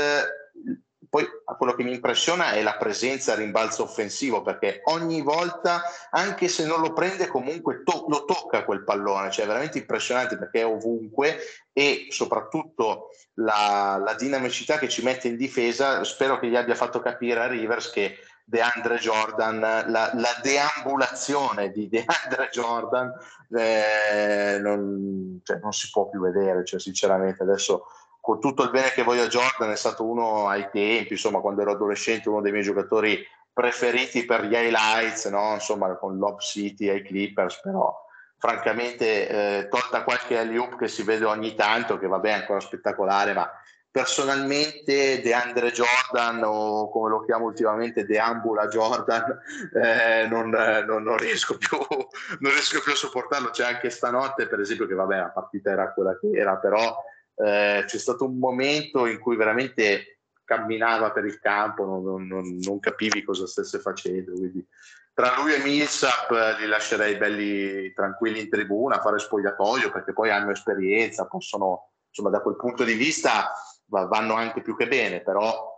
poi 1.09 1.27
quello 1.59 1.75
che 1.75 1.83
mi 1.83 1.93
impressiona 1.93 2.53
è 2.53 2.63
la 2.63 2.77
presenza 2.77 3.33
a 3.33 3.37
rimbalzo 3.37 3.83
offensivo, 3.83 4.41
perché 4.41 4.81
ogni 4.85 5.21
volta, 5.21 5.83
anche 6.11 6.49
se 6.49 6.65
non 6.65 6.81
lo 6.81 6.95
prende, 6.95 7.27
comunque 7.27 7.83
to- 7.83 8.07
lo 8.09 8.25
tocca 8.25 8.65
quel 8.65 8.85
pallone, 8.85 9.31
cioè 9.31 9.45
è 9.45 9.49
veramente 9.49 9.79
impressionante 9.79 10.39
perché 10.39 10.61
è 10.61 10.67
ovunque 10.67 11.39
e 11.73 12.07
soprattutto 12.09 13.11
la, 13.35 14.01
la 14.03 14.15
dinamicità 14.15 14.79
che 14.79 14.89
ci 14.89 15.03
mette 15.03 15.29
in 15.29 15.37
difesa, 15.37 16.03
spero 16.05 16.39
che 16.39 16.49
gli 16.49 16.57
abbia 16.57 16.75
fatto 16.75 17.01
capire 17.01 17.41
a 17.41 17.47
Rivers 17.47 17.91
che 17.91 18.17
DeAndre 18.45 18.99
Jordan, 18.99 19.61
la, 19.61 19.85
la, 19.87 20.41
deambulazione 20.43 21.71
di 21.71 21.89
DeAndre 21.91 22.49
Jordan 22.51 23.13
eh, 23.51 24.59
non, 24.61 25.41
cioè, 25.43 25.59
non, 25.63 25.73
si 25.73 25.91
può 25.91 26.09
più 26.09 26.21
vedere, 26.21 26.65
cioè, 26.65 26.81
sinceramente 26.81 27.43
adesso 27.43 27.87
con 28.21 28.41
tutto 28.41 28.63
il 28.63 28.71
bene 28.71 28.91
che 28.91 29.03
voglio 29.03 29.25
a 29.25 29.29
Jordan 29.29 29.71
è 29.71 29.77
stato 29.77 30.05
uno 30.05 30.49
ai 30.49 30.69
tempi, 30.71 31.13
insomma 31.13 31.41
quando 31.41 31.63
ero 31.63 31.73
adolescente 31.73 32.29
uno 32.29 32.41
dei 32.41 32.53
miei 32.53 32.63
giocatori 32.63 33.25
preferiti 33.53 34.25
per 34.25 34.45
gli 34.45 34.55
highlights, 34.55 35.27
no? 35.27 35.55
insomma 35.55 35.95
con 35.97 36.19
Lob 36.19 36.39
City 36.39 36.89
ai 36.89 37.03
Clippers, 37.03 37.61
però 37.61 37.95
francamente 38.39 39.29
eh, 39.29 39.69
tolta 39.69 40.03
qualche 40.03 40.39
alley 40.39 40.77
che 40.77 40.89
si 40.89 41.03
vede 41.03 41.25
ogni 41.25 41.55
tanto, 41.55 41.99
che 41.99 42.07
vabbè 42.07 42.29
è 42.29 42.33
ancora 42.33 42.61
spettacolare, 42.61 43.33
ma 43.35 43.49
personalmente 43.93 45.21
DeAndre 45.21 45.71
Jordan 45.71 46.43
o 46.45 46.91
come 46.91 47.11
lo 47.11 47.21
chiamo 47.25 47.45
ultimamente 47.45 48.07
Deambula 48.07 48.67
Jordan 48.67 49.39
eh, 49.75 50.27
non, 50.29 50.49
non, 50.49 51.03
non, 51.03 51.17
riesco 51.19 51.59
più, 51.59 51.77
non 51.77 52.51
riesco 52.51 52.81
più 52.81 52.93
a 52.93 52.97
sopportarlo. 52.97 53.51
C'è 53.51 53.65
anche 53.65 53.91
stanotte 53.91 54.49
per 54.49 54.61
esempio 54.61 54.87
che 54.87 54.95
vabbè 54.95 55.17
la 55.19 55.31
partita 55.31 55.71
era 55.71 55.93
quella 55.93 56.19
che 56.19 56.31
era 56.33 56.57
però 56.57 56.97
eh, 57.37 57.85
c'è 57.87 57.99
stato 57.99 58.25
un 58.25 58.39
momento 58.39 59.05
in 59.07 59.19
cui 59.19 59.37
veramente 59.37 60.21
camminava 60.43 61.13
per 61.13 61.27
il 61.27 61.39
campo 61.39 61.85
non, 61.85 62.81
capivi 62.81 63.23
cosa 63.23 63.47
stesse 63.47 63.79
facendo 63.79 64.33
quindi 64.33 64.67
tra 65.15 65.35
lui 65.37 65.55
e 65.55 65.59
Millsap 65.59 66.31
eh, 66.31 66.61
li 66.61 66.67
lascerei 66.67 67.17
belli 67.17 67.93
tranquilli 67.93 68.41
in 68.41 68.51
tribuna 68.51 68.97
a 68.97 69.01
fare 69.01 69.19
spogliatoio 69.19 69.91
perché 69.91 70.13
poi 70.13 70.31
hanno 70.31 70.51
esperienza 70.51 71.27
possono 71.27 71.93
insomma 72.09 72.29
da 72.29 72.41
quel 72.41 72.57
punto 72.57 72.85
di 72.85 72.95
vista 72.95 73.53
vanno 73.93 74.35
anche 74.35 74.63
più 74.63 74.77
che 74.77 74.89
bene, 74.89 75.21
però 75.21 75.71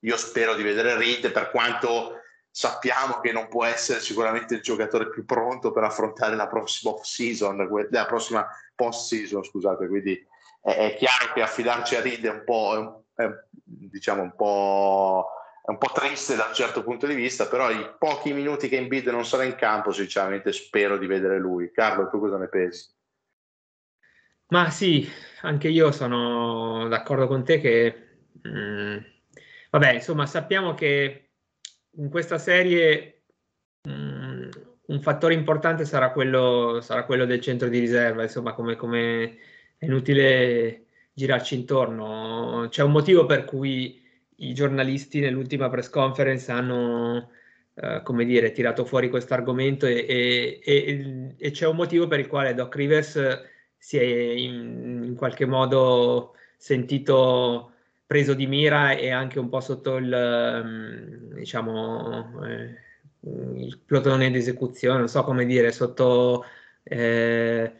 io 0.00 0.16
spero 0.16 0.54
di 0.54 0.62
vedere 0.62 0.96
Reed 0.96 1.30
per 1.32 1.50
quanto 1.50 2.20
sappiamo 2.50 3.20
che 3.20 3.32
non 3.32 3.48
può 3.48 3.64
essere 3.64 4.00
sicuramente 4.00 4.54
il 4.54 4.62
giocatore 4.62 5.08
più 5.08 5.24
pronto 5.24 5.70
per 5.70 5.84
affrontare 5.84 6.34
la 6.34 6.48
prossima 6.48 6.92
off-season, 6.92 7.88
la 7.90 8.06
prossima 8.06 8.46
post-season, 8.74 9.44
scusate, 9.44 9.86
quindi 9.86 10.18
è, 10.60 10.90
è 10.90 10.96
chiaro 10.96 11.32
che 11.32 11.42
affidarci 11.42 11.96
a 11.96 12.00
Reed 12.00 12.24
è 12.24 12.30
un 12.30 12.42
po', 12.44 13.04
è, 13.14 13.22
è, 13.22 13.30
diciamo 13.52 14.22
un 14.22 14.34
po', 14.34 15.28
un 15.62 15.78
po' 15.78 15.90
triste 15.92 16.34
da 16.34 16.46
un 16.46 16.54
certo 16.54 16.82
punto 16.82 17.06
di 17.06 17.14
vista, 17.14 17.46
però 17.46 17.70
i 17.70 17.94
pochi 17.98 18.32
minuti 18.32 18.68
che 18.68 18.76
in 18.76 18.88
bid 18.88 19.06
non 19.08 19.24
sarà 19.24 19.44
in 19.44 19.54
campo, 19.54 19.92
sinceramente 19.92 20.52
spero 20.52 20.98
di 20.98 21.06
vedere 21.06 21.38
lui. 21.38 21.70
Carlo, 21.70 22.08
tu 22.08 22.18
cosa 22.18 22.36
ne 22.36 22.48
pensi? 22.48 22.88
Ma 24.50 24.68
sì, 24.70 25.08
anche 25.42 25.68
io 25.68 25.92
sono 25.92 26.88
d'accordo 26.88 27.26
con 27.28 27.44
te 27.44 27.60
che, 27.60 27.94
mh, 28.42 28.48
mm, 28.48 28.96
vabbè, 29.70 29.92
insomma, 29.92 30.26
sappiamo 30.26 30.74
che 30.74 31.30
in 31.92 32.08
questa 32.10 32.36
serie 32.38 33.22
mh, 33.82 33.90
mm, 33.92 34.50
un 34.86 35.00
fattore 35.00 35.34
importante 35.34 35.84
sarà 35.84 36.10
quello, 36.10 36.80
sarà 36.82 37.04
quello, 37.04 37.26
del 37.26 37.40
centro 37.40 37.68
di 37.68 37.78
riserva, 37.78 38.22
insomma, 38.24 38.52
come, 38.52 38.74
come 38.74 39.36
è 39.78 39.84
inutile 39.84 40.86
girarci 41.12 41.54
intorno. 41.54 42.66
C'è 42.70 42.82
un 42.82 42.90
motivo 42.92 43.26
per 43.26 43.44
cui 43.44 44.02
i 44.36 44.52
giornalisti 44.54 45.20
nell'ultima 45.20 45.68
press 45.68 45.88
conference 45.90 46.50
hanno, 46.50 47.30
eh, 47.74 48.00
come 48.02 48.24
dire, 48.24 48.50
tirato 48.52 48.84
fuori 48.84 49.08
questo 49.10 49.34
argomento 49.34 49.86
e, 49.86 50.06
e, 50.08 50.60
e, 50.64 51.34
e 51.38 51.50
c'è 51.52 51.66
un 51.68 51.76
motivo 51.76 52.08
per 52.08 52.18
il 52.20 52.26
quale 52.26 52.54
Doc 52.54 52.74
Rivers 52.74 53.58
si 53.80 53.96
è 53.96 54.02
in, 54.02 55.02
in 55.04 55.14
qualche 55.14 55.46
modo 55.46 56.34
sentito 56.58 57.72
preso 58.06 58.34
di 58.34 58.46
mira 58.46 58.92
e 58.92 59.10
anche 59.10 59.38
un 59.38 59.48
po' 59.48 59.60
sotto 59.60 59.96
il, 59.96 60.12
ehm, 60.12 61.32
diciamo, 61.32 62.44
eh, 62.44 62.74
il 63.54 63.78
plotone 63.84 64.30
di 64.30 64.36
esecuzione, 64.36 64.98
non 64.98 65.08
so 65.08 65.24
come 65.24 65.46
dire, 65.46 65.72
sotto 65.72 66.44
eh, 66.82 67.72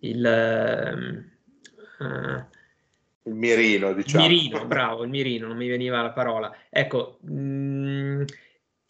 il... 0.00 1.28
Uh, 1.98 2.44
il 3.24 3.34
mirino, 3.34 3.92
diciamo. 3.92 4.26
Mirino, 4.26 4.66
bravo, 4.66 5.02
il 5.02 5.10
mirino, 5.10 5.48
non 5.48 5.56
mi 5.56 5.68
veniva 5.68 6.00
la 6.00 6.12
parola. 6.12 6.54
Ecco, 6.70 7.18
mh, 7.22 7.32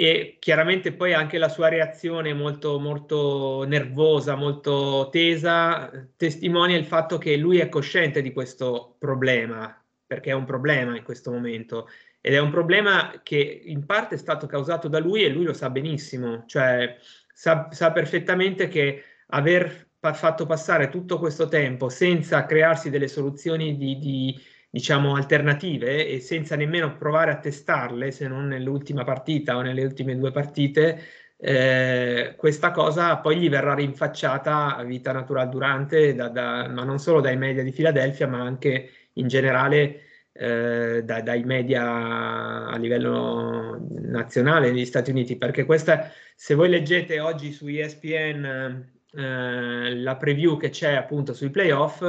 e 0.00 0.38
chiaramente 0.38 0.94
poi 0.94 1.12
anche 1.12 1.36
la 1.36 1.50
sua 1.50 1.68
reazione 1.68 2.32
molto, 2.32 2.80
molto 2.80 3.64
nervosa, 3.64 4.34
molto 4.34 5.10
tesa, 5.12 5.90
testimonia 6.16 6.78
il 6.78 6.86
fatto 6.86 7.18
che 7.18 7.36
lui 7.36 7.58
è 7.58 7.68
cosciente 7.68 8.22
di 8.22 8.32
questo 8.32 8.96
problema, 8.98 9.78
perché 10.06 10.30
è 10.30 10.32
un 10.32 10.46
problema 10.46 10.96
in 10.96 11.02
questo 11.02 11.30
momento. 11.30 11.86
Ed 12.22 12.32
è 12.32 12.38
un 12.38 12.50
problema 12.50 13.20
che 13.22 13.60
in 13.66 13.84
parte 13.84 14.14
è 14.14 14.18
stato 14.18 14.46
causato 14.46 14.88
da 14.88 14.98
lui 14.98 15.22
e 15.22 15.28
lui 15.28 15.44
lo 15.44 15.52
sa 15.52 15.68
benissimo, 15.68 16.44
cioè 16.46 16.96
sa, 17.34 17.68
sa 17.70 17.92
perfettamente 17.92 18.68
che 18.68 19.04
aver 19.26 19.90
fatto 20.14 20.46
passare 20.46 20.88
tutto 20.88 21.18
questo 21.18 21.46
tempo 21.46 21.90
senza 21.90 22.46
crearsi 22.46 22.88
delle 22.88 23.06
soluzioni 23.06 23.76
di, 23.76 23.98
di, 23.98 24.40
diciamo 24.70 25.16
alternative 25.16 26.06
e 26.06 26.20
senza 26.20 26.56
nemmeno 26.56 26.96
provare 26.96 27.32
a 27.32 27.38
testarle, 27.38 28.10
se 28.12 28.28
non 28.28 28.46
nell'ultima 28.46 29.04
partita 29.04 29.56
o 29.56 29.62
nelle 29.62 29.84
ultime 29.84 30.16
due 30.16 30.30
partite, 30.30 31.02
eh, 31.36 32.34
questa 32.36 32.70
cosa 32.70 33.16
poi 33.16 33.38
gli 33.38 33.48
verrà 33.48 33.74
rinfacciata 33.74 34.76
a 34.76 34.82
vita 34.84 35.10
natural 35.12 35.48
durante, 35.48 36.14
da, 36.14 36.28
da, 36.28 36.68
ma 36.68 36.84
non 36.84 36.98
solo 36.98 37.20
dai 37.20 37.36
media 37.36 37.62
di 37.62 37.72
Filadelfia, 37.72 38.28
ma 38.28 38.40
anche 38.40 38.90
in 39.14 39.26
generale 39.26 40.02
eh, 40.32 41.02
da, 41.04 41.20
dai 41.22 41.42
media 41.44 42.66
a 42.68 42.76
livello 42.76 43.86
nazionale 44.02 44.70
negli 44.70 44.84
Stati 44.84 45.10
Uniti, 45.10 45.36
perché 45.36 45.64
questa, 45.64 46.10
se 46.36 46.54
voi 46.54 46.68
leggete 46.68 47.20
oggi 47.20 47.52
su 47.52 47.66
ESPN 47.66 48.88
eh, 49.12 49.94
la 49.96 50.16
preview 50.16 50.56
che 50.56 50.68
c'è 50.70 50.92
appunto 50.94 51.32
sui 51.34 51.50
playoff, 51.50 52.02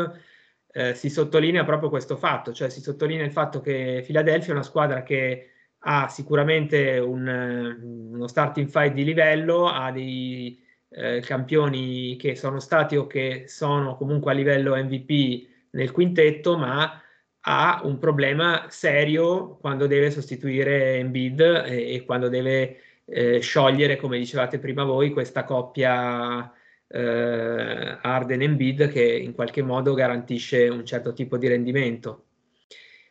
eh, 0.74 0.96
si 0.96 1.10
sottolinea 1.10 1.64
proprio 1.64 1.90
questo 1.90 2.16
fatto, 2.16 2.54
cioè 2.54 2.70
si 2.70 2.82
sottolinea 2.82 3.26
il 3.26 3.32
fatto 3.32 3.62
che 3.62 4.04
Philadelphia 4.06 4.50
è 4.50 4.56
una 4.56 4.64
squadra 4.64 5.04
che 5.04 5.50
ha 5.84 6.08
sicuramente 6.08 7.00
un, 7.00 8.10
uno 8.14 8.28
starting 8.28 8.68
fight 8.68 8.94
di 8.94 9.04
livello, 9.04 9.68
ha 9.68 9.92
dei 9.92 10.62
eh, 10.90 11.22
campioni 11.22 12.16
che 12.18 12.36
sono 12.36 12.60
stati 12.60 12.96
o 12.96 13.08
che 13.08 13.46
sono 13.48 13.96
comunque 13.96 14.32
a 14.32 14.36
livello 14.36 14.76
MVP 14.76 15.48
nel 15.72 15.92
quintetto, 15.92 16.58
ma 16.58 17.02
ha 17.44 17.82
un 17.84 17.98
problema 17.98 18.68
serio 18.70 19.58
quando 19.60 19.88
deve 19.88 20.12
sostituire 20.12 20.98
Embiid 20.98 21.40
e, 21.40 21.96
e 21.96 22.06
quando 22.06 22.30
deve 22.30 22.78
eh, 23.06 23.40
sciogliere, 23.40 23.96
come 23.98 24.18
dicevate 24.20 24.60
prima 24.60 24.84
voi, 24.84 25.12
questa 25.12 25.44
coppia 25.44 26.52
eh, 26.92 27.98
Arden 28.02 28.42
Embiid 28.42 28.90
che 28.90 29.04
in 29.04 29.34
qualche 29.34 29.62
modo 29.62 29.94
garantisce 29.94 30.68
un 30.68 30.86
certo 30.86 31.14
tipo 31.14 31.38
di 31.38 31.48
rendimento. 31.48 32.26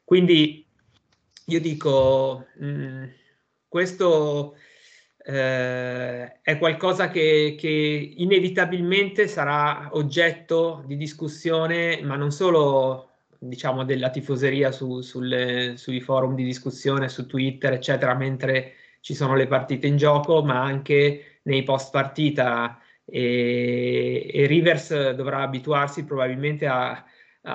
Quindi 0.04 0.66
io 1.46 1.60
dico, 1.60 2.46
mh, 2.56 2.66
mm, 2.66 3.04
questo 3.68 4.56
eh, 5.24 6.40
è 6.42 6.58
qualcosa 6.58 7.10
che, 7.10 7.56
che 7.58 8.14
inevitabilmente 8.16 9.28
sarà 9.28 9.90
oggetto 9.92 10.82
di 10.86 10.96
discussione, 10.96 12.00
ma 12.02 12.16
non 12.16 12.30
solo 12.32 13.08
diciamo 13.38 13.84
della 13.84 14.10
tifoseria 14.10 14.70
su, 14.70 15.00
sulle, 15.00 15.74
sui 15.76 16.00
forum 16.00 16.34
di 16.34 16.44
discussione, 16.44 17.08
su 17.08 17.26
Twitter, 17.26 17.72
eccetera, 17.72 18.14
mentre 18.14 18.74
ci 19.00 19.14
sono 19.14 19.34
le 19.34 19.46
partite 19.46 19.86
in 19.86 19.96
gioco, 19.96 20.42
ma 20.42 20.62
anche 20.62 21.38
nei 21.42 21.62
post 21.62 21.90
partita 21.90 22.79
e, 23.10 24.30
e 24.32 24.46
Rivers 24.46 25.10
dovrà 25.10 25.42
abituarsi 25.42 26.04
probabilmente 26.04 26.66
a, 26.66 26.90
a, 26.90 27.04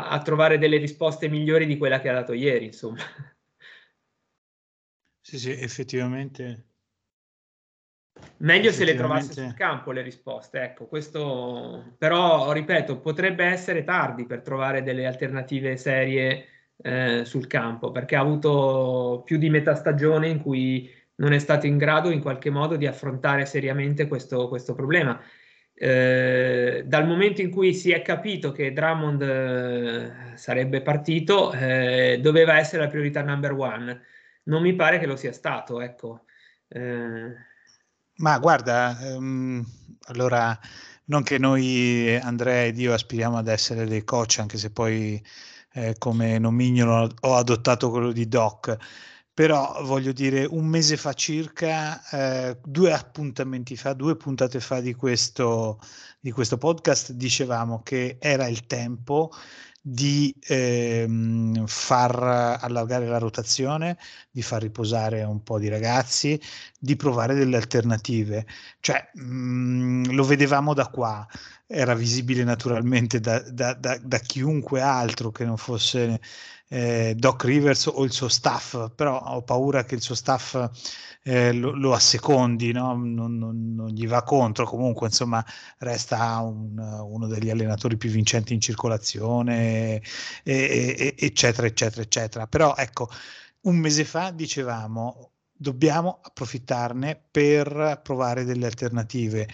a, 0.09 0.21
trovare 0.21 0.57
delle 0.57 0.77
risposte 0.77 1.29
migliori 1.29 1.65
di 1.65 1.77
quella 1.77 1.99
che 1.99 2.09
ha 2.09 2.13
dato 2.13 2.33
ieri, 2.33 2.65
insomma. 2.65 2.99
Sì, 5.21 5.39
sì, 5.39 5.51
effettivamente. 5.51 6.65
Meglio 8.37 8.71
se 8.71 8.85
le 8.85 8.95
trovasse 8.95 9.33
sul 9.33 9.53
campo 9.53 9.91
le 9.91 10.01
risposte, 10.01 10.61
ecco, 10.61 10.85
questo 10.85 11.95
però, 11.97 12.51
ripeto, 12.51 12.99
potrebbe 12.99 13.43
essere 13.45 13.83
tardi 13.83 14.25
per 14.25 14.41
trovare 14.41 14.83
delle 14.83 15.05
alternative 15.05 15.77
serie 15.77 16.45
eh, 16.77 17.25
sul 17.25 17.47
campo, 17.47 17.91
perché 17.91 18.15
ha 18.15 18.21
avuto 18.21 19.23
più 19.25 19.37
di 19.37 19.49
metà 19.49 19.75
stagione 19.75 20.29
in 20.29 20.41
cui 20.41 20.89
non 21.15 21.33
è 21.33 21.39
stato 21.39 21.65
in 21.65 21.77
grado 21.77 22.09
in 22.09 22.21
qualche 22.21 22.49
modo 22.49 22.75
di 22.75 22.85
affrontare 22.87 23.45
seriamente 23.45 24.07
questo, 24.07 24.47
questo 24.47 24.73
problema. 24.75 25.19
Eh, 25.77 26.83
dal 26.85 27.05
momento 27.05 27.41
in 27.41 27.49
cui 27.49 27.73
si 27.73 27.91
è 27.91 28.01
capito 28.01 28.53
che 28.53 28.71
Drummond 28.71 29.21
eh, 29.21 30.11
sarebbe 30.35 30.81
partito, 30.81 31.51
eh, 31.51 32.19
doveva 32.21 32.57
essere 32.57 32.83
la 32.83 32.89
priorità 32.89 33.21
number 33.21 33.51
one. 33.51 34.01
Non 34.43 34.61
mi 34.61 34.73
pare 34.73 34.99
che 34.99 35.05
lo 35.05 35.17
sia 35.17 35.33
stato, 35.33 35.81
ecco. 35.81 36.23
Eh. 36.69 37.33
Ma 38.17 38.39
guarda, 38.39 38.97
um, 39.01 39.65
allora 40.07 40.57
non 41.05 41.23
che 41.23 41.37
noi, 41.37 42.15
Andrea 42.21 42.65
ed 42.65 42.79
io, 42.79 42.93
aspiriamo 42.93 43.37
ad 43.37 43.49
essere 43.49 43.85
dei 43.85 44.03
coach, 44.05 44.39
anche 44.39 44.57
se 44.57 44.71
poi 44.71 45.21
eh, 45.73 45.95
come 45.97 46.39
nomignolo 46.39 47.09
ho 47.19 47.35
adottato 47.35 47.89
quello 47.91 48.13
di 48.13 48.27
Doc 48.27 48.77
però 49.35 49.83
voglio 49.83 50.13
dire 50.13 50.45
un 50.45 50.65
mese 50.65 50.95
fa 50.95 51.11
circa, 51.11 52.01
eh, 52.09 52.57
due 52.63 52.93
appuntamenti 52.93 53.75
fa, 53.75 53.91
due 53.91 54.15
puntate 54.15 54.61
fa 54.61 54.79
di 54.79 54.93
questo, 54.93 55.77
di 56.21 56.31
questo 56.31 56.57
podcast, 56.57 57.11
dicevamo 57.11 57.83
che 57.83 58.15
era 58.21 58.47
il 58.47 58.65
tempo 58.65 59.31
di 59.81 60.33
ehm, 60.39 61.67
far 61.67 62.15
allargare 62.61 63.07
la 63.07 63.17
rotazione, 63.17 63.97
di 64.31 64.41
far 64.41 64.61
riposare 64.61 65.21
un 65.23 65.43
po' 65.43 65.59
di 65.59 65.67
ragazzi, 65.67 66.41
di 66.79 66.95
provare 66.95 67.35
delle 67.35 67.57
alternative. 67.57 68.47
Cioè, 68.79 69.11
mh, 69.15 69.21
mm, 69.21 70.03
lo 70.11 70.23
vedevamo 70.23 70.73
da 70.73 70.87
qua, 70.87 71.27
era 71.67 71.95
visibile 71.95 72.43
naturalmente 72.43 73.19
da, 73.19 73.39
da, 73.39 73.73
da, 73.73 73.97
da 74.01 74.19
chiunque 74.19 74.81
altro 74.81 75.31
che 75.31 75.45
non 75.45 75.57
fosse 75.57 76.19
eh, 76.67 77.13
Doc 77.17 77.43
Rivers 77.43 77.87
o 77.87 78.03
il 78.03 78.11
suo 78.11 78.27
staff, 78.27 78.91
però 78.95 79.19
ho 79.19 79.41
paura 79.43 79.83
che 79.83 79.95
il 79.95 80.01
suo 80.01 80.15
staff 80.15 80.69
eh, 81.23 81.51
lo, 81.53 81.71
lo, 81.71 81.93
assecondi, 81.93 82.71
no? 82.71 82.93
non, 82.95 83.37
non, 83.37 83.73
non, 83.73 83.87
gli 83.89 84.07
va 84.07 84.23
contro, 84.23 84.65
comunque 84.65 85.07
insomma 85.07 85.43
resta 85.79 86.39
un, 86.39 86.77
uno 86.77 87.27
degli 87.27 87.49
allenatori 87.49 87.97
più 87.97 88.09
vincenti 88.09 88.53
in 88.53 88.61
circolazione, 88.61 89.95
e, 89.95 90.03
e, 90.43 91.15
eccetera, 91.17 91.67
eccetera, 91.67 92.01
eccetera. 92.01 92.47
Però 92.47 92.75
ecco, 92.75 93.09
un 93.61 93.77
mese 93.77 94.05
fa 94.05 94.31
dicevamo 94.31 95.31
dobbiamo 95.57 96.19
approfittarne 96.21 97.27
per 97.31 98.01
provare 98.03 98.43
delle 98.43 98.65
alternative. 98.65 99.47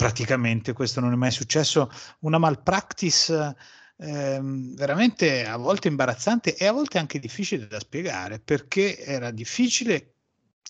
Praticamente 0.00 0.72
questo 0.72 0.98
non 1.00 1.12
è 1.12 1.16
mai 1.16 1.30
successo. 1.30 1.90
Una 2.20 2.38
malpractice 2.38 3.54
ehm, 3.98 4.74
veramente 4.74 5.44
a 5.44 5.58
volte 5.58 5.88
imbarazzante 5.88 6.56
e 6.56 6.66
a 6.66 6.72
volte 6.72 6.96
anche 6.96 7.18
difficile 7.18 7.66
da 7.66 7.78
spiegare 7.78 8.40
perché 8.40 8.98
era 8.98 9.30
difficile 9.30 10.14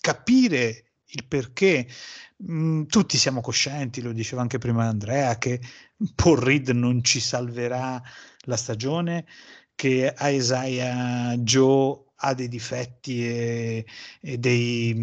capire 0.01 0.91
il 1.05 1.25
perché. 1.25 1.87
Mm, 2.43 2.83
tutti 2.87 3.17
siamo 3.17 3.39
coscienti, 3.39 4.01
lo 4.01 4.11
diceva 4.11 4.41
anche 4.41 4.57
prima 4.57 4.85
Andrea, 4.85 5.37
che 5.37 5.61
Paul 6.13 6.39
Reed 6.39 6.67
non 6.71 7.01
ci 7.01 7.21
salverà 7.21 8.01
la 8.41 8.57
stagione, 8.57 9.25
che 9.75 10.13
Isaiah 10.19 11.37
Joe 11.37 12.10
ha 12.21 12.33
dei 12.33 12.47
difetti 12.47 13.25
e, 13.25 13.85
e, 14.21 14.37
dei, 14.37 14.93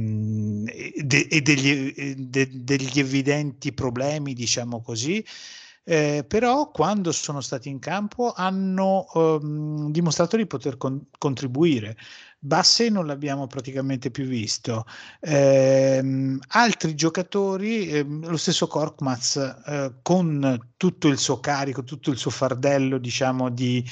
de, 1.05 1.27
e 1.29 1.43
degli, 1.43 2.15
de, 2.17 2.49
degli, 2.53 2.99
evidenti 2.99 3.73
problemi, 3.73 4.35
diciamo 4.35 4.81
così, 4.81 5.25
eh, 5.89 6.23
però 6.29 6.71
quando 6.71 7.13
sono 7.13 7.41
stati 7.41 7.71
in 7.71 7.79
campo 7.79 8.35
hanno 8.37 9.07
ehm, 9.15 9.91
dimostrato 9.91 10.37
di 10.37 10.47
poter 10.47 10.77
con- 10.77 11.07
contribuire. 11.17 11.97
Basse 12.39 12.91
non 12.91 13.07
l'abbiamo 13.07 13.47
praticamente 13.47 14.11
più 14.11 14.27
visto. 14.27 14.85
Eh, 15.19 16.39
altri 16.49 16.95
giocatori, 16.95 17.89
eh, 17.89 18.05
lo 18.05 18.37
stesso 18.37 18.67
Korkmaz, 18.67 19.37
eh, 19.67 19.95
con 20.03 20.73
tutto 20.77 21.09
il 21.09 21.17
suo 21.17 21.41
carico, 21.41 21.83
tutto 21.85 22.11
il 22.11 22.19
suo 22.19 22.31
fardello, 22.31 22.99
diciamo, 22.99 23.49
di, 23.49 23.83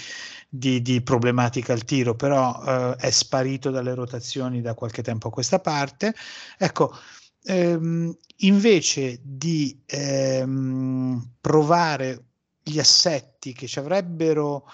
di, 0.49 0.83
di 0.83 1.01
problematica 1.01 1.73
al 1.73 1.85
tiro, 1.85 2.15
però 2.15 2.63
eh, 2.65 2.97
è 2.97 3.11
sparito 3.11 3.71
dalle 3.71 3.95
rotazioni 3.95 4.61
da 4.61 4.75
qualche 4.75 5.03
tempo 5.03 5.29
a 5.29 5.31
questa 5.31 5.61
parte. 5.61 6.15
Ecco, 6.59 6.93
ehm, 7.47 8.17
invece 8.39 9.21
di 9.23 9.83
ehm, 9.87 11.35
provare 11.41 12.25
gli 12.63 12.79
assetti 12.79 13.53
che 13.53 13.67
ci 13.67 13.79
avrebbero 13.79 14.69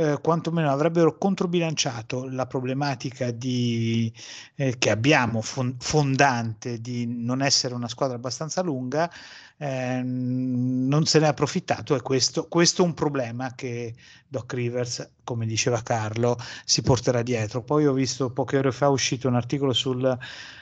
eh, 0.00 0.18
quantomeno 0.22 0.70
avrebbero 0.70 1.18
controbilanciato 1.18 2.26
la 2.26 2.46
problematica 2.46 3.30
di, 3.30 4.10
eh, 4.54 4.78
che 4.78 4.88
abbiamo 4.88 5.42
fondante 5.42 6.80
di 6.80 7.06
non 7.06 7.42
essere 7.42 7.74
una 7.74 7.88
squadra 7.88 8.16
abbastanza 8.16 8.62
lunga, 8.62 9.10
eh, 9.58 10.00
non 10.02 11.04
se 11.04 11.18
ne 11.18 11.26
è 11.26 11.28
approfittato 11.28 11.94
e 11.94 12.00
questo, 12.00 12.48
questo, 12.48 12.82
è 12.82 12.86
un 12.86 12.94
problema 12.94 13.54
che 13.54 13.94
Doc 14.26 14.54
Rivers, 14.54 15.10
come 15.22 15.44
diceva 15.44 15.82
Carlo, 15.82 16.38
si 16.64 16.80
porterà 16.80 17.20
dietro. 17.20 17.62
Poi 17.62 17.86
ho 17.86 17.92
visto 17.92 18.30
poche 18.30 18.56
ore 18.56 18.72
fa 18.72 18.86
è 18.86 18.88
uscito 18.88 19.28
un 19.28 19.34
articolo 19.34 19.74
sul, 19.74 20.16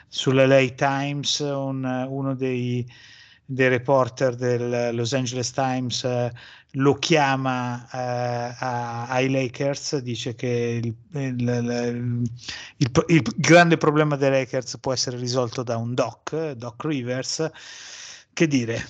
sull'LA 0.09 0.67
Times, 0.75 1.39
un, 1.39 2.05
uno 2.09 2.35
dei 2.35 2.85
dei 3.51 3.67
reporter 3.67 4.35
del 4.35 4.93
Los 4.93 5.13
Angeles 5.13 5.49
Times 5.49 6.03
eh, 6.03 6.31
lo 6.73 6.95
chiama 6.95 7.87
eh, 7.91 8.55
a, 8.59 9.07
ai 9.07 9.29
Lakers, 9.29 9.97
dice 9.97 10.35
che 10.35 10.79
il, 10.83 10.95
il, 11.19 12.23
il, 12.77 12.91
il, 13.07 13.21
grande 13.37 13.77
problema 13.77 14.15
dei 14.15 14.29
Lakers 14.29 14.77
può 14.79 14.93
essere 14.93 15.17
risolto 15.17 15.63
da 15.63 15.77
un 15.77 15.93
Doc, 15.93 16.51
Doc 16.51 16.83
Rivers, 16.85 17.49
che 18.33 18.47
dire, 18.47 18.83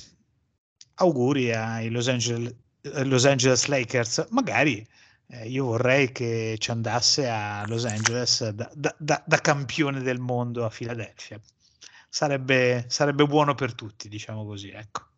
auguri 0.96 1.54
ai 1.54 1.90
Los 1.90 2.08
Angeles, 2.08 2.54
Los 2.82 3.26
Angeles 3.26 3.66
Lakers, 3.68 4.28
magari 4.32 4.86
eh, 5.28 5.48
io 5.48 5.66
vorrei 5.66 6.12
che 6.12 6.56
ci 6.60 6.72
andasse 6.72 7.30
a 7.30 7.66
Los 7.68 7.86
Angeles 7.86 8.50
da, 8.50 8.70
da, 8.74 8.96
da, 8.98 9.24
da 9.26 9.38
campione 9.38 10.02
del 10.02 10.20
mondo 10.20 10.66
a 10.66 10.70
Filadelfia 10.70 11.40
sarebbe, 12.10 12.86
sarebbe 12.88 13.26
buono 13.26 13.56
per 13.56 13.76
tutti, 13.76 14.10
diciamo 14.10 14.46
così, 14.46 14.70
ecco. 14.72 15.09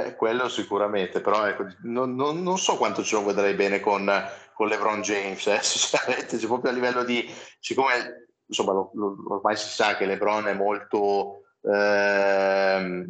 Beh, 0.00 0.16
quello 0.16 0.48
sicuramente, 0.48 1.20
però 1.20 1.46
ecco, 1.46 1.66
non, 1.82 2.14
non, 2.14 2.42
non, 2.42 2.56
so 2.56 2.76
quanto 2.78 3.02
ce 3.02 3.16
lo 3.16 3.24
vedrei 3.24 3.52
bene 3.52 3.80
con, 3.80 4.10
con 4.54 4.66
LeBron 4.66 5.02
James, 5.02 5.46
eh, 5.46 5.58
sinceramente, 5.62 6.38
cioè, 6.38 6.48
proprio 6.48 6.70
a 6.70 6.74
livello 6.74 7.04
di, 7.04 7.30
siccome 7.58 8.28
insomma, 8.46 8.72
lo, 8.72 8.90
lo, 8.94 9.16
ormai 9.28 9.56
si 9.56 9.68
sa 9.68 9.96
che 9.96 10.06
LeBron 10.06 10.46
è 10.46 10.54
molto, 10.54 11.42
eh, 11.60 13.04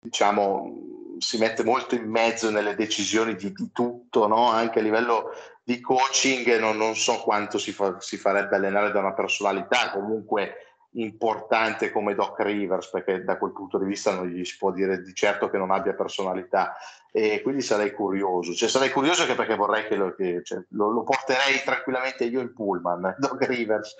diciamo, 0.00 1.16
si 1.18 1.36
mette 1.36 1.62
molto 1.62 1.94
in 1.94 2.08
mezzo 2.08 2.50
nelle 2.50 2.74
decisioni 2.74 3.34
di, 3.34 3.52
di 3.52 3.70
tutto, 3.70 4.26
no? 4.26 4.48
anche 4.48 4.78
a 4.78 4.82
livello 4.82 5.30
di 5.62 5.78
coaching, 5.80 6.58
non, 6.58 6.78
non 6.78 6.96
so 6.96 7.20
quanto 7.20 7.58
si, 7.58 7.72
fa, 7.72 8.00
si 8.00 8.16
farebbe 8.16 8.56
allenare 8.56 8.92
da 8.92 9.00
una 9.00 9.12
personalità, 9.12 9.90
comunque 9.90 10.73
importante 10.94 11.90
come 11.90 12.14
Doc 12.14 12.40
Rivers, 12.40 12.90
perché 12.90 13.24
da 13.24 13.36
quel 13.36 13.52
punto 13.52 13.78
di 13.78 13.86
vista 13.86 14.14
non 14.14 14.26
gli 14.26 14.44
si 14.44 14.56
può 14.56 14.72
dire 14.72 15.02
di 15.02 15.14
certo 15.14 15.48
che 15.48 15.58
non 15.58 15.70
abbia 15.70 15.94
personalità. 15.94 16.74
E 17.16 17.42
quindi 17.42 17.62
sarei 17.62 17.92
curioso, 17.92 18.54
cioè, 18.54 18.68
sarei 18.68 18.90
curioso 18.90 19.22
anche 19.22 19.36
perché 19.36 19.54
vorrei 19.54 19.86
che, 19.86 19.94
lo, 19.94 20.16
che 20.16 20.40
cioè, 20.42 20.60
lo, 20.70 20.90
lo, 20.90 21.04
porterei 21.04 21.62
tranquillamente 21.64 22.24
io 22.24 22.40
in 22.40 22.52
pullman, 22.52 23.14
Doc 23.18 23.40
Rivers, 23.46 23.94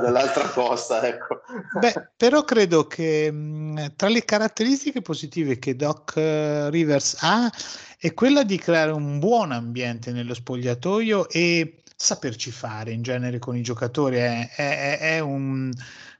dall'altra 0.00 0.46
costa. 0.54 1.04
Ecco. 1.04 1.40
Beh, 1.80 2.10
però 2.16 2.44
credo 2.44 2.86
che 2.86 3.30
mh, 3.32 3.94
tra 3.96 4.08
le 4.08 4.24
caratteristiche 4.24 5.02
positive 5.02 5.58
che 5.58 5.74
Doc 5.74 6.12
uh, 6.14 6.68
Rivers 6.68 7.18
ha 7.22 7.50
è 7.98 8.14
quella 8.14 8.44
di 8.44 8.56
creare 8.56 8.92
un 8.92 9.18
buon 9.18 9.50
ambiente 9.50 10.12
nello 10.12 10.34
spogliatoio 10.34 11.28
e 11.28 11.82
saperci 12.00 12.52
fare 12.52 12.92
in 12.92 13.02
genere 13.02 13.40
con 13.40 13.56
i 13.56 13.62
giocatori, 13.62 14.18
è, 14.18 14.48
è, 14.54 14.98
è 15.00 15.18
un 15.18 15.72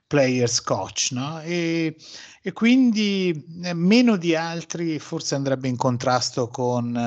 players 0.09 0.61
coach, 0.61 1.11
no? 1.11 1.39
E, 1.41 1.95
e 2.41 2.51
quindi 2.51 3.45
eh, 3.63 3.73
meno 3.75 4.17
di 4.17 4.35
altri 4.35 4.97
forse 4.97 5.35
andrebbe 5.35 5.67
in 5.67 5.77
contrasto 5.77 6.47
con, 6.47 6.97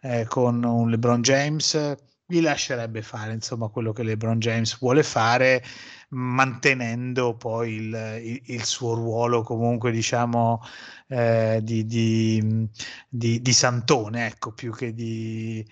eh, 0.00 0.24
con 0.28 0.62
un 0.62 0.90
LeBron 0.90 1.22
James, 1.22 1.96
gli 2.24 2.40
lascerebbe 2.40 3.02
fare 3.02 3.32
insomma 3.32 3.68
quello 3.68 3.92
che 3.92 4.04
LeBron 4.04 4.38
James 4.38 4.78
vuole 4.78 5.02
fare 5.02 5.64
mantenendo 6.10 7.36
poi 7.36 7.74
il, 7.74 8.20
il, 8.22 8.42
il 8.44 8.64
suo 8.64 8.94
ruolo 8.94 9.42
comunque 9.42 9.90
diciamo 9.90 10.62
eh, 11.08 11.58
di, 11.62 11.84
di, 11.86 12.68
di, 13.08 13.42
di, 13.42 13.52
santone 13.52 14.26
ecco 14.26 14.52
più 14.52 14.72
che 14.72 14.94
di, 14.94 15.66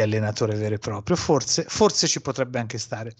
allenatore 0.00 0.56
vero 0.56 0.74
e 0.74 0.78
proprio 0.78 1.16
forse, 1.16 1.64
forse 1.68 2.08
ci 2.08 2.20
potrebbe 2.20 2.58
anche 2.58 2.78
stare 2.78 3.14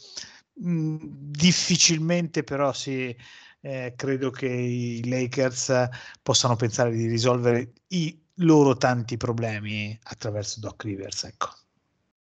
Mm, 0.63 0.97
difficilmente 1.01 2.45
però 2.45 2.73
sì, 2.73 3.17
eh, 3.63 3.95
credo 3.97 4.31
che 4.31 4.47
i 4.47 5.09
Lakers 5.09 5.89
possano 6.23 6.57
pensare 6.57 6.91
di 6.91 7.07
risolvere 7.07 7.73
i 7.89 8.19
loro 8.41 8.77
tanti 8.77 9.17
problemi 9.17 9.99
attraverso 10.05 10.61
Doc 10.61 10.83
Rivers. 10.85 11.25
Ecco. 11.25 11.49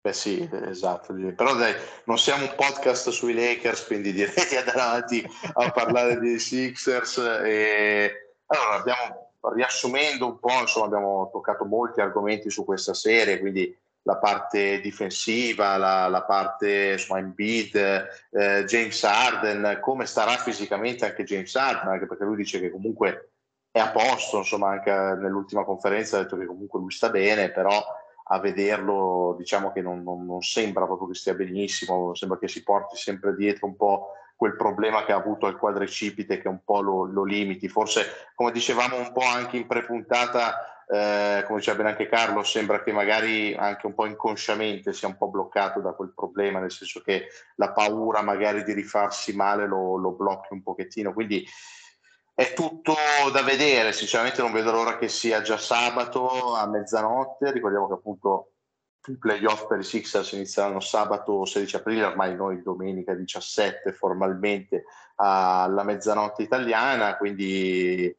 Beh 0.00 0.12
sì, 0.12 0.48
esatto, 0.66 1.12
però 1.34 1.56
dai, 1.56 1.74
non 2.04 2.16
siamo 2.16 2.44
un 2.44 2.54
podcast 2.54 3.10
sui 3.10 3.34
Lakers, 3.34 3.86
quindi 3.86 4.12
direi 4.12 4.34
di 4.48 4.56
andare 4.56 4.80
avanti 4.80 5.28
a 5.54 5.70
parlare 5.72 6.20
dei 6.20 6.38
Sixers. 6.38 7.18
E... 7.44 8.34
Allora, 8.46 8.76
abbiamo, 8.76 9.32
riassumendo 9.52 10.26
un 10.26 10.38
po', 10.38 10.60
insomma, 10.60 10.86
abbiamo 10.86 11.28
toccato 11.32 11.64
molti 11.64 12.00
argomenti 12.00 12.50
su 12.50 12.64
questa 12.64 12.94
serie, 12.94 13.40
quindi 13.40 13.76
la 14.06 14.16
parte 14.18 14.80
difensiva, 14.80 15.76
la, 15.76 16.06
la 16.06 16.22
parte 16.22 16.92
insomma, 16.92 17.18
in 17.18 17.32
bid, 17.34 17.74
eh, 17.74 18.64
James 18.64 19.02
Harden, 19.02 19.78
come 19.80 20.06
starà 20.06 20.36
fisicamente 20.36 21.04
anche 21.04 21.24
James 21.24 21.54
Harden, 21.54 21.88
anche 21.88 22.06
perché 22.06 22.24
lui 22.24 22.36
dice 22.36 22.60
che 22.60 22.70
comunque 22.70 23.32
è 23.72 23.80
a 23.80 23.90
posto, 23.90 24.38
insomma 24.38 24.70
anche 24.70 24.92
nell'ultima 24.92 25.64
conferenza 25.64 26.16
ha 26.16 26.22
detto 26.22 26.38
che 26.38 26.46
comunque 26.46 26.78
lui 26.78 26.92
sta 26.92 27.10
bene, 27.10 27.50
però 27.50 27.84
a 28.28 28.38
vederlo 28.38 29.34
diciamo 29.36 29.72
che 29.72 29.82
non, 29.82 30.04
non, 30.04 30.24
non 30.24 30.40
sembra 30.40 30.86
proprio 30.86 31.08
che 31.08 31.14
stia 31.14 31.34
benissimo, 31.34 32.14
sembra 32.14 32.38
che 32.38 32.46
si 32.46 32.62
porti 32.62 32.96
sempre 32.96 33.34
dietro 33.34 33.66
un 33.66 33.76
po' 33.76 34.12
quel 34.36 34.54
problema 34.54 35.04
che 35.04 35.10
ha 35.10 35.16
avuto 35.16 35.46
al 35.46 35.58
quadricipite 35.58 36.40
che 36.40 36.46
un 36.46 36.60
po' 36.64 36.80
lo, 36.80 37.04
lo 37.06 37.24
limiti, 37.24 37.68
forse 37.68 38.30
come 38.36 38.52
dicevamo 38.52 38.98
un 38.98 39.10
po' 39.12 39.24
anche 39.24 39.56
in 39.56 39.66
prepuntata 39.66 40.75
eh, 40.88 41.42
come 41.46 41.58
diceva 41.58 41.78
bene 41.78 41.90
anche 41.90 42.08
Carlo, 42.08 42.44
sembra 42.44 42.82
che 42.82 42.92
magari 42.92 43.54
anche 43.54 43.86
un 43.86 43.94
po' 43.94 44.06
inconsciamente 44.06 44.92
sia 44.92 45.08
un 45.08 45.16
po' 45.16 45.28
bloccato 45.28 45.80
da 45.80 45.92
quel 45.92 46.12
problema, 46.14 46.60
nel 46.60 46.70
senso 46.70 47.00
che 47.00 47.26
la 47.56 47.72
paura 47.72 48.22
magari 48.22 48.62
di 48.62 48.72
rifarsi 48.72 49.34
male 49.34 49.66
lo, 49.66 49.96
lo 49.96 50.12
blocchi 50.12 50.52
un 50.52 50.62
pochettino. 50.62 51.12
Quindi 51.12 51.44
è 52.32 52.52
tutto 52.52 52.94
da 53.32 53.42
vedere, 53.42 53.92
sinceramente 53.92 54.42
non 54.42 54.52
vedo 54.52 54.70
l'ora 54.70 54.98
che 54.98 55.08
sia 55.08 55.40
già 55.40 55.56
sabato 55.56 56.54
a 56.54 56.66
mezzanotte, 56.68 57.50
ricordiamo 57.50 57.88
che 57.88 57.94
appunto 57.94 58.52
i 59.08 59.16
playoff 59.18 59.66
per 59.66 59.78
i 59.78 59.84
Sixers 59.84 60.32
inizieranno 60.32 60.80
sabato 60.80 61.44
16 61.44 61.76
aprile, 61.76 62.04
ormai 62.04 62.34
noi 62.34 62.62
domenica 62.62 63.14
17 63.14 63.92
formalmente 63.92 64.84
alla 65.16 65.82
mezzanotte 65.82 66.42
italiana, 66.42 67.16
quindi 67.16 68.14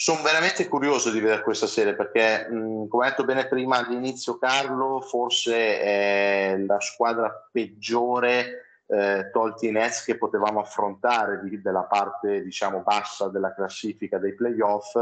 sono 0.00 0.22
veramente 0.22 0.68
curioso 0.68 1.10
di 1.10 1.18
vedere 1.18 1.42
questa 1.42 1.66
serie 1.66 1.96
perché, 1.96 2.46
mh, 2.48 2.86
come 2.86 3.06
ha 3.06 3.08
detto 3.08 3.24
bene 3.24 3.48
prima 3.48 3.78
all'inizio 3.78 4.38
Carlo, 4.38 5.00
forse 5.00 5.80
è 5.80 6.56
la 6.64 6.78
squadra 6.78 7.48
peggiore 7.50 8.82
eh, 8.86 9.28
tolti 9.32 9.66
i 9.66 9.72
Nets 9.72 10.04
che 10.04 10.16
potevamo 10.16 10.60
affrontare 10.60 11.40
di, 11.42 11.60
della 11.60 11.82
parte 11.82 12.44
diciamo 12.44 12.82
bassa 12.82 13.26
della 13.26 13.52
classifica 13.52 14.18
dei 14.18 14.36
playoff 14.36 14.94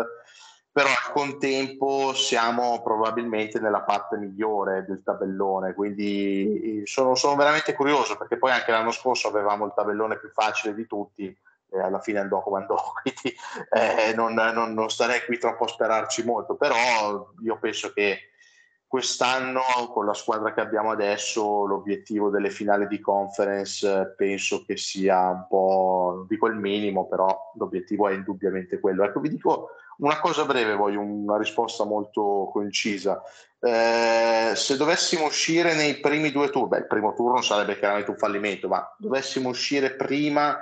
però 0.72 0.88
al 0.88 1.12
contempo 1.12 2.14
siamo 2.14 2.80
probabilmente 2.82 3.61
nella 3.61 3.82
parte 3.82 4.16
migliore 4.16 4.86
del 4.88 5.03
tabellone, 5.03 5.74
quindi 5.74 6.82
sono, 6.86 7.14
sono 7.14 7.36
veramente 7.36 7.74
curioso 7.74 8.16
perché 8.16 8.38
poi 8.38 8.51
anche 8.53 8.70
l'anno 8.70 8.92
scorso 8.92 9.28
avevamo 9.28 9.66
il 9.66 9.72
tabellone 9.74 10.18
più 10.18 10.30
facile 10.30 10.74
di 10.74 10.86
tutti, 10.86 11.34
alla 11.73 12.01
fine 12.01 12.21
andò 12.21 12.43
come 12.43 12.61
andò, 12.61 12.77
quindi 13.03 13.37
eh, 13.71 14.14
non, 14.14 14.35
non, 14.35 14.73
non, 14.73 14.89
starei 14.89 15.25
qui 15.25 15.39
troppo 15.39 15.64
a 15.64 15.69
sperarci 15.69 16.25
molto, 16.25 16.57
però 16.57 17.33
io 17.43 17.59
penso 17.59 17.93
che 17.93 18.31
quest'anno 18.89 19.62
con 19.93 20.07
la 20.07 20.14
squadra 20.14 20.55
che 20.55 20.61
abbiamo 20.61 20.91
adesso 20.91 21.64
l'obiettivo 21.67 22.31
delle 22.31 22.51
finali 22.51 22.87
di 22.87 23.01
conference 23.01 24.14
penso 24.17 24.64
che 24.64 24.77
sia 24.77 25.29
un 25.29 25.47
po' 25.49 26.25
di 26.29 26.37
quel 26.39 26.55
minimo, 26.55 27.07
però 27.07 27.53
l'obiettivo 27.57 28.09
è 28.09 28.14
indubbiamente 28.14 28.79
quello. 28.79 29.05
Ecco, 29.05 29.21
vi 29.21 29.29
dico 29.29 29.71
una 29.99 30.21
cosa 30.21 30.45
breve, 30.45 30.75
voglio 30.75 31.01
una 31.01 31.37
risposta 31.37 31.85
molto 31.85 32.49
concisa. 32.53 33.23
Eh, 33.59 34.53
se 34.55 34.77
dovessimo 34.77 35.25
uscire 35.25 35.75
nei 35.75 35.99
primi 35.99 36.31
due 36.31 36.51
turni, 36.51 36.69
beh, 36.69 36.79
il 36.79 36.87
primo 36.87 37.12
turno 37.14 37.43
sarebbe 37.43 37.79
chiaramente 37.79 38.11
un 38.11 38.19
fallimento, 38.19 38.69
ma 38.69 38.95
dovessimo 38.99 39.49
uscire 39.49 39.95
prima 39.95 40.57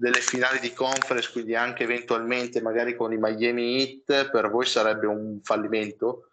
delle 0.00 0.22
finali 0.22 0.58
di 0.60 0.72
conference, 0.72 1.30
quindi 1.30 1.54
anche 1.54 1.82
eventualmente 1.82 2.62
magari 2.62 2.96
con 2.96 3.12
i 3.12 3.18
Miami 3.18 3.76
Heat, 4.06 4.30
per 4.30 4.48
voi 4.48 4.64
sarebbe 4.64 5.06
un 5.06 5.40
fallimento? 5.42 6.30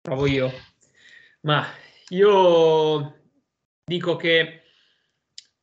Provo 0.00 0.26
io. 0.26 0.50
Ma 1.42 1.64
io 2.08 3.30
dico 3.84 4.16
che 4.16 4.64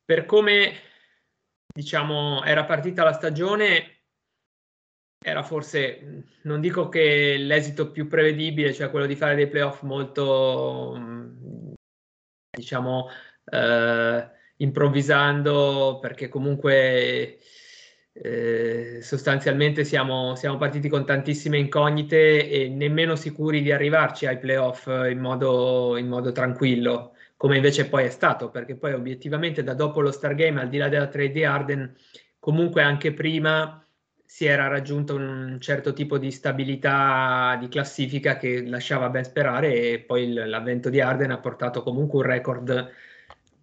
per 0.05 0.25
come 0.25 0.79
diciamo 1.67 2.41
era 2.45 2.63
partita 2.63 3.03
la 3.03 3.11
stagione 3.11 4.03
era 5.21 5.43
forse, 5.43 6.23
non 6.43 6.61
dico 6.61 6.87
che 6.87 7.35
l'esito 7.37 7.91
più 7.91 8.07
prevedibile, 8.07 8.73
cioè 8.73 8.91
quello 8.91 9.07
di 9.07 9.15
fare 9.15 9.35
dei 9.35 9.49
playoff 9.49 9.81
molto, 9.81 10.95
diciamo, 12.51 13.09
eh, 13.43 14.29
improvvisando, 14.57 15.99
perché 16.01 16.29
comunque 16.29 17.39
eh, 18.13 18.99
sostanzialmente 19.01 19.83
siamo, 19.83 20.35
siamo, 20.35 20.57
partiti 20.57 20.87
con 20.87 21.05
tantissime 21.05 21.57
incognite 21.57 22.49
e 22.49 22.69
nemmeno 22.69 23.15
sicuri 23.15 23.61
di 23.61 23.71
arrivarci 23.71 24.25
ai 24.25 24.39
playoff 24.39 24.87
in 24.87 25.19
modo, 25.19 25.97
in 25.97 26.07
modo 26.07 26.31
tranquillo, 26.31 27.13
come 27.35 27.57
invece 27.57 27.89
poi 27.89 28.05
è 28.05 28.09
stato, 28.09 28.49
perché 28.49 28.75
poi 28.75 28.93
obiettivamente 28.93 29.63
da 29.63 29.73
dopo 29.73 29.99
lo 30.01 30.11
Stargame, 30.11 30.61
al 30.61 30.69
di 30.69 30.77
là 30.77 30.87
della 30.87 31.07
trade 31.07 31.31
di 31.31 31.43
Arden, 31.43 31.93
comunque 32.39 32.81
anche 32.81 33.13
prima 33.13 33.85
si 34.23 34.45
era 34.45 34.67
raggiunto 34.67 35.15
un 35.15 35.57
certo 35.59 35.93
tipo 35.93 36.17
di 36.17 36.31
stabilità 36.31 37.57
di 37.59 37.67
classifica 37.67 38.37
che 38.37 38.65
lasciava 38.65 39.09
ben 39.09 39.23
sperare 39.23 39.73
e 39.91 39.99
poi 39.99 40.33
l'avvento 40.33 40.89
di 40.89 40.99
Arden 40.99 41.31
ha 41.31 41.39
portato 41.39 41.83
comunque 41.83 42.19
un 42.19 42.25
record 42.25 42.91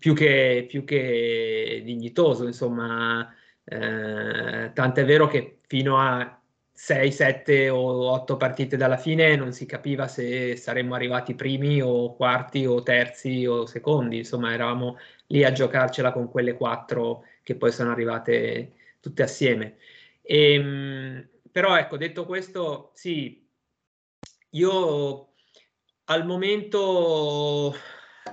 più 0.03 0.15
che, 0.15 0.67
più 0.69 0.83
che 0.83 1.81
dignitoso, 1.85 2.45
insomma 2.45 3.33
eh, 3.63 4.73
tant'è 4.75 5.05
vero 5.05 5.29
che 5.29 5.61
fino 5.69 5.97
a 6.01 6.43
6, 6.73 7.13
7 7.13 7.69
o 7.69 8.11
8 8.11 8.37
partite 8.37 8.77
dalla 8.77 8.97
fine 8.97 9.37
non 9.37 9.53
si 9.53 9.65
capiva 9.65 10.09
se 10.09 10.57
saremmo 10.57 10.97
arrivati 10.97 11.37
primi 11.37 11.81
o 11.81 12.17
quarti 12.17 12.67
o 12.67 12.83
terzi 12.83 13.47
o 13.47 13.65
secondi, 13.67 14.17
insomma 14.19 14.53
eravamo 14.53 14.99
lì 15.29 15.45
a 15.45 15.53
giocarcela 15.53 16.11
con 16.11 16.29
quelle 16.29 16.55
quattro 16.55 17.25
che 17.45 17.55
poi 17.55 17.71
sono 17.71 17.93
arrivate 17.93 18.73
tutte 18.99 19.23
assieme. 19.23 19.77
E, 20.21 20.55
ehm, 20.55 21.29
però 21.53 21.77
ecco, 21.79 21.97
detto 21.97 22.27
questo, 22.27 22.91
sì, 22.95 23.47
io 24.51 25.35
al 26.07 26.27
momento 26.27 27.73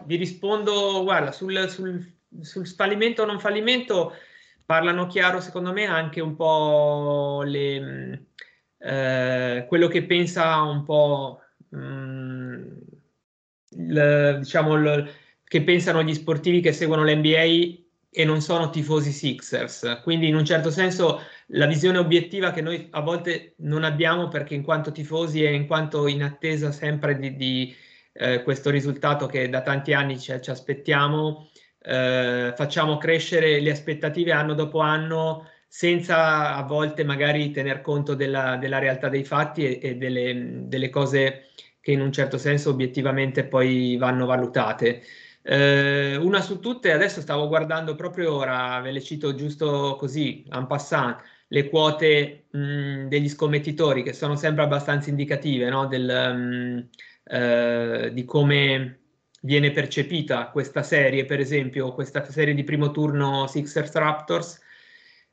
vi 0.06 0.16
rispondo, 0.16 1.04
guarda, 1.04 1.32
sul, 1.32 1.70
sul, 1.70 2.14
sul 2.42 2.68
fallimento 2.68 3.24
o 3.24 3.26
non 3.26 3.40
fallimento 3.40 4.14
parlano 4.66 5.08
chiaro 5.08 5.42
secondo 5.42 5.72
me 5.74 5.86
anche 5.86 6.22
un 6.22 6.36
po' 6.36 7.42
le, 7.44 8.26
eh, 8.78 9.66
quello 9.68 9.88
che 9.88 10.04
pensa 10.04 10.62
un 10.62 10.84
po' 10.84 11.42
mh, 11.70 11.78
mm, 11.80 12.78
il, 13.72 14.38
diciamo 14.40 14.76
il, 14.76 15.12
che 15.44 15.64
pensano 15.64 16.04
gli 16.04 16.14
sportivi 16.14 16.62
che 16.62 16.72
seguono 16.72 17.04
l'NBA 17.04 17.78
e 18.12 18.26
non 18.26 18.42
sono 18.42 18.70
tifosi 18.70 19.12
Sixers. 19.12 20.02
Quindi 20.04 20.28
in 20.28 20.36
un 20.36 20.46
certo 20.46 20.70
senso 20.70 21.22
la 21.48 21.66
visione 21.66 21.98
obiettiva 21.98 22.52
che 22.52 22.62
noi 22.62 22.88
a 22.92 23.02
volte 23.02 23.54
non 23.58 23.84
abbiamo 23.84 24.28
perché 24.28 24.54
in 24.54 24.64
quanto 24.64 24.92
tifosi 24.92 25.44
e 25.44 25.54
in 25.54 25.68
quanto 25.68 26.08
in 26.08 26.24
attesa 26.24 26.72
sempre 26.72 27.18
di, 27.18 27.36
di 27.36 27.76
eh, 28.20 28.44
questo 28.44 28.70
risultato 28.70 29.28
che 29.28 29.48
da 29.48 29.62
tanti 29.62 29.94
anni 29.94 30.20
ci, 30.20 30.34
ci 30.42 30.50
aspettiamo, 30.50 31.50
eh, 31.82 32.52
facciamo 32.54 32.98
crescere 32.98 33.62
le 33.62 33.72
aspettative 33.72 34.34
anno 34.34 34.54
dopo 34.54 34.80
anno 34.80 35.48
senza 35.66 36.56
a 36.56 36.64
volte 36.64 37.06
magari 37.06 37.52
tener 37.52 37.80
conto 37.82 38.16
della, 38.16 38.58
della 38.58 38.80
realtà 38.80 39.08
dei 39.08 39.24
fatti 39.24 39.80
e, 39.80 39.90
e 39.90 39.96
delle, 39.96 40.64
delle, 40.68 40.90
cose 40.90 41.52
che 41.80 41.92
in 41.92 42.02
un 42.02 42.12
certo 42.12 42.38
senso 42.38 42.72
obiettivamente 42.72 43.46
poi 43.46 43.96
vanno 43.98 44.26
valutate. 44.26 45.02
Eh, 45.42 46.18
una 46.18 46.42
su 46.42 46.60
tutte, 46.60 46.92
adesso 46.92 47.22
stavo 47.22 47.48
guardando 47.48 47.96
proprio 47.96 48.34
ora, 48.34 48.82
ve 48.82 48.92
le 48.92 49.02
cito 49.02 49.34
giusto 49.34 49.96
così, 49.98 50.44
en 50.52 50.68
passant, 50.68 51.18
le 51.48 51.70
quote 51.70 52.48
mh, 52.52 53.08
degli 53.08 53.30
scommettitori 53.30 54.04
che 54.04 54.14
sono 54.14 54.36
sempre 54.36 54.64
abbastanza 54.64 55.10
indicative 55.10 55.70
no? 55.70 55.88
Del, 55.88 56.06
mh, 56.06 56.90
eh, 57.30 58.10
di 58.12 58.26
come 58.26 59.00
viene 59.42 59.72
percepita 59.72 60.50
questa 60.50 60.84
serie, 60.84 61.26
per 61.26 61.40
esempio 61.40 61.94
questa 61.94 62.24
serie 62.30 62.54
di 62.54 62.64
primo 62.64 62.92
turno 62.92 63.48
Sixers 63.48 63.94
Raptors. 63.94 64.62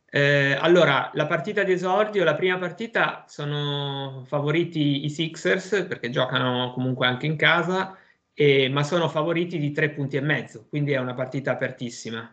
Eh, 0.09 0.53
allora, 0.53 1.11
la 1.14 1.26
partita 1.26 1.62
di 1.64 1.72
esordio, 1.72 2.22
la 2.22 2.36
prima 2.36 2.59
partita 2.59 3.24
sono 3.28 4.24
favoriti 4.26 5.05
i 5.05 5.11
Sixers 5.11 5.86
perché 5.88 6.11
giocano 6.11 6.72
comunque 6.72 7.07
anche 7.07 7.26
in 7.26 7.36
casa, 7.36 7.97
e, 8.32 8.68
ma 8.68 8.82
sono 8.82 9.09
favoriti 9.09 9.59
di 9.59 9.72
tre 9.72 9.90
punti 9.90 10.16
e 10.16 10.20
mezzo, 10.20 10.66
quindi 10.68 10.92
è 10.92 10.99
una 10.99 11.14
partita 11.14 11.53
apertissima. 11.53 12.30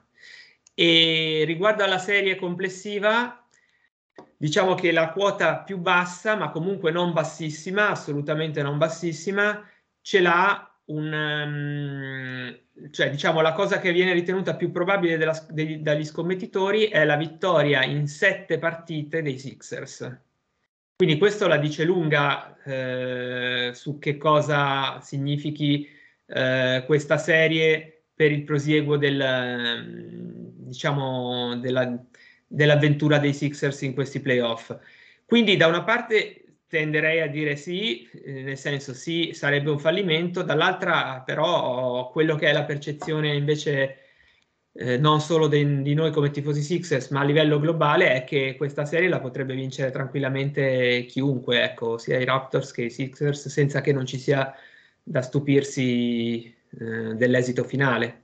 E 0.75 1.43
riguardo 1.45 1.83
alla 1.83 1.97
serie 1.99 2.35
complessiva, 2.35 3.42
diciamo 4.37 4.75
che 4.75 4.91
la 4.91 5.11
quota 5.11 5.59
più 5.59 5.77
bassa, 5.77 6.35
ma 6.35 6.49
comunque 6.49 6.91
non 6.91 7.13
bassissima, 7.13 7.89
assolutamente 7.89 8.61
non 8.61 8.77
bassissima, 8.77 9.65
ce 10.01 10.19
l'ha 10.19 10.67
un, 10.85 11.13
um, 11.13 12.89
cioè 12.91 13.09
diciamo 13.09 13.41
la 13.41 13.53
cosa 13.53 13.79
che 13.79 13.91
viene 13.91 14.13
ritenuta 14.13 14.55
più 14.55 14.71
probabile 14.71 15.17
della, 15.17 15.45
degli, 15.49 15.77
dagli 15.77 16.03
scommettitori 16.03 16.85
è 16.85 17.05
la 17.05 17.15
vittoria 17.15 17.83
in 17.83 18.07
sette 18.07 18.59
partite 18.59 19.21
dei 19.21 19.39
Sixers. 19.39 20.19
Quindi 20.95 21.17
questo 21.17 21.47
la 21.47 21.57
dice 21.57 21.83
lunga 21.85 22.55
eh, 22.63 23.71
su 23.73 23.97
che 23.99 24.17
cosa 24.17 24.99
significhi 25.01 25.87
eh, 26.27 26.83
questa 26.85 27.17
serie 27.17 28.03
per 28.13 28.31
il 28.31 28.43
prosieguo 28.43 28.97
del, 28.97 30.53
diciamo, 30.57 31.57
della, 31.57 31.99
dell'avventura 32.53 33.17
dei 33.17 33.33
Sixers 33.33 33.81
in 33.81 33.93
questi 33.93 34.19
playoff. 34.19 34.75
Quindi 35.25 35.57
da 35.57 35.67
una 35.67 35.83
parte 35.83 36.43
tenderei 36.67 37.21
a 37.21 37.27
dire 37.27 37.55
sì, 37.55 38.07
eh, 38.23 38.43
nel 38.43 38.57
senso 38.57 38.93
sì, 38.93 39.31
sarebbe 39.33 39.69
un 39.71 39.79
fallimento, 39.79 40.43
dall'altra 40.43 41.21
però 41.25 42.09
quello 42.11 42.35
che 42.35 42.47
è 42.49 42.53
la 42.53 42.63
percezione 42.63 43.33
invece 43.35 43.97
eh, 44.73 44.97
non 44.97 45.19
solo 45.21 45.47
de- 45.47 45.81
di 45.81 45.93
noi 45.93 46.11
come 46.11 46.31
tifosi 46.31 46.61
Sixers, 46.61 47.09
ma 47.09 47.21
a 47.21 47.23
livello 47.23 47.59
globale 47.59 48.13
è 48.13 48.23
che 48.23 48.55
questa 48.57 48.85
serie 48.85 49.07
la 49.09 49.19
potrebbe 49.19 49.53
vincere 49.53 49.91
tranquillamente 49.91 51.05
chiunque, 51.07 51.63
ecco, 51.63 51.97
sia 51.97 52.19
i 52.19 52.25
Raptors 52.25 52.71
che 52.71 52.83
i 52.83 52.89
Sixers, 52.89 53.47
senza 53.49 53.81
che 53.81 53.93
non 53.93 54.05
ci 54.05 54.17
sia 54.17 54.53
da 55.03 55.21
stupirsi 55.21 56.45
eh, 56.79 57.13
dell'esito 57.15 57.63
finale. 57.63 58.22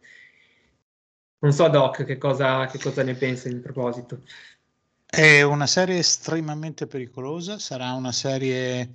Non 1.39 1.53
so, 1.53 1.67
Doc, 1.69 2.03
che 2.03 2.17
cosa, 2.17 2.65
che 2.65 2.79
cosa 2.79 3.01
ne 3.03 3.15
pensa 3.15 3.47
in 3.47 3.61
proposito. 3.61 4.23
È 5.05 5.41
una 5.41 5.67
serie 5.67 5.97
estremamente 5.97 6.85
pericolosa, 6.85 7.57
sarà 7.57 7.93
una 7.93 8.11
serie 8.11 8.93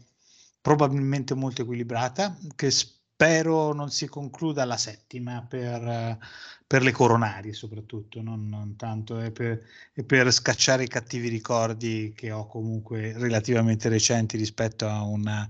probabilmente 0.61 1.35
molto 1.35 1.63
equilibrata, 1.63 2.37
che 2.55 2.71
spero 2.71 3.73
non 3.73 3.91
si 3.91 4.07
concluda 4.09 4.63
alla 4.63 4.77
settima 4.77 5.45
per, 5.49 6.19
per 6.67 6.83
le 6.83 6.93
coronarie 6.93 7.53
soprattutto, 7.53 8.21
non, 8.23 8.49
non 8.49 8.77
tanto, 8.77 9.19
è 9.19 9.31
per, 9.31 9.63
per, 10.07 10.33
scacciare 10.33 10.85
i 10.85 10.89
cattivi 10.89 11.29
ricordi 11.29 12.13
che 12.15 12.31
ho 12.31 12.47
comunque 12.47 13.13
relativamente 13.17 13.89
recenti 13.89 14.37
rispetto 14.37 14.87
a 14.87 15.03
una 15.03 15.49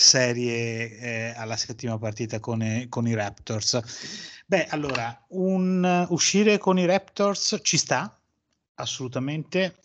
serie 0.00 0.98
eh, 0.98 1.34
alla 1.36 1.56
settima 1.56 1.98
partita 1.98 2.40
con, 2.40 2.62
eh, 2.62 2.86
con, 2.88 3.06
i 3.06 3.14
Raptors. 3.14 3.80
Beh, 4.46 4.66
allora, 4.70 5.26
un, 5.28 6.06
uscire 6.08 6.58
con 6.58 6.78
i 6.78 6.86
Raptors 6.86 7.58
ci 7.62 7.76
sta, 7.76 8.18
assolutamente, 8.74 9.76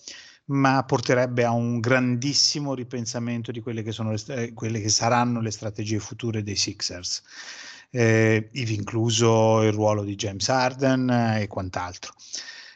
ma 0.45 0.83
porterebbe 0.83 1.43
a 1.43 1.51
un 1.51 1.79
grandissimo 1.79 2.73
ripensamento 2.73 3.51
di 3.51 3.59
quelle 3.59 3.83
che, 3.83 3.91
sono 3.91 4.11
le, 4.11 4.53
quelle 4.53 4.81
che 4.81 4.89
saranno 4.89 5.41
le 5.41 5.51
strategie 5.51 5.99
future 5.99 6.43
dei 6.43 6.55
Sixers, 6.55 7.21
eh, 7.89 8.49
ivi 8.53 8.75
incluso 8.75 9.63
il 9.63 9.73
ruolo 9.73 10.03
di 10.03 10.15
James 10.15 10.47
Harden 10.47 11.09
eh, 11.09 11.41
e 11.41 11.47
quant'altro. 11.47 12.13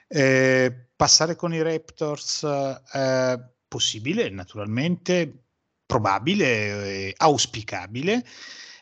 Eh, 0.07 0.87
passare 0.95 1.35
con 1.35 1.53
i 1.53 1.61
Raptors 1.61 2.43
eh, 2.43 3.39
possibile, 3.67 4.29
naturalmente, 4.29 5.43
probabile, 5.89 7.13
auspicabile. 7.17 8.23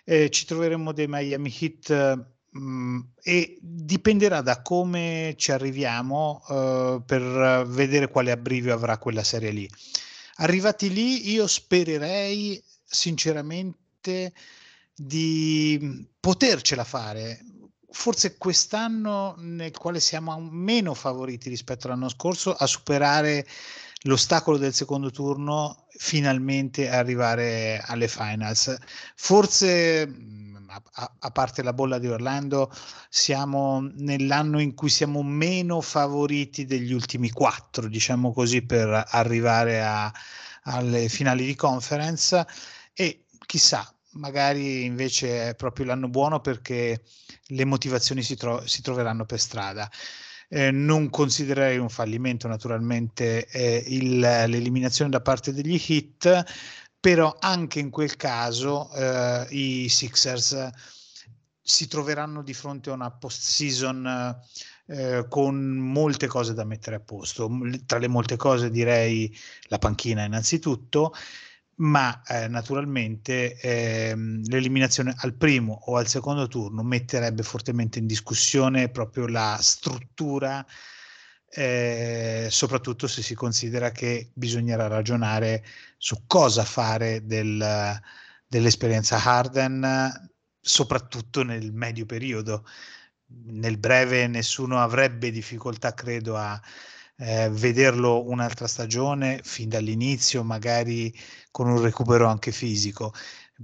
Eh, 0.03 0.29
ci 0.29 0.45
troveremo 0.45 0.91
dei 0.91 1.07
Miami 1.07 1.55
Heat 1.57 2.35
Mm, 2.57 2.99
e 3.21 3.57
dipenderà 3.61 4.41
da 4.41 4.61
come 4.61 5.35
ci 5.37 5.51
arriviamo 5.51 6.41
uh, 6.47 7.03
per 7.05 7.65
vedere 7.67 8.09
quale 8.09 8.31
abbrivio 8.31 8.73
avrà 8.73 8.97
quella 8.97 9.23
serie 9.23 9.51
lì. 9.51 9.69
Arrivati 10.37 10.91
lì, 10.91 11.31
io 11.31 11.45
spererei 11.45 12.61
sinceramente 12.83 14.33
di 14.95 16.07
potercela 16.19 16.83
fare. 16.83 17.39
Forse 17.89 18.37
quest'anno 18.37 19.35
nel 19.37 19.75
quale 19.77 19.99
siamo 19.99 20.39
meno 20.39 20.93
favoriti 20.93 21.49
rispetto 21.49 21.87
all'anno 21.87 22.09
scorso 22.09 22.53
a 22.53 22.65
superare 22.65 23.45
l'ostacolo 24.03 24.57
del 24.57 24.73
secondo 24.73 25.11
turno 25.11 25.87
finalmente 25.89 26.89
arrivare 26.89 27.81
alle 27.85 28.07
finals. 28.07 28.75
Forse 29.15 30.07
a, 30.93 31.11
a, 31.19 31.31
parte 31.31 31.63
la 31.63 31.73
bolla 31.73 31.97
di 31.97 32.07
Orlando, 32.07 32.71
siamo 33.09 33.81
nell'anno 33.95 34.59
in 34.59 34.73
cui 34.73 34.89
siamo 34.89 35.23
meno 35.23 35.81
favoriti 35.81 36.65
degli 36.65 36.91
ultimi 36.91 37.29
quattro, 37.31 37.87
diciamo 37.87 38.33
così, 38.33 38.61
per 38.63 39.05
arrivare 39.09 39.83
a, 39.83 40.11
alle 40.63 41.09
finali 41.09 41.45
di 41.45 41.55
conference 41.55 42.45
e 42.93 43.25
chissà, 43.45 43.91
magari 44.11 44.83
invece 44.83 45.49
è 45.49 45.55
proprio 45.55 45.85
l'anno 45.85 46.09
buono 46.09 46.41
perché 46.41 47.03
le 47.47 47.65
motivazioni 47.65 48.21
si, 48.21 48.35
tro- 48.35 48.65
si 48.67 48.81
troveranno 48.81 49.25
per 49.25 49.39
strada. 49.39 49.89
Eh, 50.49 50.71
non 50.71 51.09
considererei 51.09 51.77
un 51.77 51.89
fallimento 51.89 52.47
naturalmente 52.47 53.47
eh, 53.47 53.83
il, 53.87 54.19
l'eliminazione 54.19 55.11
da 55.11 55.21
parte 55.21 55.51
degli 55.51 55.81
hit, 55.87 56.43
però 56.99 57.35
anche 57.39 57.79
in 57.79 57.89
quel 57.89 58.15
caso 58.15 58.89
eh, 58.93 59.45
i 59.49 59.89
Sixers 59.89 60.69
si 61.61 61.87
troveranno 61.87 62.43
di 62.43 62.53
fronte 62.53 62.89
a 62.89 62.93
una 62.93 63.11
post-season 63.11 64.39
eh, 64.85 65.25
con 65.27 65.55
molte 65.75 66.27
cose 66.27 66.53
da 66.53 66.63
mettere 66.63 66.95
a 66.95 67.01
posto. 67.01 67.49
Tra 67.85 67.97
le 67.97 68.07
molte 68.07 68.37
cose 68.37 68.69
direi 68.69 69.37
la 69.63 69.77
panchina 69.77 70.23
innanzitutto, 70.23 71.13
ma 71.78 72.21
eh, 72.23 72.47
naturalmente 72.47 73.55
ehm, 73.59 74.41
l'eliminazione 74.47 75.13
al 75.17 75.36
primo 75.36 75.73
o 75.86 75.97
al 75.97 76.07
secondo 76.07 76.47
turno 76.47 76.82
metterebbe 76.84 77.43
fortemente 77.43 77.99
in 77.99 78.07
discussione 78.07 78.89
proprio 78.89 79.28
la 79.28 79.57
struttura, 79.61 80.65
eh, 81.49 82.47
soprattutto 82.49 83.07
se 83.07 83.21
si 83.21 83.36
considera 83.36 83.91
che 83.91 84.32
bisognerà 84.34 84.88
ragionare 84.88 85.63
su 85.97 86.23
cosa 86.25 86.63
fare 86.63 87.25
del, 87.25 87.99
dell'esperienza 88.47 89.21
Harden, 89.23 90.30
soprattutto 90.59 91.43
nel 91.43 91.71
medio 91.73 92.05
periodo. 92.05 92.65
Nel 93.28 93.78
breve 93.78 94.28
nessuno 94.28 94.82
avrebbe 94.82 95.32
difficoltà, 95.32 95.93
credo, 95.93 96.38
a 96.38 96.59
eh, 97.17 97.49
vederlo 97.49 98.30
un'altra 98.30 98.67
stagione 98.67 99.41
fin 99.43 99.69
dall'inizio, 99.69 100.43
magari 100.43 101.13
con 101.57 101.69
un 101.69 101.81
recupero 101.81 102.27
anche 102.27 102.51
fisico. 102.51 103.11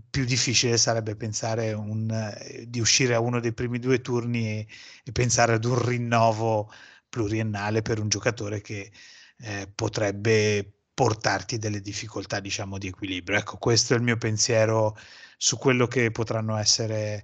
Più 0.09 0.25
difficile 0.25 0.77
sarebbe 0.77 1.15
pensare 1.15 1.73
un, 1.73 2.09
eh, 2.09 2.65
di 2.67 2.79
uscire 2.79 3.13
a 3.13 3.19
uno 3.19 3.39
dei 3.39 3.53
primi 3.53 3.77
due 3.77 4.01
turni 4.01 4.47
e, 4.47 4.67
e, 5.03 5.11
pensare 5.11 5.53
ad 5.53 5.65
un 5.65 5.79
rinnovo 5.85 6.71
pluriennale 7.07 7.83
per 7.83 7.99
un 7.99 8.09
giocatore 8.09 8.61
che 8.61 8.91
eh, 9.37 9.71
potrebbe 9.75 10.73
portarti 10.91 11.59
delle 11.59 11.81
difficoltà, 11.81 12.39
diciamo, 12.39 12.79
di 12.79 12.87
equilibrio. 12.87 13.37
Ecco, 13.37 13.57
questo 13.57 13.93
è 13.93 13.97
il 13.97 14.03
mio 14.03 14.17
pensiero 14.17 14.97
su 15.37 15.57
quello 15.59 15.85
che 15.85 16.09
potranno 16.09 16.57
essere 16.57 17.23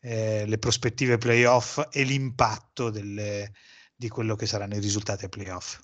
eh, 0.00 0.44
le 0.46 0.58
prospettive 0.58 1.16
playoff 1.16 1.80
e 1.90 2.02
l'impatto 2.02 2.90
delle, 2.90 3.54
di 3.96 4.08
quello 4.08 4.36
che 4.36 4.44
saranno 4.44 4.74
i 4.76 4.80
risultati 4.80 5.24
ai 5.24 5.30
playoff. 5.30 5.80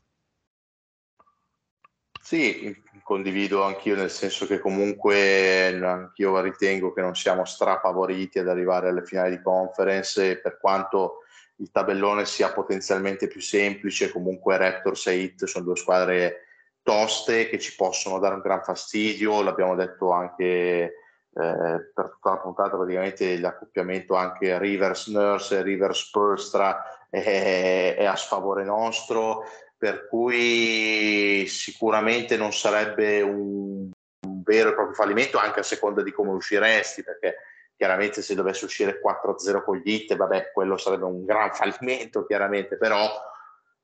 Sì, 2.26 2.76
condivido 3.04 3.62
anch'io 3.62 3.94
nel 3.94 4.10
senso 4.10 4.46
che 4.46 4.58
comunque 4.58 5.78
anch'io 5.80 6.40
ritengo 6.40 6.92
che 6.92 7.00
non 7.00 7.14
siamo 7.14 7.44
strafavoriti 7.44 8.40
ad 8.40 8.48
arrivare 8.48 8.88
alle 8.88 9.04
finali 9.04 9.36
di 9.36 9.42
conference 9.44 10.40
per 10.40 10.58
quanto 10.58 11.18
il 11.58 11.70
tabellone 11.70 12.26
sia 12.26 12.52
potenzialmente 12.52 13.28
più 13.28 13.40
semplice, 13.40 14.10
comunque 14.10 14.56
Raptors 14.56 15.06
e 15.06 15.20
Heat 15.20 15.44
sono 15.44 15.66
due 15.66 15.76
squadre 15.76 16.46
toste 16.82 17.48
che 17.48 17.60
ci 17.60 17.76
possono 17.76 18.18
dare 18.18 18.34
un 18.34 18.40
gran 18.40 18.64
fastidio, 18.64 19.40
l'abbiamo 19.42 19.76
detto 19.76 20.10
anche 20.10 20.44
eh, 20.44 20.92
per 21.32 22.10
tutta 22.10 22.30
la 22.30 22.38
puntata 22.38 22.76
praticamente 22.76 23.38
l'accoppiamento 23.38 24.16
anche 24.16 24.58
Rivers 24.58 25.06
Nurse 25.06 25.58
e 25.58 25.62
Rivers 25.62 26.10
Purstra 26.10 26.82
è, 27.08 27.94
è 27.96 28.04
a 28.04 28.16
sfavore 28.16 28.64
nostro, 28.64 29.44
per 29.76 30.08
cui 30.08 31.46
sicuramente 31.48 32.36
non 32.36 32.52
sarebbe 32.52 33.20
un, 33.20 33.90
un 34.26 34.42
vero 34.42 34.70
e 34.70 34.74
proprio 34.74 34.94
fallimento 34.94 35.38
anche 35.38 35.60
a 35.60 35.64
seconda 35.64 36.02
di 36.02 36.12
come 36.12 36.30
usciresti, 36.30 37.02
perché 37.02 37.36
chiaramente 37.76 38.22
se 38.22 38.34
dovesse 38.34 38.64
uscire 38.64 39.00
4-0 39.00 39.62
con 39.62 39.76
gli 39.76 39.90
hit, 39.92 40.16
vabbè, 40.16 40.50
quello 40.52 40.76
sarebbe 40.76 41.04
un 41.04 41.24
gran 41.24 41.52
fallimento, 41.52 42.24
chiaramente, 42.24 42.76
però 42.76 43.08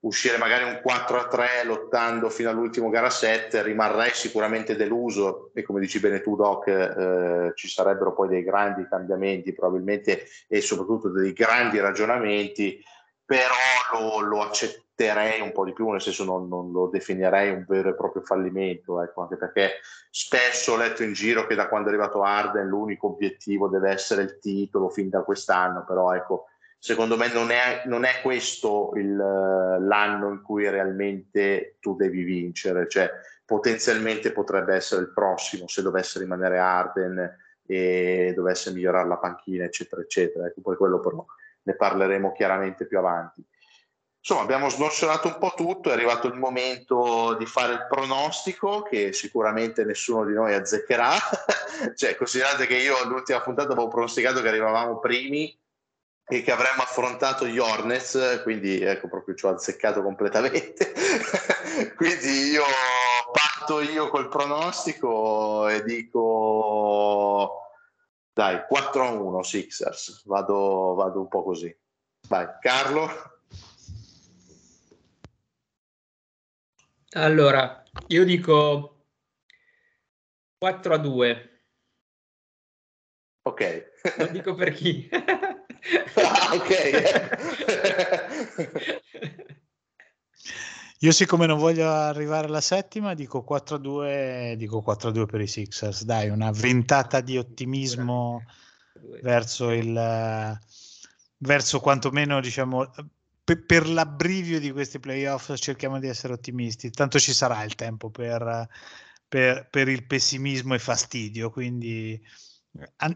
uscire 0.03 0.37
magari 0.37 0.65
un 0.65 0.81
4-3 0.85 1.65
lottando 1.65 2.29
fino 2.29 2.51
all'ultimo 2.51 2.89
gara 2.89 3.11
7 3.11 3.63
rimarrei 3.63 4.11
sicuramente 4.13 4.75
deluso 4.75 5.51
e 5.55 5.63
come 5.63 5.79
dici 5.79 6.01
bene 6.01 6.21
tu 6.21 6.35
Doc 6.35 6.67
eh, 6.67 7.53
ci 7.55 7.69
sarebbero 7.69 8.13
poi 8.13 8.29
dei 8.29 8.43
grandi 8.43 8.85
cambiamenti 8.89 9.53
probabilmente 9.53 10.27
e 10.49 10.61
soprattutto 10.61 11.09
dei 11.09 11.33
grandi 11.33 11.79
ragionamenti 11.79 12.83
però 13.33 14.21
lo, 14.21 14.21
lo, 14.21 14.43
accetterei 14.43 15.41
un 15.41 15.53
po' 15.53 15.65
di 15.65 15.73
più, 15.73 15.89
nel 15.89 16.03
senso 16.03 16.25
non, 16.25 16.49
non, 16.49 16.71
lo 16.71 16.89
definirei 16.89 17.51
un 17.51 17.65
vero 17.67 17.89
e 17.89 17.95
proprio 17.95 18.21
fallimento, 18.23 19.03
ecco, 19.03 19.23
anche 19.23 19.37
perché 19.37 19.81
spesso 20.11 20.73
ho 20.73 20.77
letto 20.77 21.03
in 21.03 21.15
giro 21.15 21.47
che 21.47 21.55
da 21.55 21.67
quando 21.67 21.89
è 21.89 21.93
arrivato 21.93 22.23
Arden 22.23 22.67
l'unico 22.67 23.07
obiettivo 23.07 23.69
deve 23.69 23.91
essere 23.91 24.23
il 24.23 24.39
titolo 24.39 24.91
fin 24.91 25.09
da 25.09 25.23
quest'anno, 25.23 25.83
però 25.87 26.15
ecco, 26.15 26.49
secondo 26.79 27.17
me 27.17 27.33
non 27.33 27.51
è, 27.51 27.85
non 27.87 28.05
è 28.05 28.21
questo 28.21 28.91
il, 28.97 29.17
l'anno 29.17 30.29
in 30.29 30.43
cui 30.43 30.69
realmente 30.69 31.77
tu 31.81 31.97
devi 31.97 32.25
vincere, 32.25 32.87
cioè 32.87 33.11
potenzialmente 33.47 34.31
potrebbe 34.31 34.75
essere 34.75 35.01
il 35.01 35.13
prossimo 35.13 35.67
se 35.69 35.81
dovesse 35.81 36.19
rimanere 36.19 36.59
Arden 36.59 37.39
e 37.65 38.35
dovesse 38.37 38.73
migliorare 38.73 39.09
la 39.09 39.17
panchina, 39.17 39.65
eccetera, 39.65 40.03
eccetera. 40.03 40.47
Ecco, 40.47 40.61
poi 40.61 40.77
quello 40.77 41.01
però 41.01 41.25
ne 41.63 41.77
parleremo 41.77 42.33
chiaramente 42.33 42.87
più 42.87 42.99
avanti. 42.99 43.45
Insomma, 44.25 44.43
abbiamo 44.43 44.69
snoccionato 44.69 45.27
un 45.27 45.39
po' 45.39 45.53
tutto, 45.57 45.91
è 45.91 45.95
arrivato 45.95 46.29
il 46.29 46.35
momento 46.35 47.35
di 47.35 47.45
fare 47.45 47.73
il 47.73 47.87
pronostico 47.89 48.83
che 48.83 49.13
sicuramente 49.13 49.85
nessuno 49.85 50.25
di 50.25 50.33
noi 50.33 50.55
azzeccherà. 50.55 51.13
cioè, 51.97 52.15
considerate 52.15 52.69
che 52.69 52.77
io 52.77 52.97
all'ultima 52.99 53.41
puntata 53.41 53.73
avevo 53.73 53.89
pronosticato 53.89 54.41
che 54.41 54.47
arrivavamo 54.47 55.01
primi 55.01 55.59
e 56.25 56.43
che 56.43 56.53
avremmo 56.53 56.83
affrontato 56.83 57.47
gli 57.47 57.59
Hornets, 57.59 58.43
quindi 58.45 58.81
ecco 58.81 59.09
proprio 59.09 59.35
ci 59.35 59.45
ho 59.45 59.51
azzeccato 59.51 60.05
completamente. 60.05 60.93
quindi 61.97 62.51
io 62.51 62.63
patto 63.33 63.81
io 63.81 64.09
col 64.09 64.29
pronostico 64.29 65.67
e 65.67 65.83
dico 65.83 67.72
dai, 68.33 68.67
4 68.67 69.03
a 69.03 69.11
1 69.11 69.43
Sixers, 69.43 70.23
vado, 70.25 70.95
vado 70.95 71.21
un 71.21 71.29
po' 71.29 71.43
così. 71.43 71.75
Vai, 72.29 72.49
Carlo. 72.61 73.09
Allora, 77.15 77.83
io 78.09 78.25
dico 78.25 79.05
4 80.59 80.95
a 80.95 80.99
2. 80.99 81.51
Ok. 83.43 83.91
Non 84.17 84.33
dico 84.33 84.55
per 84.55 84.73
chi. 84.73 85.09
ah, 85.13 86.55
ok. 86.55 86.71
Io 91.03 91.11
siccome 91.11 91.47
non 91.47 91.59
voglio 91.59 91.91
arrivare 91.91 92.47
alla 92.47 92.61
settima, 92.61 93.15
dico 93.15 93.45
4-2, 93.49 94.55
dico 94.55 94.85
4-2 94.87 95.27
per 95.27 95.41
i 95.41 95.49
Sixers. 95.49 96.05
Dai, 96.05 96.29
una 96.29 96.53
ventata 96.53 97.21
di 97.21 97.37
ottimismo 97.37 98.45
verso 99.21 99.73
il 99.73 100.59
verso 101.39 101.81
quantomeno 101.81 102.41
diciamo 102.41 102.89
per, 103.43 103.65
per 103.65 103.89
l'abbrivio 103.89 104.61
di 104.61 104.71
questi 104.71 105.01
playoff 105.01 105.53
cerchiamo 105.57 105.99
di 105.99 106.07
essere 106.07 106.35
ottimisti. 106.35 106.91
Tanto 106.91 107.19
ci 107.19 107.33
sarà 107.33 107.65
il 107.65 107.75
tempo 107.75 108.09
per, 108.11 108.69
per, 109.27 109.67
per 109.69 109.89
il 109.89 110.07
pessimismo 110.07 110.75
e 110.75 110.79
fastidio, 110.79 111.51
quindi 111.51 112.21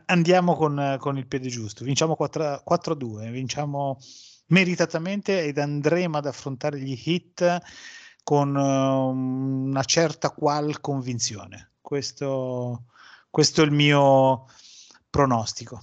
andiamo 0.07 0.57
con, 0.57 0.97
con 0.99 1.19
il 1.19 1.29
piede 1.29 1.49
giusto. 1.49 1.85
Vinciamo 1.85 2.17
4-2, 2.19 3.31
vinciamo 3.31 3.97
meritatamente 4.49 5.45
ed 5.45 5.59
andremo 5.59 6.19
ad 6.19 6.27
affrontare 6.27 6.79
gli 6.79 7.01
hit 7.05 7.61
con 8.23 8.55
uh, 8.57 9.69
una 9.69 9.85
certa 9.85 10.31
qual 10.31 10.81
convinzione. 10.81 11.75
Questo, 11.81 12.87
questo, 13.31 13.63
è 13.63 13.65
il 13.65 13.71
mio 13.71 14.47
pronostico. 15.09 15.81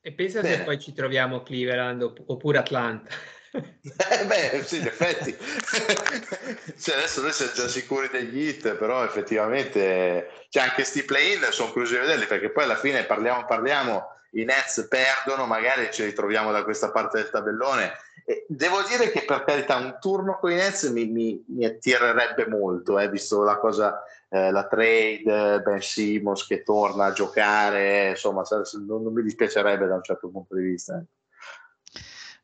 E 0.00 0.12
pensa 0.12 0.42
se 0.42 0.60
poi 0.60 0.80
ci 0.80 0.92
troviamo 0.92 1.42
Cleveland 1.42 2.02
oppure 2.02 2.58
Atlanta. 2.58 3.10
Eh 3.52 4.26
beh, 4.26 4.62
sì, 4.62 4.78
in 4.78 4.86
effetti. 4.86 5.36
cioè, 6.80 6.94
adesso 6.94 7.20
noi 7.20 7.32
siamo 7.32 7.50
già 7.52 7.66
sicuri 7.66 8.08
degli 8.08 8.46
hit, 8.46 8.76
però 8.76 9.04
effettivamente 9.04 10.46
cioè, 10.50 10.62
anche 10.62 10.84
sti 10.84 11.02
play-in 11.02 11.48
sono 11.50 11.72
curioso 11.72 11.94
di 11.94 12.00
vederli 12.00 12.26
perché 12.26 12.50
poi 12.50 12.62
alla 12.62 12.76
fine 12.76 13.02
parliamo, 13.02 13.44
parliamo 13.46 14.06
i 14.32 14.44
Nets 14.44 14.86
perdono, 14.88 15.46
magari 15.46 15.88
ci 15.92 16.04
ritroviamo 16.04 16.52
da 16.52 16.64
questa 16.64 16.90
parte 16.90 17.18
del 17.18 17.30
tabellone. 17.30 17.92
E 18.24 18.44
devo 18.48 18.82
dire 18.88 19.10
che 19.10 19.24
per 19.24 19.44
carità 19.44 19.76
un 19.76 19.96
turno 20.00 20.38
con 20.38 20.52
i 20.52 20.54
Nets 20.54 20.84
mi, 20.84 21.06
mi, 21.06 21.42
mi 21.48 21.64
attirerebbe 21.64 22.46
molto, 22.46 22.98
eh, 22.98 23.08
visto 23.08 23.42
la 23.42 23.58
cosa, 23.58 24.02
eh, 24.28 24.50
la 24.50 24.66
trade, 24.66 25.60
Ben 25.62 25.80
Simmons 25.80 26.46
che 26.46 26.62
torna 26.62 27.06
a 27.06 27.12
giocare, 27.12 28.10
insomma 28.10 28.42
non, 28.86 29.02
non 29.02 29.12
mi 29.12 29.22
dispiacerebbe 29.22 29.86
da 29.86 29.96
un 29.96 30.02
certo 30.02 30.28
punto 30.28 30.54
di 30.54 30.62
vista. 30.62 30.98
Eh. 30.98 31.04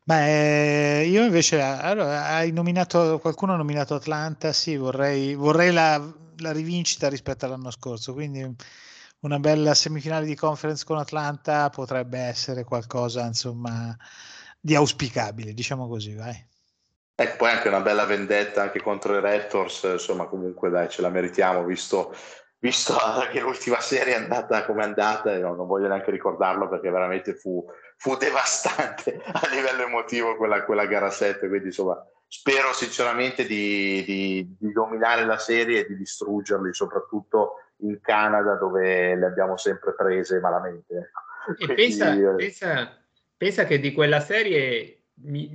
Beh, 0.03 1.05
io 1.05 1.23
invece, 1.23 1.61
allora, 1.61 2.27
hai 2.27 2.51
nominato, 2.51 3.19
qualcuno 3.19 3.53
ha 3.53 3.57
nominato 3.57 3.93
Atlanta, 3.93 4.53
sì, 4.53 4.77
vorrei, 4.77 5.35
vorrei 5.35 5.73
la, 5.73 6.01
la 6.37 6.51
rivincita 6.53 7.09
rispetto 7.09 7.45
all'anno 7.45 7.71
scorso, 7.71 8.13
quindi 8.13 8.55
una 9.27 9.39
bella 9.39 9.73
semifinale 9.73 10.25
di 10.25 10.35
conference 10.35 10.85
con 10.85 10.97
Atlanta 10.97 11.69
potrebbe 11.69 12.17
essere 12.17 12.63
qualcosa 12.63 13.25
insomma 13.25 13.95
di 14.59 14.73
auspicabile, 14.73 15.53
diciamo 15.53 15.87
così, 15.87 16.15
vai. 16.15 16.35
Ecco, 17.13 17.35
poi 17.35 17.51
anche 17.51 17.67
una 17.67 17.81
bella 17.81 18.05
vendetta 18.05 18.61
anche 18.61 18.81
contro 18.81 19.17
i 19.17 19.21
Raptors, 19.21 19.83
insomma 19.83 20.25
comunque 20.27 20.69
dai, 20.69 20.89
ce 20.89 21.01
la 21.01 21.09
meritiamo 21.09 21.65
visto, 21.65 22.15
visto 22.59 22.95
che 23.31 23.41
l'ultima 23.41 23.81
serie 23.81 24.13
è 24.13 24.17
andata 24.17 24.65
come 24.65 24.81
è 24.81 24.85
andata 24.85 25.33
e 25.33 25.39
no, 25.39 25.55
non 25.55 25.67
voglio 25.67 25.87
neanche 25.87 26.11
ricordarlo 26.11 26.69
perché 26.69 26.89
veramente 26.89 27.35
fu, 27.35 27.65
fu 27.97 28.15
devastante 28.15 29.21
a 29.27 29.47
livello 29.51 29.83
emotivo 29.83 30.37
quella, 30.37 30.63
quella, 30.63 30.85
gara 30.85 31.09
7, 31.09 31.49
quindi 31.49 31.67
insomma 31.67 32.01
spero 32.27 32.71
sinceramente 32.71 33.45
di, 33.45 34.03
di, 34.05 34.55
di 34.57 34.71
dominare 34.71 35.25
la 35.25 35.37
serie 35.37 35.79
e 35.79 35.87
di 35.87 35.97
distruggerli, 35.97 36.73
soprattutto 36.73 37.55
in 37.79 37.99
Canada 38.01 38.55
dove 38.55 39.15
le 39.15 39.25
abbiamo 39.25 39.57
sempre 39.57 39.93
prese 39.93 40.39
malamente. 40.39 41.11
Ecco. 41.49 41.71
E 41.71 41.73
pensa, 41.75 42.15
pensa, 42.35 43.05
pensa, 43.35 43.65
che 43.65 43.79
di 43.79 43.93
quella 43.93 44.19
serie, 44.19 45.03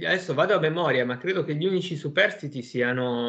adesso 0.04 0.34
vado 0.34 0.54
a 0.54 0.60
memoria, 0.60 1.04
ma 1.04 1.18
credo 1.18 1.44
che 1.44 1.54
gli 1.54 1.66
unici 1.66 1.96
superstiti 1.96 2.62
siano 2.62 3.28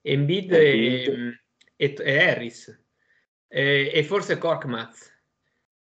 Embiid, 0.00 0.52
Embiid. 0.52 1.40
E, 1.76 1.94
e, 1.94 1.94
e, 1.98 2.18
Harris 2.18 2.84
e, 3.48 3.90
e 3.92 4.04
forse 4.04 4.38
Korkmaz. 4.38 5.10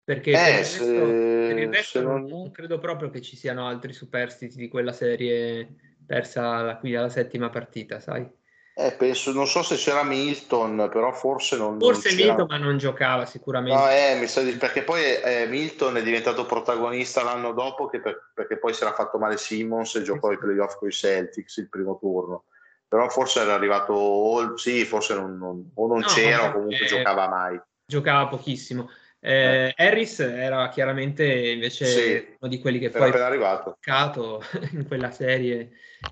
Perché 0.05 0.31
eh, 0.31 0.35
per 0.35 0.49
il 0.49 0.57
resto, 0.57 0.85
se, 0.85 0.93
per 0.93 1.59
il 1.59 1.73
resto 1.73 2.03
non... 2.03 2.25
non... 2.25 2.51
credo 2.51 2.79
proprio 2.79 3.09
che 3.09 3.23
ci 3.23 3.37
siano 3.37 3.67
altri 3.67 3.95
superstiti 3.95 4.57
di 4.57 4.69
quella 4.69 4.93
serie 4.93 5.77
persa 6.05 6.77
qui 6.77 6.95
alla 6.95 7.09
settima 7.09 7.49
partita, 7.49 8.01
sai? 8.01 8.31
Eh, 8.77 8.91
penso, 8.95 9.31
non 9.33 9.47
so 9.47 9.63
se 9.63 9.77
c'era 9.77 10.03
Milton, 10.03 10.89
però 10.91 11.13
forse 11.13 11.57
non. 11.57 11.79
Forse 11.79 12.09
non 12.09 12.27
Milton, 12.27 12.47
ma 12.49 12.57
non 12.57 12.77
giocava 12.77 13.25
sicuramente. 13.25 13.79
No, 13.81 13.89
eh, 13.89 14.17
mi 14.19 14.27
sa 14.27 14.43
di, 14.43 14.51
perché 14.57 14.83
poi 14.83 15.01
eh, 15.01 15.47
Milton 15.47 15.97
è 15.97 16.03
diventato 16.03 16.45
protagonista 16.45 17.23
l'anno 17.23 17.53
dopo, 17.53 17.89
per, 17.89 18.33
perché 18.35 18.59
poi 18.59 18.75
si 18.75 18.83
era 18.83 18.93
fatto 18.93 19.17
male 19.19 19.37
Simmons 19.37 19.95
e 19.95 20.03
giocò 20.03 20.33
i 20.33 20.39
playoff 20.39 20.77
con 20.77 20.89
i 20.89 20.91
Celtics 20.93 21.59
il 21.59 21.69
primo 21.69 21.97
turno. 22.01 22.47
Però 22.89 23.09
forse 23.11 23.43
era 23.43 23.55
arrivato, 23.55 24.57
sì, 24.57 24.85
forse 24.85 25.15
non, 25.15 25.39
non 25.39 25.71
o 25.73 25.87
non 25.87 26.01
no, 26.01 26.07
c'era 26.09 26.49
o 26.49 26.53
comunque 26.53 26.85
giocava 26.87 27.29
mai. 27.29 27.61
Giocava 27.87 28.27
pochissimo. 28.27 28.91
Eh, 29.21 29.69
eh. 29.69 29.75
Harris 29.77 30.19
era 30.19 30.69
chiaramente 30.69 31.25
invece 31.25 31.87
sì, 31.87 32.37
uno 32.41 32.51
di 32.51 32.59
quelli 32.59 32.81
che 32.81 32.91
poi 32.91 33.11
ha 33.11 33.25
arrivato 33.25 33.79
in 34.73 34.85
quella 34.87 35.11
serie 35.13 35.71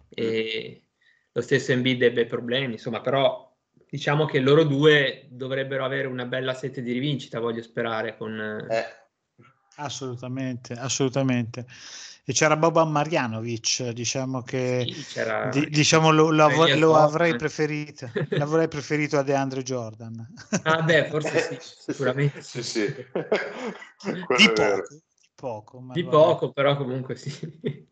e 0.08 0.76
mm 0.78 0.81
lo 1.32 1.40
stesso 1.40 1.72
Embiid 1.72 2.02
ebbe 2.02 2.26
problemi, 2.26 2.74
insomma, 2.74 3.00
però 3.00 3.50
diciamo 3.88 4.26
che 4.26 4.38
loro 4.40 4.64
due 4.64 5.26
dovrebbero 5.30 5.84
avere 5.84 6.06
una 6.06 6.26
bella 6.26 6.54
sete 6.54 6.82
di 6.82 6.92
rivincita, 6.92 7.40
voglio 7.40 7.62
sperare. 7.62 8.16
Con... 8.16 8.66
Eh. 8.70 8.84
Assolutamente, 9.76 10.74
assolutamente. 10.74 11.66
E 12.24 12.32
c'era 12.32 12.56
Boban 12.56 12.90
Marjanovic, 12.90 13.88
diciamo 13.88 14.42
che 14.42 14.86
sì, 14.86 15.20
di, 15.50 15.68
diciamo 15.68 16.12
lo, 16.12 16.30
lo, 16.30 16.44
av- 16.44 16.74
lo 16.74 16.94
avrei 16.94 17.34
preferito, 17.34 18.08
l'avrei 18.28 18.68
preferito 18.68 19.18
a 19.18 19.22
DeAndre 19.22 19.62
Jordan. 19.62 20.24
Ah, 20.62 20.82
beh, 20.82 21.08
forse 21.08 21.58
sì, 21.58 21.58
sicuramente. 21.90 22.40
sì, 22.42 22.62
sì. 22.62 22.86
di 22.86 24.52
poco, 24.52 24.86
di 24.86 25.28
poco, 25.34 25.84
di 25.92 26.04
poco 26.04 26.52
però 26.52 26.76
comunque 26.76 27.16
sì. 27.16 27.90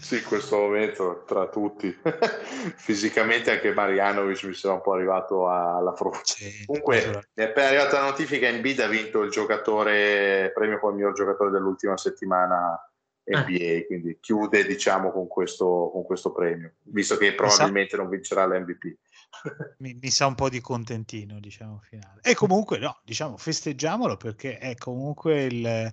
Sì, 0.00 0.16
in 0.16 0.24
questo 0.24 0.56
momento 0.58 1.24
tra 1.26 1.48
tutti. 1.48 1.96
Fisicamente 2.76 3.50
anche 3.50 3.72
Marianovic 3.72 4.44
mi 4.44 4.54
sembra 4.54 4.78
un 4.78 4.84
po' 4.84 4.92
arrivato 4.92 5.48
alla. 5.48 5.94
Sì, 6.22 6.64
Comunque, 6.66 6.98
esatto. 6.98 7.26
è 7.34 7.44
appena 7.44 7.68
arrivata 7.68 8.00
la 8.00 8.10
notifica, 8.10 8.46
Embiid 8.46 8.80
ha 8.80 8.88
vinto 8.88 9.22
il 9.22 9.30
giocatore, 9.30 10.52
premio 10.54 10.78
come 10.78 10.94
miglior 10.94 11.12
giocatore 11.12 11.50
dell'ultima 11.50 11.96
settimana 11.96 12.78
NBA, 13.24 13.78
ah. 13.78 13.86
quindi 13.86 14.18
chiude 14.20 14.64
diciamo 14.64 15.10
con 15.10 15.26
questo, 15.26 15.90
con 15.92 16.04
questo 16.04 16.30
premio, 16.30 16.74
visto 16.82 17.16
che 17.16 17.34
probabilmente 17.34 17.96
non 17.96 18.08
vincerà 18.08 18.46
l'MVP. 18.46 18.96
Mi, 19.78 19.98
mi, 20.00 20.10
sa 20.10 20.26
un 20.26 20.34
po' 20.34 20.48
di 20.48 20.60
contentino, 20.60 21.40
diciamo, 21.40 21.80
finale. 21.82 22.20
E 22.22 22.34
comunque 22.34 22.78
no, 22.78 23.00
diciamo, 23.04 23.36
festeggiamolo 23.36 24.16
perché 24.16 24.58
è 24.58 24.76
comunque 24.76 25.42
il 25.42 25.92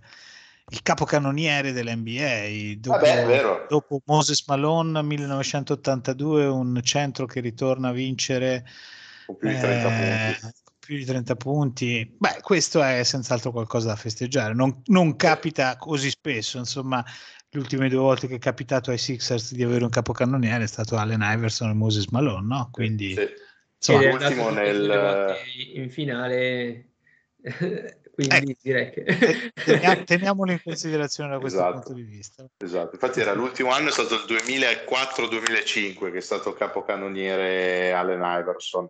il 0.71 0.81
capocannoniere 0.81 1.71
dell'NBA. 1.71 2.79
Dopo, 2.79 2.97
Vabbè, 2.97 3.65
dopo 3.67 4.01
Moses 4.05 4.45
Malone 4.47 5.01
1982, 5.01 6.45
un 6.45 6.79
centro 6.83 7.25
che 7.25 7.41
ritorna 7.41 7.89
a 7.89 7.91
vincere 7.91 8.65
con 9.25 9.37
più 9.37 9.49
di 9.49 9.57
30 9.59 9.87
eh, 9.87 10.37
punti. 10.39 10.61
Più 10.79 10.97
di 10.97 11.05
30 11.05 11.35
punti. 11.35 12.15
Beh, 12.17 12.39
questo 12.41 12.81
è 12.81 13.03
senz'altro 13.03 13.51
qualcosa 13.51 13.87
da 13.87 13.95
festeggiare. 13.95 14.53
Non, 14.53 14.81
non 14.85 15.15
capita 15.15 15.75
così 15.77 16.09
spesso, 16.09 16.57
insomma, 16.57 17.03
le 17.49 17.59
ultime 17.59 17.89
due 17.89 17.99
volte 17.99 18.27
che 18.27 18.35
è 18.35 18.39
capitato 18.39 18.91
ai 18.91 18.97
Sixers 18.97 19.53
di 19.53 19.63
avere 19.63 19.83
un 19.83 19.89
capocannoniere 19.89 20.63
è 20.63 20.67
stato 20.67 20.97
Allen 20.97 21.21
Iverson 21.21 21.69
e 21.69 21.73
Moses 21.73 22.07
Malone, 22.07 22.47
no? 22.47 22.69
Quindi, 22.71 23.13
sì. 23.13 23.29
insomma, 23.77 24.09
l'ultimo 24.09 24.49
nel... 24.49 25.35
in 25.73 25.89
finale 25.89 26.87
quindi 28.13 28.51
eh, 28.51 28.57
direi 28.61 28.91
che 28.91 29.03
teniamolo 30.05 30.51
in 30.51 30.61
considerazione 30.63 31.31
da 31.31 31.39
questo 31.39 31.57
esatto, 31.57 31.73
punto 31.73 31.93
di 31.93 32.03
vista. 32.03 32.45
Esatto, 32.57 32.91
infatti 32.93 33.19
era 33.19 33.33
l'ultimo 33.33 33.71
anno, 33.71 33.89
è 33.89 33.91
stato 33.91 34.13
il 34.13 34.25
2004-2005 34.27 36.11
che 36.11 36.17
è 36.17 36.21
stato 36.21 36.53
capocannoniere 36.53 37.91
Allen 37.91 38.21
Iverson 38.23 38.87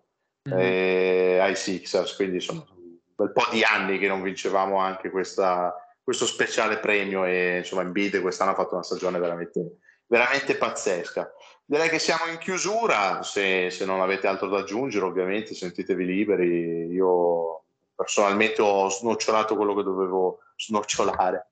mm-hmm. 0.50 0.60
eh, 0.60 1.40
ai 1.40 1.56
Sixers, 1.56 2.16
quindi 2.16 2.36
insomma 2.36 2.66
un 2.68 2.98
bel 3.16 3.32
po' 3.32 3.48
di 3.50 3.64
anni 3.64 3.98
che 3.98 4.10
non 4.10 4.22
vincevamo 4.22 4.78
anche 4.78 5.10
questa, 5.10 5.74
questo 6.04 6.26
speciale 6.26 6.80
premio 6.80 7.24
e 7.24 7.60
insomma 7.60 7.84
Embiid 7.84 8.20
quest'anno 8.20 8.52
ha 8.52 8.56
fatto 8.56 8.74
una 8.74 8.84
stagione 8.84 9.20
veramente, 9.20 9.78
veramente 10.06 10.56
pazzesca. 10.56 11.32
Direi 11.64 11.88
che 11.88 12.00
siamo 12.00 12.30
in 12.30 12.40
chiusura, 12.40 13.24
se, 13.24 13.70
se 13.70 13.86
non 13.86 14.02
avete 14.02 14.28
altro 14.28 14.50
da 14.50 14.60
aggiungere 14.60 15.06
ovviamente 15.06 15.54
sentitevi 15.54 16.06
liberi, 16.06 16.88
io 16.92 17.63
personalmente 17.96 18.62
ho 18.62 18.90
snocciolato 18.90 19.56
quello 19.56 19.76
che 19.76 19.84
dovevo 19.84 20.40
snocciolare. 20.56 21.48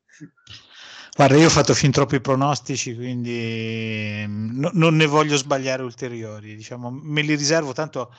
Guarda, 1.15 1.35
io 1.35 1.47
ho 1.47 1.49
fatto 1.49 1.73
fin 1.73 1.91
troppi 1.91 2.21
pronostici, 2.21 2.95
quindi 2.95 4.23
mm, 4.25 4.59
no, 4.59 4.69
non 4.73 4.95
ne 4.95 5.05
voglio 5.05 5.35
sbagliare 5.35 5.83
ulteriori. 5.83 6.55
Diciamo, 6.55 6.89
me 6.89 7.21
li 7.21 7.35
riservo, 7.35 7.73
tanto 7.73 8.13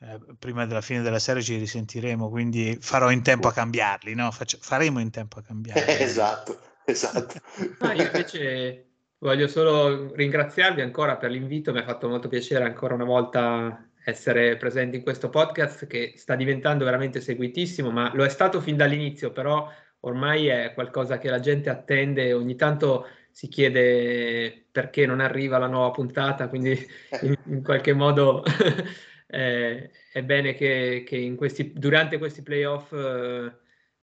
eh, 0.00 0.20
prima 0.38 0.64
della 0.64 0.80
fine 0.80 1.02
della 1.02 1.18
serie 1.18 1.42
ci 1.42 1.56
risentiremo, 1.56 2.28
quindi 2.28 2.78
farò 2.80 3.10
in 3.10 3.22
tempo 3.22 3.48
a 3.48 3.52
cambiarli, 3.52 4.14
no? 4.14 4.30
Faccio, 4.30 4.58
faremo 4.60 5.00
in 5.00 5.10
tempo 5.10 5.40
a 5.40 5.42
cambiarli. 5.42 5.82
esatto, 6.02 6.60
esatto. 6.84 7.40
Ah, 7.80 7.92
io 7.92 8.04
invece 8.04 8.86
voglio 9.18 9.48
solo 9.48 10.14
ringraziarvi 10.14 10.80
ancora 10.80 11.16
per 11.16 11.30
l'invito, 11.30 11.72
mi 11.72 11.80
ha 11.80 11.84
fatto 11.84 12.08
molto 12.08 12.28
piacere 12.28 12.64
ancora 12.64 12.94
una 12.94 13.04
volta 13.04 13.87
essere 14.04 14.56
presenti 14.56 14.96
in 14.96 15.02
questo 15.02 15.28
podcast 15.28 15.86
che 15.86 16.14
sta 16.16 16.34
diventando 16.34 16.84
veramente 16.84 17.20
seguitissimo, 17.20 17.90
ma 17.90 18.10
lo 18.14 18.24
è 18.24 18.28
stato 18.28 18.60
fin 18.60 18.76
dall'inizio, 18.76 19.32
però 19.32 19.70
ormai 20.00 20.46
è 20.46 20.72
qualcosa 20.74 21.18
che 21.18 21.30
la 21.30 21.40
gente 21.40 21.70
attende, 21.70 22.32
ogni 22.32 22.56
tanto 22.56 23.06
si 23.30 23.48
chiede 23.48 24.66
perché 24.70 25.06
non 25.06 25.20
arriva 25.20 25.58
la 25.58 25.66
nuova 25.66 25.90
puntata, 25.90 26.48
quindi 26.48 26.70
in, 27.22 27.34
in 27.46 27.62
qualche 27.62 27.92
modo 27.92 28.42
eh, 29.26 29.90
è 30.12 30.22
bene 30.22 30.54
che, 30.54 31.04
che 31.06 31.34
questi, 31.36 31.72
durante 31.74 32.18
questi 32.18 32.42
playoff 32.42 32.92
eh, 32.92 33.52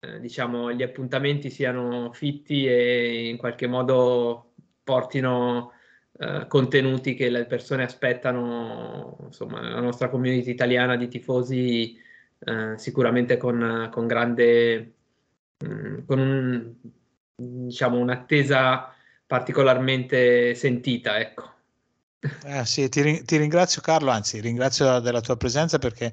eh, 0.01 0.21
diciamo, 0.21 0.73
gli 0.73 0.83
appuntamenti 0.83 1.51
siano 1.51 2.13
fitti 2.13 2.67
e 2.67 3.29
in 3.29 3.37
qualche 3.37 3.67
modo 3.67 4.53
portino 4.85 5.73
eh, 6.19 6.47
contenuti 6.49 7.15
che 7.15 7.29
le 7.29 7.45
persone 7.45 7.85
aspettano, 7.85 9.19
insomma, 9.25 9.61
la 9.61 9.81
nostra 9.81 10.09
community 10.09 10.51
italiana 10.51 10.97
di 10.97 11.09
tifosi 11.09 11.99
eh, 12.39 12.75
sicuramente 12.77 13.37
con, 13.37 13.89
con 13.93 14.07
grande, 14.07 14.95
mh, 15.59 15.69
mm, 15.69 15.99
con 16.07 16.19
un, 16.19 16.75
diciamo, 17.35 17.99
un'attesa 17.99 18.95
particolarmente 19.27 20.55
sentita, 20.55 21.19
ecco. 21.19 21.55
Eh, 22.45 22.65
sì, 22.65 22.89
ti, 22.89 23.23
ti, 23.25 23.37
ringrazio 23.37 23.83
Carlo, 23.83 24.11
anzi 24.11 24.41
ringrazio 24.41 25.01
della 25.01 25.21
tua 25.21 25.37
presenza 25.37 25.79
perché 25.79 26.13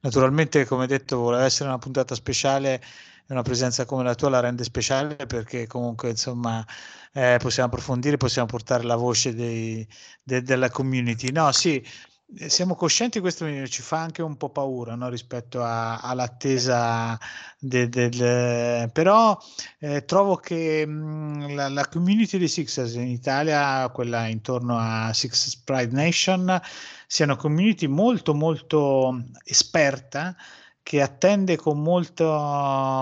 naturalmente 0.00 0.64
come 0.64 0.86
detto 0.86 1.18
voleva 1.18 1.44
essere 1.44 1.68
una 1.68 1.78
puntata 1.78 2.14
speciale 2.14 2.80
una 3.32 3.42
presenza 3.42 3.84
come 3.84 4.02
la 4.02 4.14
tua 4.14 4.28
la 4.28 4.40
rende 4.40 4.64
speciale 4.64 5.14
perché 5.26 5.66
comunque 5.66 6.10
insomma 6.10 6.64
eh, 7.12 7.38
possiamo 7.40 7.68
approfondire, 7.68 8.16
possiamo 8.16 8.48
portare 8.48 8.84
la 8.84 8.96
voce 8.96 9.34
dei, 9.34 9.86
de, 10.22 10.42
della 10.42 10.70
community. 10.70 11.30
No, 11.32 11.52
sì, 11.52 11.84
eh, 12.38 12.48
siamo 12.48 12.74
coscienti, 12.76 13.18
questo 13.20 13.46
ci 13.66 13.82
fa 13.82 13.98
anche 13.98 14.22
un 14.22 14.36
po' 14.36 14.50
paura 14.50 14.94
no? 14.94 15.08
rispetto 15.08 15.62
a, 15.62 15.98
all'attesa 15.98 17.18
del, 17.58 18.90
però 18.92 19.36
eh, 19.78 20.04
trovo 20.04 20.36
che 20.36 20.86
mh, 20.86 21.54
la, 21.54 21.68
la, 21.68 21.88
community 21.88 22.38
dei 22.38 22.48
Sixers 22.48 22.94
in 22.94 23.08
Italia, 23.08 23.88
quella 23.90 24.26
intorno 24.26 24.76
a 24.78 25.12
Six 25.12 25.56
Pride 25.56 25.92
Nation, 25.92 26.60
sia 27.06 27.24
una 27.24 27.36
community 27.36 27.86
molto 27.86 28.34
molto 28.34 29.24
esperta 29.44 30.36
che 30.82 31.02
attende 31.02 31.56
con 31.56 31.80
molto, 31.82 32.26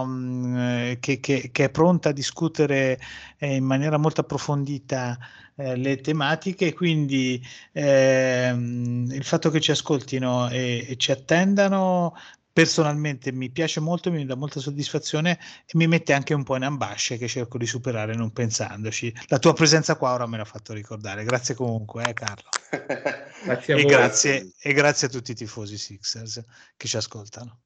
mh, 0.04 0.98
che, 1.00 1.20
che, 1.20 1.50
che, 1.52 1.64
è 1.64 1.70
pronta 1.70 2.10
a 2.10 2.12
discutere 2.12 2.98
eh, 3.38 3.56
in 3.56 3.64
maniera 3.64 3.96
molto 3.96 4.20
approfondita 4.20 5.18
eh, 5.56 5.76
le 5.76 6.00
tematiche, 6.00 6.74
quindi 6.74 7.42
ehm, 7.72 9.08
il 9.10 9.24
fatto 9.24 9.50
che 9.50 9.60
ci 9.60 9.70
ascoltino 9.70 10.48
e, 10.50 10.86
e 10.88 10.96
ci 10.96 11.12
attendano 11.12 12.14
personalmente 12.58 13.30
mi 13.30 13.50
piace 13.50 13.78
molto, 13.78 14.10
mi 14.10 14.26
dà 14.26 14.34
molta 14.34 14.58
soddisfazione 14.58 15.38
e 15.64 15.76
mi 15.76 15.86
mette 15.86 16.12
anche 16.12 16.34
un 16.34 16.42
po' 16.42 16.56
in 16.56 16.64
ambasce 16.64 17.16
che 17.16 17.28
cerco 17.28 17.56
di 17.56 17.66
superare 17.66 18.16
non 18.16 18.32
pensandoci. 18.32 19.14
La 19.28 19.38
tua 19.38 19.52
presenza 19.52 19.94
qua 19.94 20.14
ora 20.14 20.26
me 20.26 20.38
l'ha 20.38 20.44
fatto 20.44 20.72
ricordare. 20.72 21.22
Grazie 21.22 21.54
comunque, 21.54 22.02
eh, 22.04 22.12
Carlo. 22.14 22.48
grazie 23.44 23.74
a 23.74 23.78
e, 23.78 23.84
grazie, 23.84 24.52
e 24.60 24.72
grazie 24.72 25.06
a 25.06 25.10
tutti 25.10 25.30
i 25.30 25.34
tifosi 25.36 25.78
Sixers 25.78 26.44
che 26.76 26.88
ci 26.88 26.96
ascoltano. 26.96 27.60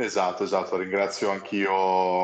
Esatto, 0.00 0.44
esatto, 0.44 0.76
ringrazio 0.76 1.28
anch'io 1.30 1.74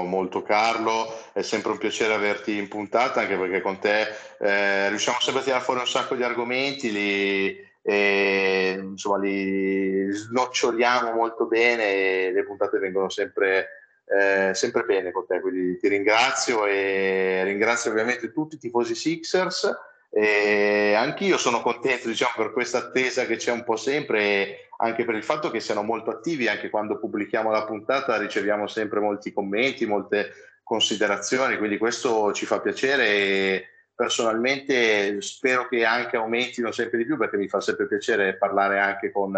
molto 0.05 0.43
Carlo, 0.43 1.13
è 1.33 1.43
sempre 1.43 1.73
un 1.73 1.79
piacere 1.79 2.15
averti 2.15 2.57
in 2.57 2.69
puntata 2.69 3.23
anche 3.23 3.37
perché 3.37 3.61
con 3.61 3.81
te 3.81 4.07
eh, 4.39 4.89
riusciamo 4.91 5.19
sempre 5.21 5.41
a 5.41 5.45
tirare 5.45 5.65
fuori 5.65 5.81
un 5.81 5.89
sacco 5.89 6.15
di 6.15 6.23
argomenti, 6.23 6.93
li, 6.93 7.69
eh, 7.83 8.79
insomma, 8.81 9.19
li 9.19 10.09
snoccioliamo 10.09 11.15
molto 11.15 11.47
bene 11.47 12.27
e 12.27 12.31
le 12.33 12.45
puntate 12.45 12.79
vengono 12.79 13.09
sempre, 13.09 13.67
eh, 14.05 14.55
sempre 14.55 14.85
bene 14.85 15.11
con 15.11 15.27
te, 15.27 15.41
quindi 15.41 15.77
ti 15.77 15.89
ringrazio 15.89 16.67
e 16.67 17.43
ringrazio 17.43 17.91
ovviamente 17.91 18.31
tutti 18.31 18.55
i 18.55 18.59
tifosi 18.59 18.95
Sixers 18.95 19.77
e 20.17 20.95
anch'io 20.95 21.37
sono 21.37 21.61
contento 21.61 22.07
diciamo, 22.07 22.35
per 22.37 22.53
questa 22.53 22.79
attesa 22.79 23.27
che 23.27 23.35
c'è 23.35 23.51
un 23.51 23.65
po' 23.65 23.75
sempre 23.75 24.69
anche 24.77 25.05
per 25.05 25.17
il 25.17 25.25
fatto 25.25 25.51
che 25.51 25.59
siano 25.59 25.83
molto 25.83 26.11
attivi, 26.11 26.47
anche 26.47 26.71
quando 26.71 27.01
pubblichiamo 27.01 27.51
la 27.51 27.65
puntata 27.65 28.17
riceviamo 28.17 28.69
sempre 28.69 29.01
molti 29.01 29.33
commenti, 29.33 29.87
molte 29.87 30.31
considerazioni, 30.63 31.59
quindi 31.59 31.79
questo 31.79 32.33
ci 32.33 32.47
fa 32.47 32.61
piacere 32.61 33.07
e 33.09 33.69
personalmente 33.93 35.21
spero 35.21 35.67
che 35.67 35.85
anche 35.85 36.17
aumentino 36.17 36.71
sempre 36.71 36.99
di 36.99 37.07
più 37.07 37.17
perché 37.17 37.37
mi 37.37 37.49
fa 37.49 37.61
sempre 37.61 37.89
piacere 37.89 38.37
parlare 38.37 38.79
anche 38.79 39.11
con, 39.11 39.37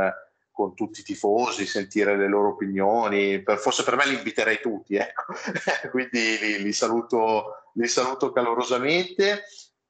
con 0.51 0.75
tutti 0.75 1.01
i 1.01 1.05
tifosi, 1.05 1.65
sentire 1.65 2.19
le 2.19 2.29
loro 2.29 2.49
opinioni, 2.49 3.41
per, 3.41 3.59
forse 3.59 3.83
per 3.83 3.97
me 3.97 4.07
li 4.07 4.15
inviterei 4.15 4.61
tutti, 4.61 4.97
ecco. 4.97 5.25
quindi 5.91 6.39
li, 6.39 6.63
li, 6.63 6.73
saluto, 6.73 7.71
li 7.75 7.89
saluto 7.89 8.31
calorosamente. 8.31 9.45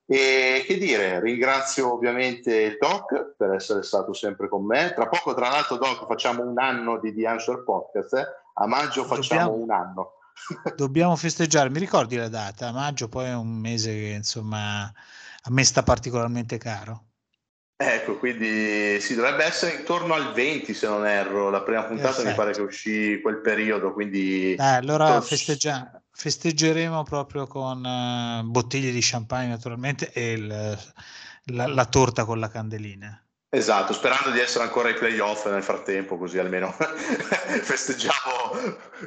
E 0.09 0.65
che 0.65 0.79
dire, 0.79 1.19
ringrazio 1.19 1.93
ovviamente 1.93 2.55
il 2.55 2.77
Doc 2.79 3.35
per 3.37 3.51
essere 3.51 3.83
stato 3.83 4.13
sempre 4.13 4.49
con 4.49 4.65
me. 4.65 4.93
Tra 4.95 5.09
poco, 5.09 5.35
tra 5.35 5.49
l'altro, 5.49 5.79
Doc, 5.79 6.07
facciamo 6.07 6.45
un 6.45 6.59
anno 6.61 6.99
di 6.99 7.13
The 7.13 7.27
Answer 7.27 7.65
Podcast. 7.65 8.15
Eh? 8.15 8.25
A 8.55 8.67
maggio 8.67 9.05
facciamo 9.05 9.51
dobbiamo, 9.51 9.65
un 9.65 9.71
anno. 9.71 10.13
dobbiamo 10.77 11.17
festeggiare, 11.17 11.71
mi 11.71 11.81
ricordi 11.81 12.15
la 12.15 12.29
data? 12.29 12.69
A 12.69 12.73
maggio 12.73 13.09
poi 13.09 13.27
è 13.27 13.35
un 13.35 13.49
mese 13.49 13.91
che 13.91 14.15
insomma 14.17 14.85
a 14.85 15.51
me 15.51 15.65
sta 15.65 15.83
particolarmente 15.83 16.57
caro. 16.57 17.06
Ecco, 17.79 18.17
quindi 18.17 18.99
si 19.03 19.15
dovrebbe 19.15 19.45
essere 19.45 19.77
intorno 19.77 20.15
al 20.15 20.33
20 20.33 20.73
se 20.73 20.87
non 20.87 21.07
erro, 21.07 21.51
la 21.51 21.61
prima 21.61 21.85
puntata 21.85 22.23
Perfetto. 22.23 22.29
mi 22.29 22.35
pare 22.35 22.53
che 22.53 22.63
uscì 22.63 23.21
quel 23.21 23.43
periodo, 23.43 23.93
quindi... 23.93 24.55
Eh, 24.55 24.63
allora 24.63 25.21
festeggia- 25.21 26.03
festeggeremo 26.11 27.03
proprio 27.03 27.47
con 27.47 27.85
uh, 27.85 28.43
bottiglie 28.51 28.91
di 28.91 29.01
champagne 29.03 29.49
naturalmente 29.49 30.11
e 30.11 30.33
il, 30.33 30.79
la, 31.45 31.67
la, 31.67 31.85
torta 31.85 32.25
con 32.25 32.41
la 32.41 32.49
candelina. 32.49 33.23
Esatto, 33.51 33.93
sperando 33.93 34.31
di 34.31 34.41
essere 34.41 34.65
ancora 34.65 34.89
ai 34.89 34.95
playoff 34.95 35.47
nel 35.47 35.63
frattempo, 35.63 36.17
così 36.17 36.39
almeno 36.39 36.75
festeggiamo 37.61 38.55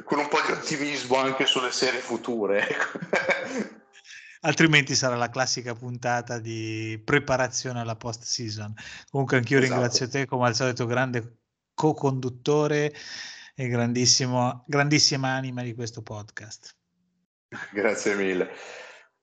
con 0.04 0.20
un 0.20 0.28
po' 0.28 0.38
di 0.46 0.52
ottimismo 0.52 1.16
anche 1.16 1.44
sulle 1.44 1.72
serie 1.72 2.00
future. 2.00 2.64
Altrimenti 4.40 4.94
sarà 4.94 5.16
la 5.16 5.28
classica 5.28 5.74
puntata 5.74 6.38
di 6.38 7.00
preparazione 7.04 7.80
alla 7.80 7.96
post 7.96 8.22
season. 8.22 8.72
Comunque 9.10 9.36
anch'io 9.36 9.58
esatto. 9.58 9.72
ringrazio 9.72 10.08
te 10.08 10.26
come 10.26 10.46
al 10.46 10.54
solito 10.54 10.86
grande 10.86 11.40
co-conduttore 11.74 12.92
e 13.54 13.68
grandissimo, 13.68 14.64
grandissima 14.66 15.28
anima 15.28 15.62
di 15.62 15.74
questo 15.74 16.00
podcast. 16.02 16.74
Grazie 17.72 18.14
mille. 18.14 18.50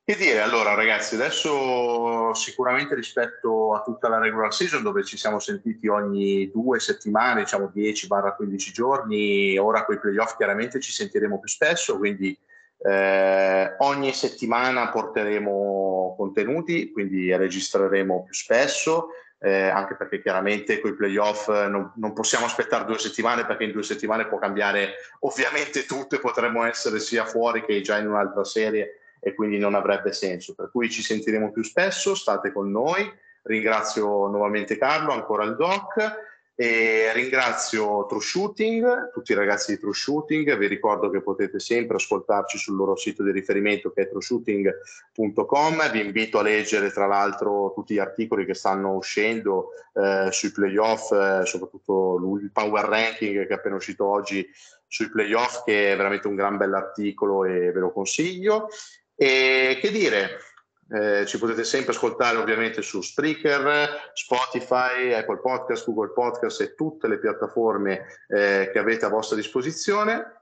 Che 0.04 0.16
dire, 0.16 0.40
allora 0.40 0.74
ragazzi, 0.74 1.16
adesso 1.16 2.34
sicuramente 2.34 2.96
rispetto 2.96 3.76
a 3.76 3.82
tutta 3.82 4.08
la 4.08 4.20
regular 4.20 4.54
season 4.54 4.82
dove 4.82 5.04
ci 5.04 5.18
siamo 5.18 5.38
sentiti 5.38 5.88
ogni 5.88 6.50
due 6.50 6.80
settimane, 6.80 7.42
diciamo 7.42 7.74
10-15 7.76 8.72
giorni, 8.72 9.58
ora 9.58 9.84
con 9.84 9.96
i 9.96 10.00
playoff 10.00 10.38
chiaramente 10.38 10.80
ci 10.80 10.94
sentiremo 10.94 11.40
più 11.40 11.50
spesso, 11.50 11.98
quindi 11.98 12.40
eh, 12.80 13.76
ogni 13.80 14.14
settimana 14.14 14.90
porteremo 14.90 16.16
contenuti, 16.18 16.92
quindi 16.92 17.36
registreremo 17.36 18.24
più 18.24 18.34
spesso, 18.34 19.10
eh, 19.40 19.68
anche 19.68 19.96
perché 19.96 20.22
chiaramente 20.22 20.80
con 20.80 20.92
i 20.92 20.96
playoff 20.96 21.50
non, 21.50 21.92
non, 21.96 22.14
possiamo 22.14 22.46
aspettare 22.46 22.86
due 22.86 22.98
settimane 22.98 23.46
perché 23.46 23.66
in 23.66 23.72
due 23.72 23.84
settimane 23.84 24.28
può 24.28 24.40
cambiare 24.40 24.96
ovviamente 25.20 25.86
tutto 25.86 26.16
e 26.16 26.20
potremmo 26.20 26.64
essere 26.64 27.00
sia 27.00 27.24
fuori 27.24 27.64
che 27.64 27.82
già 27.82 28.00
in 28.00 28.08
un'altra 28.08 28.44
serie 28.44 29.02
e 29.20 29.34
quindi 29.34 29.58
non 29.58 29.76
avrebbe 29.76 30.14
senso. 30.14 30.56
Per 30.56 30.70
cui 30.72 30.90
ci 30.90 31.02
sentiremo 31.02 31.52
più 31.52 31.64
spesso, 31.64 32.16
state 32.16 32.52
con 32.52 32.72
noi. 32.72 33.12
Ringrazio 33.44 34.28
nuovamente 34.28 34.78
Carlo, 34.78 35.12
ancora 35.14 35.44
il 35.44 35.56
doc 35.56 36.26
e 36.60 37.12
ringrazio 37.14 38.08
True 38.08 38.20
Shooting, 38.20 39.12
tutti 39.12 39.32
i 39.32 39.36
ragazzi 39.36 39.74
di 39.74 39.80
True 39.80 39.94
Shooting, 39.94 40.58
vi 40.58 40.66
ricordo 40.66 41.12
che 41.12 41.22
potete 41.22 41.60
sempre 41.60 41.98
ascoltarci 41.98 42.58
sul 42.58 42.76
loro 42.76 42.96
sito 42.96 43.22
di 43.22 43.30
riferimento 43.30 43.92
che 43.92 44.02
è 44.02 44.10
trueshooting.com, 44.10 45.92
vi 45.92 46.04
invito 46.04 46.40
a 46.40 46.42
leggere 46.42 46.90
tra 46.90 47.06
l'altro 47.06 47.74
tutti 47.76 47.94
gli 47.94 48.00
articoli 48.00 48.44
che 48.44 48.56
stanno 48.56 48.96
uscendo 48.96 49.68
eh, 49.94 50.30
sui 50.32 50.52
playoff, 50.52 51.12
eh, 51.12 51.46
soprattutto 51.46 52.40
il 52.42 52.50
power 52.52 52.86
ranking 52.86 53.46
che 53.46 53.54
è 53.54 53.58
appena 53.58 53.76
uscito 53.76 54.08
oggi 54.08 54.44
sui 54.88 55.12
playoff, 55.12 55.64
che 55.64 55.92
è 55.92 55.96
veramente 55.96 56.28
un 56.28 56.34
gran 56.34 56.58
bell'articolo 56.58 57.46
e 57.46 57.72
ve 57.72 57.80
lo 57.80 57.92
consiglio. 57.92 58.70
E 59.16 59.78
che 59.80 59.92
dire, 59.92 60.40
eh, 60.90 61.26
ci 61.26 61.38
potete 61.38 61.64
sempre 61.64 61.94
ascoltare 61.94 62.38
ovviamente 62.38 62.82
su 62.82 63.02
Spreaker, 63.02 64.12
Spotify, 64.14 65.14
Apple 65.14 65.40
Podcast, 65.40 65.86
Google 65.86 66.14
Podcast 66.14 66.62
e 66.62 66.76
tutte 66.76 67.08
le 67.08 67.20
piattaforme 67.20 68.06
eh, 68.28 68.70
che 68.72 68.80
avete 68.80 69.06
a 69.06 69.10
vostra 69.10 69.36
disposizione. 69.36 70.38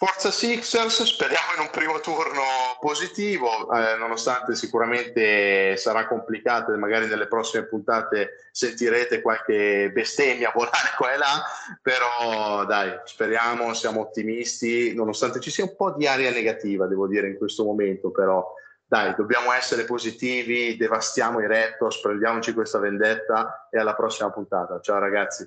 Forza 0.00 0.30
Sixers, 0.30 1.02
speriamo 1.02 1.54
in 1.56 1.62
un 1.62 1.70
primo 1.72 1.98
turno 1.98 2.42
positivo, 2.78 3.68
eh, 3.72 3.96
nonostante 3.96 4.54
sicuramente 4.54 5.76
sarà 5.76 6.06
complicato 6.06 6.72
e 6.72 6.76
magari 6.76 7.08
nelle 7.08 7.26
prossime 7.26 7.64
puntate 7.64 8.48
sentirete 8.52 9.20
qualche 9.20 9.90
bestemmia 9.92 10.52
volare 10.54 10.94
qua 10.96 11.12
e 11.12 11.16
là, 11.16 11.42
però 11.82 12.64
dai, 12.64 12.96
speriamo, 13.06 13.74
siamo 13.74 14.02
ottimisti, 14.02 14.94
nonostante 14.94 15.40
ci 15.40 15.50
sia 15.50 15.64
un 15.64 15.74
po' 15.74 15.90
di 15.90 16.06
aria 16.06 16.30
negativa, 16.30 16.86
devo 16.86 17.08
dire, 17.08 17.26
in 17.26 17.36
questo 17.36 17.64
momento, 17.64 18.12
però 18.12 18.54
dai, 18.88 19.14
dobbiamo 19.14 19.52
essere 19.52 19.84
positivi, 19.84 20.76
devastiamo 20.78 21.40
i 21.40 21.46
Raptors, 21.46 22.00
prendiamoci 22.00 22.54
questa 22.54 22.78
vendetta 22.78 23.68
e 23.70 23.78
alla 23.78 23.94
prossima 23.94 24.30
puntata. 24.30 24.80
Ciao 24.80 24.98
ragazzi. 24.98 25.46